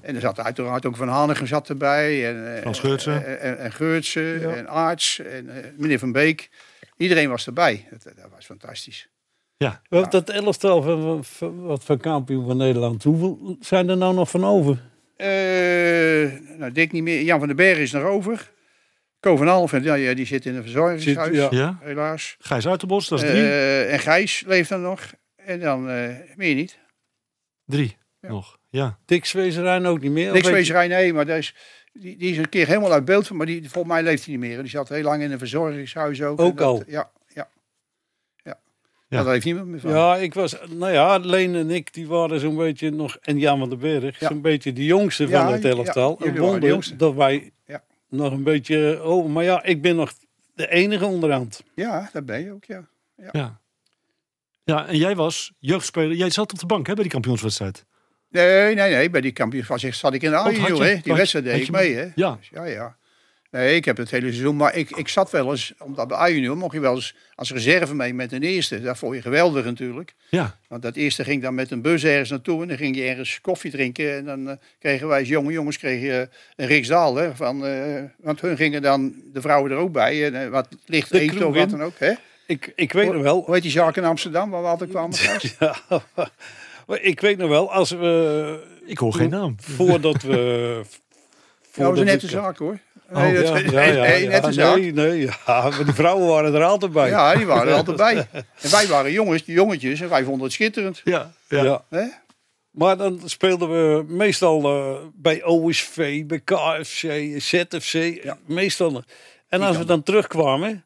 En 0.03 0.15
er 0.15 0.21
zat 0.21 0.41
uiteraard 0.41 0.87
ook 0.87 0.97
Van 0.97 1.09
Hanegem 1.09 1.47
zat 1.47 1.69
erbij. 1.69 2.29
En, 2.29 2.55
eh, 2.55 2.61
Frans 2.61 2.81
Geurtsen. 2.81 3.27
En, 3.27 3.41
en, 3.41 3.59
en 3.59 3.73
Geurtsen 3.73 4.57
en 4.57 4.69
Aarts 4.69 5.19
en 5.19 5.49
eh, 5.49 5.71
meneer 5.77 5.99
Van 5.99 6.13
Beek. 6.13 6.51
Iedereen 6.97 7.29
was 7.29 7.47
erbij. 7.47 7.87
Dat, 7.91 8.03
dat 8.03 8.31
was 8.35 8.45
fantastisch. 8.45 9.09
ja. 9.57 9.81
Want 9.89 10.13
dat 10.13 10.29
elftal 10.31 10.83
van, 10.83 11.25
van, 11.25 11.63
wat 11.63 11.85
van 11.85 11.99
kampioen 11.99 12.47
van 12.47 12.57
Nederland, 12.57 13.03
hoeveel 13.03 13.57
zijn 13.61 13.89
er 13.89 13.97
nou 13.97 14.15
nog 14.15 14.31
van 14.31 14.45
over? 14.45 14.79
Eh 15.17 15.29
nou, 16.59 16.73
Dick 16.73 16.93
niet 16.93 17.03
meer. 17.03 17.23
Jan 17.23 17.39
van 17.39 17.49
den 17.49 17.57
Berg 17.57 17.79
is 17.79 17.93
nog 17.93 18.03
over. 18.03 18.53
Ko 19.25 19.37
van 19.37 19.49
Alphen, 19.49 19.83
ja, 19.83 19.95
ja, 19.95 20.15
die 20.15 20.27
zit 20.27 20.47
in 20.47 20.55
een 20.55 20.63
verzorgingshuis. 20.63 21.37
Zit- 21.37 21.51
ja. 21.51 21.59
ja. 21.59 21.79
Helaas. 21.83 22.37
Gijs 22.39 22.67
Uiterbos, 22.67 23.09
dat 23.09 23.23
is 23.23 23.29
drie. 23.31 23.43
Eh, 23.43 23.93
en 23.93 23.99
Gijs 23.99 24.43
leeft 24.47 24.69
dan 24.69 24.81
nog. 24.83 25.13
En 25.37 25.61
dan 25.61 25.89
eh, 25.91 26.09
meer 26.37 26.55
niet. 26.55 26.79
drie. 27.67 27.97
nog. 28.21 28.59
Ja. 28.71 28.99
Dick 29.07 29.25
Zwezerijn 29.25 29.87
ook 29.87 30.01
niet 30.01 30.11
meer. 30.13 30.37
Je- 30.37 30.51
wezenrij, 30.51 30.89
nee, 30.89 31.13
maar 31.13 31.27
dat 31.27 31.37
is, 31.39 31.55
die, 31.93 32.17
die 32.17 32.31
is 32.31 32.37
een 32.39 32.49
keer 32.49 32.67
helemaal 32.67 32.93
uit 32.93 33.05
beeld. 33.05 33.31
Maar 33.31 33.47
die, 33.47 33.61
volgens 33.71 33.95
mij 33.95 34.03
leeft 34.03 34.25
hij 34.25 34.37
niet 34.37 34.43
meer. 34.49 34.61
Die 34.61 34.71
zat 34.71 34.89
heel 34.89 35.03
lang 35.03 35.23
in 35.23 35.33
een 35.33 35.39
verzorgingshuis 35.39 36.23
ook. 36.23 36.41
Ook 36.41 36.57
dat- 36.59 36.67
al? 36.67 36.83
Ja, 36.87 37.11
ja. 37.29 37.49
ja. 38.43 38.59
Ja. 39.09 39.23
Daar 39.23 39.33
heeft 39.33 39.45
niemand 39.45 39.67
meer 39.67 39.81
van. 39.81 39.91
Ja, 39.91 40.17
ik 40.17 40.35
was, 40.35 40.57
nou 40.71 40.93
ja, 40.93 41.17
Leen 41.17 41.55
en 41.55 41.71
ik, 41.71 41.93
die 41.93 42.07
waren 42.07 42.41
zo'n 42.41 42.57
beetje 42.57 42.91
nog, 42.91 43.17
en 43.21 43.39
Jan 43.39 43.59
van 43.59 43.69
den 43.69 43.79
Berg, 43.79 44.21
Ja. 44.21 44.29
zo'n 44.29 44.41
beetje 44.41 44.73
de 44.73 44.85
jongste 44.85 45.29
Ja, 45.29 45.45
van 45.45 45.53
het 45.53 45.65
elftal. 45.65 46.17
een 46.21 46.39
wonder 46.39 46.69
jongste. 46.69 46.97
dat 46.97 47.15
wij 47.15 47.53
Ja. 47.67 47.83
Nog 48.15 48.33
een 48.33 48.43
beetje, 48.43 49.01
oh, 49.05 49.29
maar 49.29 49.45
ja, 49.45 49.63
ik 49.63 49.83
ben 49.83 49.97
nog 49.97 50.13
de 50.55 50.71
enige 50.71 51.05
onderhand. 51.05 51.63
Ja, 51.75 52.11
dat 52.13 52.27
ben 52.27 52.41
je 52.45 52.53
ook, 52.53 52.65
ja. 52.65 52.89
Ja. 53.33 53.61
ja, 54.65 54.87
en 54.87 54.97
jij 54.97 55.17
was 55.17 55.53
jeugdspeler. 55.59 56.17
Jij 56.17 56.31
zat 56.31 56.53
op 56.53 56.59
de 56.59 56.67
bank 56.67 56.87
hè, 56.87 56.95
bij 56.95 57.03
die 57.03 57.13
kampioenswedstrijd. 57.13 57.85
Nee, 58.29 58.75
nee, 58.75 58.91
nee. 58.91 59.11
Bij 59.11 59.21
die 59.21 59.33
kampioen 59.33 59.65
was 59.67 59.85
ik, 59.85 59.95
zat 59.95 60.15
ik 60.15 60.23
in 60.23 60.31
de 60.31 60.37
hè. 60.37 60.43
had 60.43 61.03
Die 61.05 61.15
wedstrijd 61.15 61.45
deed 61.45 61.61
ik 61.61 61.71
mee, 61.71 61.95
hè. 61.95 62.09
Ja. 62.15 62.37
Dus 62.41 62.49
ja, 62.49 62.65
ja. 62.65 62.97
Nee, 63.55 63.75
ik 63.75 63.85
heb 63.85 63.97
het 63.97 64.11
hele 64.11 64.27
seizoen. 64.27 64.57
Maar 64.57 64.75
ik, 64.75 64.91
ik 64.91 65.09
zat 65.09 65.31
wel 65.31 65.51
eens, 65.51 65.75
omdat 65.79 66.09
bij 66.09 66.17
A-junior 66.17 66.57
mocht 66.57 66.75
je 66.75 66.81
wel 66.81 66.95
eens 66.95 67.15
als 67.35 67.53
reserve 67.53 67.95
mee 67.95 68.15
met 68.15 68.33
een 68.33 68.43
eerste. 68.43 68.81
Dat 68.81 68.99
vond 68.99 69.15
je 69.15 69.23
geweldig 69.23 69.65
natuurlijk. 69.65 70.15
Ja, 70.29 70.59
Want 70.69 70.83
dat 70.83 70.97
eerste 70.97 71.25
ging 71.25 71.43
dan 71.43 71.55
met 71.55 71.71
een 71.71 71.83
bus 71.83 72.05
ergens 72.05 72.31
naartoe 72.31 72.63
en 72.63 72.69
dan 72.69 72.77
ging 72.77 72.97
je 72.97 73.03
ergens 73.03 73.41
koffie 73.41 73.71
drinken. 73.71 74.17
En 74.17 74.25
dan 74.25 74.49
eh, 74.49 74.57
kregen 74.79 75.09
wij 75.09 75.19
als 75.19 75.29
jonge 75.29 75.53
jongens 75.53 75.79
kregen, 75.79 76.31
een 76.57 76.67
riksdaal. 76.67 77.17
Hè, 77.17 77.37
van, 77.37 77.67
eh, 77.67 78.03
want 78.17 78.41
hun 78.41 78.57
gingen 78.57 78.83
dan, 78.83 79.15
de 79.33 79.41
vrouwen 79.41 79.71
er 79.71 79.77
ook 79.77 79.93
bij, 79.93 80.27
en, 80.27 80.43
eh, 80.43 80.49
wat 80.49 80.69
licht 80.87 81.11
De 81.11 81.21
eten 81.21 81.47
of 81.47 81.55
wat 81.55 81.71
dan 81.71 81.83
ook. 81.83 81.99
Hè? 81.99 82.13
Ik, 82.47 82.73
ik 82.77 82.93
weet 82.93 83.13
nog 83.13 83.23
wel, 83.23 83.43
Hoe 83.45 83.55
heet 83.55 83.63
die 83.63 83.71
zaak 83.71 83.97
in 83.97 84.05
Amsterdam 84.05 84.51
waar 84.51 84.63
we 84.63 84.69
altijd 84.69 84.91
kwamen? 84.91 85.17
Ja, 85.59 85.77
maar 86.87 87.01
ik 87.01 87.21
weet 87.21 87.39
nog 87.39 87.49
wel, 87.49 87.73
als 87.73 87.91
we, 87.91 88.65
ik 88.87 88.99
hoor 88.99 89.13
geen 89.15 89.31
naam. 89.31 89.57
voordat 89.61 90.23
we... 90.23 90.37
Ja, 91.75 91.83
dat 91.83 91.91
was 91.91 91.99
een 91.99 92.05
nette 92.05 92.29
zaak 92.29 92.59
hoor. 92.59 92.79
Oh, 93.15 93.23
Nee, 93.23 93.35
dat- 93.35 93.47
ja, 93.47 93.53
nee, 93.53 93.71
ja, 93.73 93.83
ja, 93.85 94.03
nee, 94.09 94.23
ja. 94.23 94.29
nette 94.29 94.53
zaak. 94.53 94.77
Nee, 94.77 94.93
nee, 94.93 95.21
ja, 95.21 95.37
maar 95.47 95.85
die 95.85 95.95
vrouwen 95.95 96.27
waren 96.29 96.55
er 96.55 96.65
altijd 96.65 96.93
bij. 96.93 97.09
Ja, 97.09 97.35
die 97.35 97.47
waren 97.47 97.69
er 97.69 97.75
altijd 97.85 97.97
bij. 97.97 98.29
En 98.61 98.71
wij 98.71 98.87
waren 98.87 99.13
jongens, 99.13 99.45
die 99.45 99.55
jongetjes, 99.55 100.01
en 100.01 100.09
wij 100.09 100.25
vonden 100.25 100.43
het 100.45 100.53
schitterend. 100.53 101.01
Ja, 101.05 101.33
ja. 101.49 101.85
Maar 102.71 102.97
dan 102.97 103.21
speelden 103.25 103.69
we 103.71 104.05
meestal 104.07 104.65
eh, 104.65 105.01
bij 105.15 105.45
OSV, 105.45 106.25
bij 106.27 106.41
KFC, 106.41 107.01
ZFC. 107.41 108.23
Ja. 108.25 108.39
Meestal. 108.47 109.03
En 109.49 109.63
als 109.63 109.77
we 109.77 109.85
dan 109.85 110.03
terugkwamen, 110.03 110.85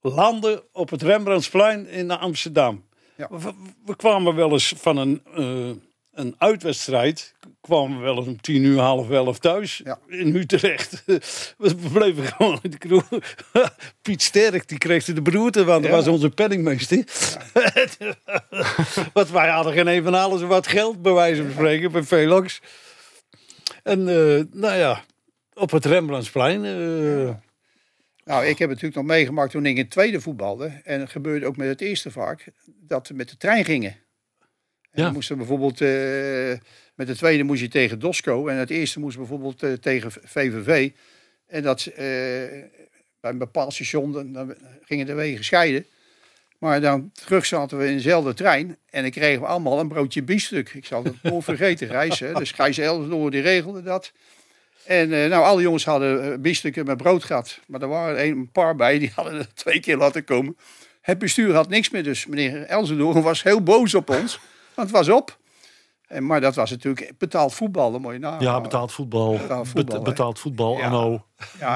landen 0.00 0.62
op 0.72 0.90
het 0.90 1.02
Rembrandtsplein 1.02 1.86
in 1.88 2.10
Amsterdam. 2.10 2.84
Ja. 3.16 3.28
We, 3.30 3.52
we 3.84 3.96
kwamen 3.96 4.34
wel 4.34 4.50
eens 4.52 4.74
van 4.76 4.96
een, 4.96 5.22
eh, 5.34 5.70
een 6.12 6.34
uitwedstrijd. 6.38 7.34
Kwamen 7.60 7.96
we 7.98 8.02
wel 8.04 8.16
eens 8.16 8.26
om 8.26 8.40
tien 8.40 8.64
uur, 8.64 8.78
half 8.78 9.10
elf 9.10 9.38
thuis 9.38 9.80
Ja. 9.84 9.98
in 10.08 10.34
Utrecht. 10.36 11.02
we 11.58 11.74
bleven 11.92 12.24
gewoon 12.24 12.58
in 12.62 12.70
de 12.70 12.78
kroeg. 12.78 13.08
Piet 14.02 14.22
Sterk, 14.22 14.68
die 14.68 14.78
kreeg 14.78 15.04
de 15.04 15.22
beroerte, 15.22 15.64
want 15.64 15.82
dat 15.82 15.90
Ja. 15.90 15.96
was 15.96 16.06
onze 16.08 16.30
penningmeester. 16.30 17.04
Want 19.12 19.30
wij 19.30 19.48
hadden 19.48 19.72
geen 19.72 19.86
een 19.86 20.02
van 20.02 20.14
alles 20.14 20.42
wat 20.42 20.66
geld, 20.66 21.02
bij 21.02 21.12
wijze 21.12 21.42
van 21.42 21.50
spreken, 21.52 21.92
bij 21.92 22.02
Velox. 22.02 22.60
En 23.82 24.08
eh, 24.08 24.44
nou 24.52 24.76
ja, 24.78 25.04
op 25.54 25.70
het 25.70 25.84
Rembrandtsplein. 25.84 26.64
eh, 26.64 27.34
Nou, 28.24 28.46
ik 28.46 28.58
heb 28.58 28.68
natuurlijk 28.68 28.96
nog 28.96 29.04
meegemaakt 29.04 29.50
toen 29.50 29.66
ik 29.66 29.76
in 29.76 29.82
het 29.82 29.90
tweede 29.90 30.20
voetbalde. 30.20 30.80
En 30.84 31.00
het 31.00 31.10
gebeurde 31.10 31.46
ook 31.46 31.56
met 31.56 31.68
het 31.68 31.80
eerste 31.80 32.10
vaak, 32.10 32.46
dat 32.66 33.08
we 33.08 33.14
met 33.14 33.28
de 33.28 33.36
trein 33.36 33.64
gingen. 33.64 33.96
Ja. 34.92 35.10
moesten 35.10 35.36
bijvoorbeeld, 35.36 35.80
eh, 35.80 36.58
met 36.94 37.06
de 37.06 37.16
tweede 37.16 37.42
moest 37.42 37.60
je 37.60 37.68
tegen 37.68 37.98
Dosco. 37.98 38.46
En 38.46 38.56
het 38.56 38.70
eerste 38.70 39.00
moest 39.00 39.16
bijvoorbeeld 39.16 39.62
eh, 39.62 39.72
tegen 39.72 40.12
VVV. 40.12 40.90
En 41.46 41.62
dat 41.62 41.86
eh, 41.86 41.96
bij 43.20 43.30
een 43.30 43.38
bepaald 43.38 43.72
station, 43.72 44.12
dan, 44.12 44.32
dan 44.32 44.54
gingen 44.82 45.06
de 45.06 45.14
wegen 45.14 45.44
scheiden. 45.44 45.86
Maar 46.58 46.80
dan 46.80 47.10
terug 47.12 47.46
zaten 47.46 47.78
we 47.78 47.86
in 47.86 47.94
dezelfde 47.94 48.34
trein. 48.34 48.76
En 48.90 49.02
dan 49.02 49.10
kregen 49.10 49.40
we 49.40 49.46
allemaal 49.46 49.80
een 49.80 49.88
broodje 49.88 50.22
biefstuk. 50.22 50.74
Ik 50.74 50.86
zal 50.86 51.04
het 51.04 51.22
nooit 51.22 51.44
vergeten, 51.44 51.88
Gijs. 51.96 52.20
Hè. 52.20 52.32
Dus 52.32 52.52
Gijs 52.52 52.78
Elsdoor, 52.78 53.30
die 53.30 53.40
regelde 53.40 53.82
dat. 53.82 54.12
En 54.84 55.08
nou, 55.08 55.44
alle 55.44 55.62
jongens 55.62 55.84
hadden 55.84 56.40
biefstukken 56.40 56.86
met 56.86 56.96
brood 56.96 57.24
gehad. 57.24 57.60
Maar 57.66 57.82
er 57.82 57.88
waren 57.88 58.26
een, 58.26 58.50
paar 58.50 58.76
bij, 58.76 58.98
die 58.98 59.12
hadden 59.14 59.34
er 59.34 59.54
twee 59.64 59.80
keer 59.80 59.96
laten 59.96 60.24
komen. 60.24 60.56
Het 61.00 61.18
bestuur 61.18 61.54
had 61.54 61.68
niks 61.68 61.90
meer, 61.90 62.02
dus 62.02 62.26
meneer 62.26 62.62
Elzendoorn 62.62 63.22
was 63.22 63.42
heel 63.42 63.62
boos 63.62 63.94
op 63.94 64.10
ons. 64.10 64.40
Want 64.74 64.88
het 64.88 64.96
was 64.96 65.08
op. 65.08 65.38
En, 66.06 66.26
maar 66.26 66.40
dat 66.40 66.54
was 66.54 66.70
natuurlijk 66.70 67.12
betaald 67.18 67.54
voetbal, 67.54 67.98
moet 67.98 68.12
je 68.12 68.18
nagaan. 68.18 68.40
Ja, 68.40 68.60
betaald 68.60 68.92
voetbal. 68.92 69.36
Betaald 69.38 69.68
voetbal, 69.68 69.84
Bet- 69.84 69.92
hè. 69.94 70.00
betaald 70.02 70.38
voetbal 70.38 70.76
Ja. 70.78 70.84
anno, 70.84 71.24
Ja, 71.58 71.74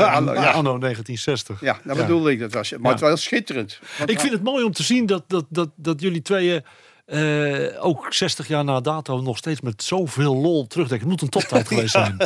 anno 0.52 0.78
1960. 0.78 1.60
ja, 1.60 1.78
dat 1.84 1.96
Ja. 1.96 2.02
bedoelde 2.02 2.30
ik. 2.32 2.38
Dat 2.38 2.52
was, 2.52 2.70
maar 2.70 2.80
Ja. 2.82 2.90
het 2.90 3.00
was 3.00 3.22
schitterend. 3.22 3.78
Want 3.98 4.10
Ik 4.10 4.20
vind 4.20 4.32
het 4.32 4.42
mooi 4.42 4.64
om 4.64 4.72
te 4.72 4.82
zien 4.82 5.06
dat, 5.06 5.24
dat, 5.26 5.44
dat, 5.48 5.68
dat 5.76 6.00
jullie 6.00 6.22
tweeën 6.22 6.64
eh, 7.06 7.84
ook 7.84 8.06
60 8.14 8.48
jaar 8.48 8.64
na 8.64 8.80
dato 8.80 9.20
nog 9.20 9.36
steeds 9.36 9.60
met 9.60 9.82
zoveel 9.82 10.36
lol 10.36 10.66
terugdenken. 10.66 11.08
Het 11.08 11.20
moet 11.20 11.22
een 11.34 11.40
toptijd 11.40 11.68
geweest 11.72 11.90
zijn. 11.92 12.16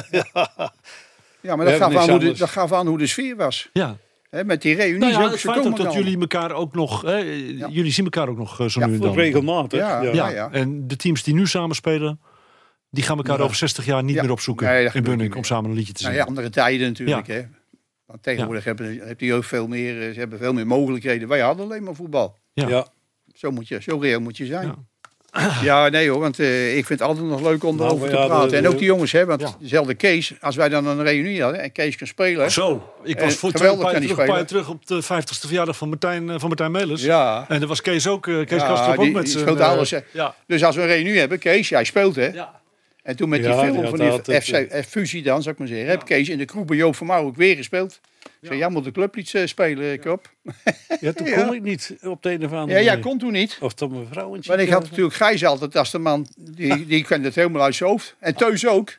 ja, 1.40 1.56
maar 1.56 1.66
dat 1.66 1.74
gaf, 1.76 1.96
aan 1.96 2.10
hoe 2.10 2.18
de, 2.18 2.32
dat 2.32 2.50
gaf 2.50 2.72
aan 2.72 2.86
hoe 2.86 2.98
de 2.98 3.06
sfeer 3.06 3.36
was. 3.36 3.68
Ja. 3.72 3.96
Hè, 4.30 4.44
met 4.44 4.62
die 4.62 4.74
reunies 4.74 4.98
Nou 5.00 5.12
ja, 5.12 5.24
ook. 5.24 5.30
het 5.30 5.40
feit 5.40 5.66
ook 5.66 5.76
dat 5.76 5.86
dan. 5.86 5.94
jullie 6.02 6.18
elkaar 6.20 6.52
ook 6.52 6.74
nog... 6.74 7.02
Hè, 7.02 7.16
Jullie 7.68 7.92
zien 7.92 8.04
elkaar 8.04 8.28
ook 8.28 8.36
nog 8.38 8.60
eh, 8.60 8.66
zo 8.66 8.80
Ja, 8.80 8.86
nu 8.86 8.94
en 8.94 9.00
dan. 9.00 9.14
regelmatig. 9.14 9.78
Ja, 9.78 10.02
Ja. 10.02 10.12
Ja, 10.12 10.28
ja. 10.28 10.50
en 10.52 10.86
de 10.86 10.96
teams 10.96 11.22
die 11.22 11.34
nu 11.34 11.46
samen 11.46 11.76
spelen... 11.76 12.20
die 12.90 13.04
gaan 13.04 13.16
elkaar 13.16 13.38
Ja. 13.38 13.44
over 13.44 13.56
60 13.56 13.84
jaar 13.84 14.02
niet 14.04 14.14
Ja. 14.14 14.22
meer 14.22 14.30
opzoeken 14.30 14.66
Nee, 14.66 14.90
in 14.92 15.02
Bunnik 15.02 15.36
om 15.36 15.44
samen 15.44 15.70
een 15.70 15.76
liedje 15.76 15.92
te 15.92 16.02
Nou 16.02 16.14
zingen. 16.14 16.26
ja, 16.28 16.34
andere 16.36 16.50
tijden 16.54 16.86
natuurlijk. 16.86 17.26
Hè. 17.26 17.42
Want 18.06 18.22
tegenwoordig 18.22 18.64
hebben, 18.64 18.98
heb 19.06 19.20
je 19.20 19.34
ook 19.34 19.44
veel 19.44 19.66
meer, 19.66 20.02
eh, 20.08 20.12
ze 20.12 20.18
hebben 20.18 20.38
veel 20.38 20.52
meer 20.52 20.66
mogelijkheden. 20.66 21.28
Wij 21.28 21.40
hadden 21.40 21.64
alleen 21.64 21.82
maar 21.82 21.94
voetbal. 21.94 22.38
Ja. 22.52 22.68
Ja. 22.68 22.86
Zo, 23.34 23.50
moet 23.50 23.68
je, 23.68 23.82
zo 23.82 23.98
reëel 23.98 24.20
moet 24.20 24.36
je 24.36 24.46
zijn. 24.46 24.88
Ja. 25.62 25.88
Nee 25.88 26.08
hoor, 26.10 26.20
want 26.20 26.38
eh, 26.38 26.76
ik 26.76 26.86
vind 26.86 26.98
het 27.00 27.08
altijd 27.08 27.26
nog 27.26 27.40
leuk 27.40 27.64
om 27.64 27.76
Nou, 27.76 27.88
erover 27.88 28.08
te 28.08 28.14
praten. 28.26 28.58
En 28.58 28.68
ook 28.68 28.78
die 28.78 28.86
jongens, 28.86 29.12
hè, 29.12 29.24
want 29.26 29.40
Ja. 29.40 29.54
dezelfde 29.60 29.94
Kees, 29.94 30.32
als 30.40 30.56
wij 30.56 30.68
dan 30.68 30.86
een 30.86 31.02
reunie 31.02 31.42
hadden 31.42 31.60
en 31.60 31.72
Kees 31.72 31.96
kan 31.96 32.06
spelen. 32.06 32.50
Zo, 32.50 32.92
ik 33.04 33.20
was 33.20 33.34
voor 33.34 33.52
twee 33.52 33.76
paar 33.76 33.94
terug, 33.94 34.18
een 34.18 34.26
paar 34.26 34.46
terug 34.46 34.68
op 34.68 34.86
de 34.86 35.02
50ste 35.02 35.46
verjaardag 35.46 35.76
van 35.76 35.88
Martijn, 35.88 36.30
eh, 36.30 36.34
van 36.38 36.48
Martijn 36.48 36.70
Melis. 36.70 37.02
Ja. 37.02 37.44
En 37.48 37.58
daar 37.58 37.68
was 37.68 37.80
Kees 37.80 38.06
ook, 38.06 38.26
eh, 38.26 38.34
Kees 38.46 38.60
Ja, 38.60 38.66
Kastrop 38.66 38.96
ook 38.98 39.04
die- 39.04 39.12
met 39.12 39.30
zijn... 39.30 39.60
alles. 39.60 39.92
Ja. 40.12 40.34
Dus 40.46 40.64
als 40.64 40.76
we 40.76 40.82
een 40.82 40.86
reunie 40.88 41.18
hebben, 41.18 41.38
Kees, 41.38 41.68
jij 41.68 41.84
speelt 41.84 42.16
hè. 42.16 42.26
Ja. 42.26 42.56
En 43.08 43.16
toen 43.16 43.28
met 43.28 43.40
die 43.42 43.48
Ja, 43.48 43.62
die 43.62 43.72
film 43.72 43.88
van 43.96 44.20
die 44.24 44.40
FC, 44.40 44.48
eh, 44.52 44.82
fusie 44.82 45.22
dan, 45.22 45.42
zou 45.42 45.52
ik 45.54 45.58
maar 45.60 45.68
zeggen, 45.68 45.86
heb 45.88 46.04
Kees 46.04 46.28
in 46.28 46.38
de 46.38 46.44
kroeg 46.44 46.64
bij 46.64 46.76
Joop 46.76 46.96
van 46.96 47.06
Mouw 47.06 47.24
ook 47.24 47.36
weer 47.36 47.56
gespeeld. 47.56 48.00
Ik 48.22 48.30
zei, 48.46 48.58
jij 48.58 48.68
moet 48.68 48.84
de 48.84 48.90
clublied 48.92 49.34
eh, 49.34 49.46
spelen, 49.46 50.00
Kop. 50.00 50.32
Ja, 51.00 51.12
toen 51.12 51.26
Ja. 51.28 51.42
kon 51.44 51.54
ik 51.54 51.62
niet 51.62 51.96
op 52.02 52.22
de 52.22 52.30
een 52.30 52.44
of 52.44 52.52
andere 52.52 52.78
Ja, 52.78 52.84
jij 52.84 52.98
kon 52.98 53.18
toen 53.18 53.32
niet. 53.32 53.58
Of 53.60 53.74
tot 53.74 53.90
mijn 53.90 54.06
vrouw 54.10 54.36
Maar 54.46 54.60
ik 54.60 54.68
had 54.68 54.82
natuurlijk 54.82 55.14
Gijs 55.14 55.44
altijd 55.44 55.76
als 55.76 55.90
de 55.90 55.98
man, 55.98 56.26
die, 56.36 56.86
die 56.86 57.04
kende 57.04 57.26
het 57.26 57.34
helemaal 57.36 57.62
uit 57.62 57.74
zijn 57.74 57.90
hoofd. 57.90 58.16
En 58.18 58.34
Teus 58.34 58.66
ook. 58.66 58.96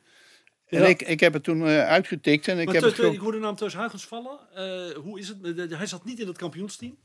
En 0.67 0.79
Ja. 0.81 0.85
ik, 0.87 1.01
ik 1.01 1.19
heb 1.19 1.33
het 1.33 1.43
toen 1.43 1.67
eh, 1.67 1.87
uitgetikt 1.87 2.47
en 2.47 2.59
ik 2.59 2.65
Maar 2.65 2.73
heb 2.73 2.83
Teus- 2.83 2.91
het 2.91 2.99
gewoon... 2.99 3.15
ik 3.15 3.21
hoorde 3.21 3.37
de 3.37 3.43
naam 3.43 3.55
Teus 3.55 3.75
Huygens 3.75 4.05
vallen. 4.05 4.39
Eh, 4.55 4.95
hoe 5.03 5.19
is 5.19 5.27
het? 5.27 5.37
Eh, 5.71 5.77
Hij 5.77 5.85
zat 5.87 6.05
niet 6.05 6.19
in 6.19 6.27
het 6.27 6.37
kampioensteam. 6.37 6.95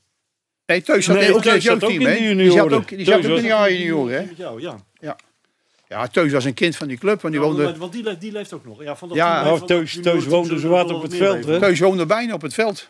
Nee, 0.67 0.83
Teus 0.83 1.05
zat 1.05 1.17
Nee, 1.17 1.25
ook 1.25 1.29
in 1.31 1.35
het 1.35 1.51
Teus 1.51 1.65
zat 1.65 1.85
ook 1.85 1.91
jeugdteam, 1.91 2.11
in 2.13 2.17
de 2.19 2.33
hè? 2.33 2.37
Die 2.37 2.51
zat 2.51 2.55
junioren. 2.55 2.77
ook, 2.79 2.89
die 2.89 3.05
zat 3.05 3.15
ook 3.17 3.37
in 3.37 3.43
de 3.43 3.49
junioren, 3.49 4.15
hè? 4.37 4.53
Ja. 4.59 4.77
Ja, 5.89 6.07
Teus 6.07 6.33
was 6.33 6.45
een 6.45 6.55
kind 6.55 6.77
van 6.77 6.89
die 6.89 6.99
club, 6.99 7.21
want 7.21 7.35
die 7.35 7.43
woonde... 7.43 7.77
Want 7.77 7.93
die 7.93 8.03
leeft, 8.03 8.21
die 8.21 8.33
leeft 8.33 8.53
ook 8.53 8.65
nog. 8.65 8.83
Ja, 8.83 8.97
van 8.97 9.09
dat 9.09 9.17
Ja. 9.17 9.43
team, 9.43 9.53
Oh, 9.53 9.59
van 9.59 9.67
Teus- 9.67 9.93
dat 9.93 10.03
Teus 10.03 10.27
woonde 10.27 10.47
zullen 10.47 10.63
zo 10.63 10.69
wat 10.69 10.87
wel 10.87 10.97
op 10.97 11.03
het 11.03 11.15
veld, 11.17 11.45
hè? 11.45 11.59
Teus 11.59 11.81
woonde 11.81 12.07
bijna 12.07 12.35
op 12.35 12.43
het 12.43 12.55
veld. 12.55 12.89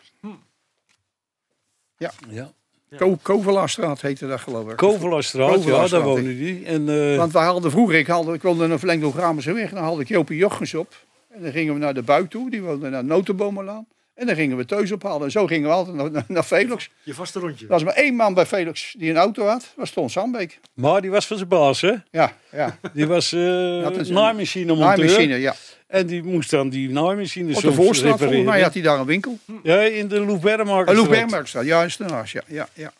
Ja. 1.97 2.51
Ko 2.97 3.17
Kovelaarstraat 3.21 4.01
heette 4.01 4.27
dat, 4.27 4.39
geloof 4.39 4.69
ik. 4.69 4.75
Kovelarstraat, 4.77 5.63
ja, 5.63 5.87
daar 5.87 6.01
woonde 6.01 6.37
die. 6.37 6.65
En, 6.65 6.89
eh, 7.11 7.17
Want 7.17 7.33
wij 7.33 7.45
hadden 7.45 7.71
vroeger, 7.71 7.95
ik, 7.97 8.07
haalde, 8.07 8.33
ik 8.33 8.41
woonde 8.41 8.63
in 8.63 8.71
een 8.71 8.79
verlengde 8.79 9.11
Gramerse 9.11 9.53
weg, 9.53 9.69
dan 9.69 9.83
haalde 9.83 10.01
ik 10.01 10.07
Jopie 10.07 10.37
Jochens 10.37 10.73
op. 10.73 10.93
En 11.29 11.41
dan 11.41 11.51
gingen 11.51 11.73
we 11.73 11.79
naar 11.79 11.93
de 11.93 12.01
buik 12.01 12.29
toe, 12.29 12.49
die 12.49 12.61
woonde 12.61 12.89
naar 12.89 13.03
Notenbomenlaan. 13.05 13.87
En 14.15 14.25
dan 14.25 14.35
gingen 14.35 14.57
we 14.57 14.65
Teus 14.65 14.91
ophalen. 14.91 15.23
En 15.25 15.31
zo 15.31 15.47
gingen 15.47 15.67
we 15.69 15.73
altijd 15.75 15.95
naar, 15.95 16.11
naar, 16.11 16.23
naar 16.27 16.45
Velux. 16.45 16.89
Je 17.03 17.13
vaste 17.13 17.39
rondje. 17.39 17.65
Er 17.65 17.71
was 17.71 17.83
maar 17.83 17.93
één 17.93 18.15
man 18.15 18.33
bij 18.33 18.45
Velux 18.45 18.95
die 18.97 19.09
een 19.09 19.17
auto 19.17 19.45
had, 19.45 19.73
was 19.75 19.89
Ton 19.91 20.09
Sandbeek. 20.09 20.59
maar 20.73 21.01
die 21.01 21.11
was 21.11 21.27
van 21.27 21.37
zijn 21.37 21.49
baas, 21.49 21.81
hè? 21.81 21.93
Ja, 22.11 22.37
ja. 22.51 22.79
Die 22.93 23.07
was 23.07 23.31
eh 23.31 23.83
had 23.83 23.97
een- 23.97 24.13
naaimachine 24.13 24.73
monteur. 24.75 24.97
Naaimachine, 24.97 25.35
ja. 25.39 25.55
En 25.87 26.07
die 26.07 26.23
moest 26.23 26.49
dan 26.49 26.69
die 26.69 26.89
naaimachines 26.89 27.55
Op 27.55 27.61
de 27.61 27.73
voorstraat, 27.73 28.17
volgens 28.19 28.43
mij 28.43 28.61
had 28.61 28.73
hij 28.73 28.81
daar 28.83 28.99
een 28.99 29.05
winkel. 29.05 29.37
Ja, 29.63 29.81
in 29.81 30.07
de 30.07 30.19
Loef 30.19 30.35
Een 30.35 30.41
Bermarkt. 30.41 30.93
Loef 30.93 31.09
Bermarktstraat, 31.09 31.65
ja, 31.65 31.83
is 31.83 31.99
ernaast, 31.99 32.33
ja. 32.33 32.41
ja, 32.47 32.67
ja. 32.73 32.91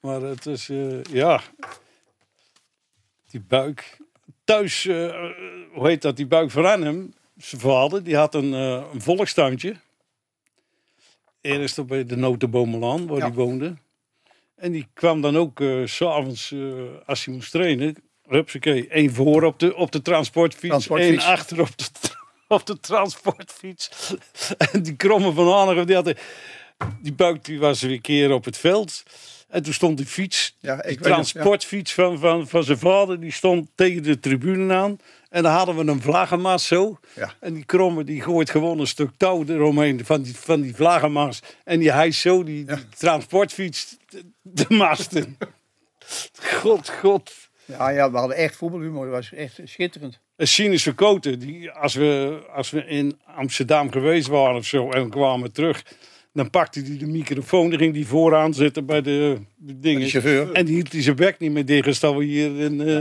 Maar 0.00 0.20
het 0.20 0.46
is, 0.46 0.68
eh, 0.68 1.02
ja. 1.10 1.40
Die 3.30 3.40
buik. 3.48 3.96
Thuis, 4.44 4.86
eh, 4.86 5.04
eh, 5.04 5.14
hoe 5.72 5.86
heet 5.88 6.02
dat? 6.02 6.16
Die 6.16 6.26
buik 6.26 6.50
van 6.50 6.64
Arnhem, 6.64 7.14
zijn 7.38 7.60
vader, 7.60 8.02
die 8.04 8.16
had 8.16 8.34
een, 8.34 8.54
eh 8.54 8.82
een 8.92 9.00
volkstuintje. 9.02 9.74
Eerst 11.44 11.78
op 11.78 11.88
bij 11.88 12.04
de 12.04 12.16
Notenbomenlaan, 12.16 13.06
waar 13.06 13.18
Ja. 13.18 13.24
hij 13.24 13.32
woonde. 13.34 13.74
En 14.56 14.72
die 14.72 14.86
kwam 14.94 15.20
dan 15.20 15.36
ook, 15.36 15.60
eh, 15.60 15.82
s 15.84 15.96
s'avonds, 15.96 16.52
eh 16.52 16.60
als 17.06 17.24
hij 17.24 17.34
moest 17.34 17.50
trainen, 17.50 17.96
Hupsakee. 18.28 18.88
één 18.88 19.12
voor 19.14 19.42
op 19.42 19.58
de, 19.58 19.76
op 19.76 19.92
de 19.92 20.02
transportfiets, 20.02 20.68
Transportfiets. 20.68 21.24
één 21.24 21.32
achter 21.32 21.60
op 21.60 21.76
de, 21.78 21.84
op 22.54 22.66
de 22.66 22.80
transportfiets. 22.80 23.88
En 24.72 24.82
die 24.82 24.96
kromme 24.96 25.32
van 25.32 25.48
Hanegem, 25.48 25.86
die 25.86 25.94
had 25.94 26.04
de- 26.04 26.16
die 27.02 27.12
buik 27.12 27.44
die 27.44 27.58
was 27.58 27.80
weer 27.82 27.90
een 27.92 28.00
keer 28.00 28.32
op 28.32 28.44
het 28.44 28.56
veld. 28.58 29.02
En 29.48 29.62
toen 29.62 29.72
stond 29.72 29.96
die 29.96 30.06
fiets, 30.06 30.56
Ja, 30.60 30.76
die 30.76 30.82
ik 30.82 30.84
weet 30.84 30.96
het, 30.98 31.04
ja. 31.06 31.12
transportfiets 31.12 31.92
van, 31.92 32.18
van, 32.18 32.48
van 32.48 32.64
zijn 32.64 32.78
vader, 32.78 33.20
die 33.20 33.32
stond 33.32 33.68
tegen 33.74 34.02
de 34.02 34.20
tribune 34.20 34.74
aan. 34.74 34.98
En 35.34 35.42
dan 35.42 35.52
hadden 35.52 35.76
we 35.76 35.92
een 35.92 36.00
vlaggenmast 36.00 36.66
zo. 36.66 36.98
Ja. 37.14 37.34
En 37.40 37.54
die 37.54 37.64
kromme 37.64 38.04
die 38.04 38.22
gooit 38.22 38.50
gewoon 38.50 38.78
een 38.78 38.86
stuk 38.86 39.10
touw 39.16 39.44
eromheen 39.46 40.04
van 40.04 40.22
die, 40.22 40.36
van 40.36 40.60
die 40.60 40.74
vlaggenmast. 40.74 41.56
En 41.64 41.78
die 41.78 41.92
hijst 41.92 42.20
zo 42.20 42.44
die, 42.44 42.64
die 42.64 42.88
transportfiets 42.88 43.96
de, 44.08 44.22
de 44.42 44.66
masten. 44.68 45.38
God, 46.42 46.90
god. 47.00 47.32
Ja, 47.64 47.88
ja, 47.88 48.10
we 48.10 48.16
hadden 48.16 48.36
echt 48.36 48.56
voetbalhumor. 48.56 49.04
Dat 49.04 49.14
was 49.14 49.32
echt 49.32 49.60
schitterend. 49.64 50.20
En 50.36 50.48
Sinus 50.48 50.82
Verkoten, 50.82 51.38
die, 51.38 51.70
als, 51.70 51.94
we, 51.94 52.40
als 52.52 52.70
we 52.70 52.84
in 52.86 53.20
Amsterdam 53.36 53.90
geweest 53.90 54.28
waren 54.28 54.56
of 54.56 54.66
zo 54.66 54.90
en 54.90 55.10
kwamen 55.10 55.52
terug, 55.52 55.84
dan 56.32 56.50
pakte 56.50 56.80
hij 56.80 56.96
de 56.96 57.06
microfoon, 57.06 57.70
dan 57.70 57.78
ging 57.78 57.94
hij 57.94 58.04
vooraan 58.04 58.54
zitten 58.54 58.86
bij 58.86 59.02
de, 59.02 59.38
de 59.56 59.78
dingen. 59.78 60.00
De 60.00 60.08
chauffeur. 60.08 60.52
En 60.52 60.64
die 60.64 60.74
hield 60.74 60.92
hij 60.92 61.02
zijn 61.02 61.16
bek 61.16 61.38
niet 61.38 61.52
meer 61.52 61.66
dicht 61.66 61.86
als 61.86 62.00
dat 62.00 62.14
we 62.14 62.24
hier 62.24 62.60
in, 62.60 62.80
eh, 62.80 63.00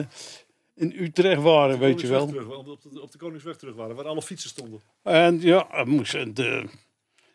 in 0.75 0.93
Utrecht 0.95 1.41
waren, 1.41 1.79
weet 1.79 2.01
je 2.01 2.07
wel. 2.07 2.27
Terug, 2.27 2.47
op, 2.47 2.81
de, 2.81 3.01
op 3.01 3.11
de 3.11 3.17
Koningsweg 3.17 3.57
terug 3.57 3.75
waren, 3.75 3.95
waar 3.95 4.05
alle 4.05 4.21
fietsen 4.21 4.49
stonden. 4.49 4.81
En 5.03 5.41
ja, 5.41 5.67
hij 5.69 5.85
moest. 5.85 6.35
De, 6.35 6.69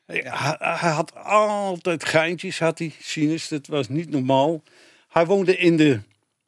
hij, 0.06 0.24
hij 0.58 0.90
had 0.90 1.14
altijd 1.14 2.04
geintjes, 2.04 2.58
had 2.58 2.78
hij, 2.78 2.94
Sinus. 3.00 3.48
Dat 3.48 3.66
was 3.66 3.88
niet 3.88 4.10
normaal. 4.10 4.62
Hij 5.08 5.26
woonde 5.26 5.56
in 5.56 5.76
de, 5.76 6.00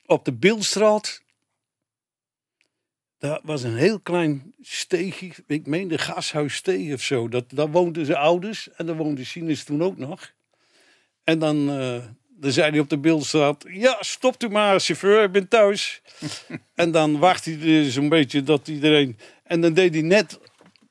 op 0.07 0.24
de 0.24 0.33
Beeldstraat. 0.33 1.22
Dat 3.18 3.40
was 3.42 3.62
een 3.62 3.76
heel 3.76 4.00
klein 4.00 4.55
steegje. 4.61 5.33
Ik 5.46 5.66
meen 5.66 5.88
de 5.88 5.98
gashuissteeg 5.98 6.94
of 6.94 7.03
zo. 7.03 7.29
Dat, 7.29 7.44
daar 7.48 7.70
woonden 7.70 8.07
zijn 8.07 8.18
ouders. 8.18 8.70
En 8.70 8.87
daar 8.87 8.96
woonde 8.96 9.24
Sinus 9.24 9.64
toen 9.64 9.83
ook 9.83 9.96
nog. 9.96 10.33
En 11.24 11.38
dan, 11.38 11.70
eh, 11.70 12.05
dan 12.40 12.53
zei 12.53 12.70
hij 12.70 12.81
op 12.81 12.88
de 12.88 12.98
Beeldstraat... 12.98 13.64
Ja, 13.68 13.96
stopt 14.00 14.42
u 14.42 14.48
maar, 14.48 14.81
chauffeur, 14.81 15.22
ik 15.22 15.33
ben 15.33 15.48
thuis. 15.48 16.03
en 16.74 16.90
dan 16.90 17.18
wachtte 17.18 17.57
hij 17.61 17.85
er 17.85 17.90
zo'n 17.90 18.09
beetje 18.09 18.42
dat 18.42 18.68
iedereen... 18.68 19.18
En 19.44 19.61
dan 19.61 19.72
deed 19.72 19.94
hij 19.94 20.03
net 20.03 20.38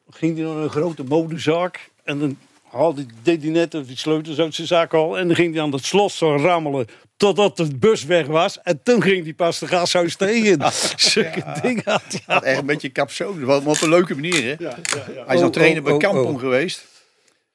ging 0.09 0.38
hij 0.38 0.45
naar 0.45 0.55
een 0.55 0.69
grote 0.69 1.03
modezaak. 1.03 1.89
En 2.03 2.19
dan 2.19 2.38
haalde, 2.71 3.05
deed 3.23 3.41
hij 3.41 3.51
net 3.51 3.71
die 3.71 3.97
sleutels 3.97 4.39
uit 4.39 4.55
zijn 4.55 4.67
zak 4.67 4.93
al. 4.93 5.17
En 5.17 5.27
dan 5.27 5.35
ging 5.35 5.53
hij 5.53 5.63
aan 5.63 5.71
het 5.71 5.85
slot 5.85 6.12
zo 6.12 6.35
rammelen. 6.35 6.88
Totdat 7.17 7.57
de 7.57 7.77
bus 7.77 8.05
weg 8.05 8.27
was. 8.27 8.62
En 8.62 8.83
toen 8.83 9.01
ging 9.01 9.23
hij 9.23 9.33
pas 9.33 9.59
de 9.59 9.67
gashuis 9.67 10.15
tegen. 10.15 10.71
Zulke 10.95 11.43
dingen 11.62 11.83
had 11.85 12.03
hij. 12.25 12.39
Echt 12.39 12.57
een 12.57 12.65
beetje 12.65 12.91
capsule. 12.91 13.45
Maar 13.45 13.57
op 13.57 13.81
een 13.81 13.89
leuke 13.89 14.15
manier, 14.15 14.43
hè? 14.43 14.49
Ja, 14.49 14.57
ja, 14.59 15.05
ja. 15.15 15.25
Hij 15.25 15.35
is 15.35 15.41
nog 15.41 15.49
Oh, 15.49 15.49
trainer 15.49 15.77
oh, 15.77 15.83
bij 15.83 15.93
oh, 15.93 15.99
Kampong 15.99 16.35
oh. 16.35 16.39
geweest. 16.39 16.85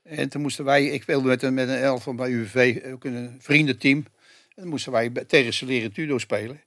En 0.05 0.29
toen 0.29 0.43
moesten 0.43 0.65
wij, 0.65 0.85
ik 0.87 1.03
speelde 1.03 1.29
met 1.29 1.43
een, 1.43 1.55
met 1.55 1.69
een 1.69 1.79
elf 1.79 2.03
van 2.03 2.17
bij 2.17 2.31
UVV, 2.31 2.93
ook 2.93 3.05
een 3.05 3.37
vriendenteam. 3.39 3.97
En 3.99 4.63
dan 4.63 4.69
moesten 4.69 4.93
wij 4.93 5.11
tegen 5.11 5.53
Celere 5.53 5.91
Tudo 5.91 6.19
spelen. 6.19 6.63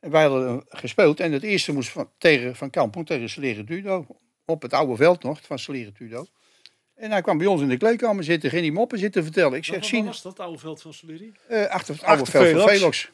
En 0.00 0.10
wij 0.10 0.22
hadden 0.22 0.48
eh, 0.48 0.78
gespeeld. 0.80 1.20
En 1.20 1.32
het 1.32 1.42
eerste 1.42 1.72
moest 1.72 1.88
van, 1.88 2.10
tegen, 2.18 2.56
van 2.56 2.70
Kampong 2.70 3.06
tegen 3.06 3.28
Celere 3.28 3.64
Tudo. 3.64 4.06
Op 4.44 4.62
het 4.62 4.72
oude 4.72 4.96
veld 4.96 5.22
nog, 5.22 5.40
van 5.42 5.58
Celere 5.58 5.92
Tudo. 5.92 6.26
En 6.94 7.10
hij 7.10 7.22
kwam 7.22 7.38
bij 7.38 7.46
ons 7.46 7.62
in 7.62 7.68
de 7.68 7.76
kleedkamer 7.76 8.24
zitten, 8.24 8.50
ging 8.50 8.62
die 8.62 8.72
moppen 8.72 8.98
zitten 8.98 9.22
vertellen. 9.22 9.58
Ik 9.58 9.64
zeg, 9.64 9.76
Wat 9.76 9.86
zien, 9.86 10.04
was 10.04 10.22
dat, 10.22 10.40
oude 10.40 10.58
veld 10.58 10.82
van 10.82 10.94
Soleri? 10.94 11.32
eh, 11.48 11.66
achter 11.66 11.94
het 11.94 12.02
oude 12.02 12.24
veld 12.26 12.60
van 12.60 12.68
Velox. 12.68 13.10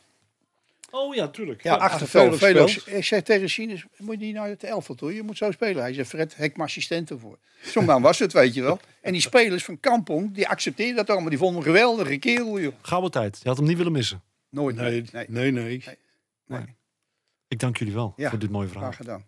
Oh 0.91 1.15
ja, 1.15 1.29
tuurlijk. 1.29 1.63
Ja, 1.63 1.75
achter 1.75 2.07
speelt. 2.09 2.87
Ik 2.87 3.05
zeg 3.05 3.23
tegen 3.23 3.51
Sinus, 3.51 3.85
moet 3.97 4.21
je 4.21 4.25
niet 4.27 4.35
naar 4.35 4.49
het 4.49 4.65
elftal 4.65 4.95
toe? 4.95 5.15
Je 5.15 5.23
moet 5.23 5.37
zo 5.37 5.51
spelen. 5.51 5.83
Hij 5.83 5.93
zegt, 5.93 6.09
Fred, 6.09 6.37
hek 6.37 6.57
mijn 6.57 6.69
assistent 6.69 7.11
ervoor. 7.11 7.39
Zo'n 7.63 7.85
man 7.85 8.03
was 8.03 8.19
het, 8.19 8.33
weet 8.33 8.55
je 8.55 8.63
wel. 8.63 8.81
En 9.01 9.13
die 9.13 9.21
spelers 9.21 9.65
van 9.65 9.81
Kampong, 9.81 10.35
die 10.35 10.49
accepteerden 10.49 10.97
dat 10.97 11.11
allemaal. 11.11 11.29
Die 11.29 11.39
vonden 11.39 11.63
hem 11.63 11.67
een 11.69 11.77
geweldige 11.77 12.17
kerel, 12.17 12.61
joh. 12.61 12.73
Gouden 12.83 13.11
tijd. 13.11 13.39
Je 13.43 13.49
had 13.49 13.57
hem 13.57 13.67
niet 13.67 13.77
willen 13.77 13.93
missen. 13.93 14.23
Nooit, 14.49 14.77
Nee, 14.77 15.05
nee. 15.13 15.25
nee, 15.29 15.51
nee. 15.51 15.85
nee. 16.47 16.77
Ik 17.49 17.59
dank 17.59 17.77
jullie 17.77 17.95
wel 17.95 18.13
Ja, 18.17 18.31
voor 18.31 18.39
dit 18.39 18.51
mooie 18.51 18.69
verhaal. 18.69 18.87
Graag 18.93 18.97
gedaan. 18.97 19.25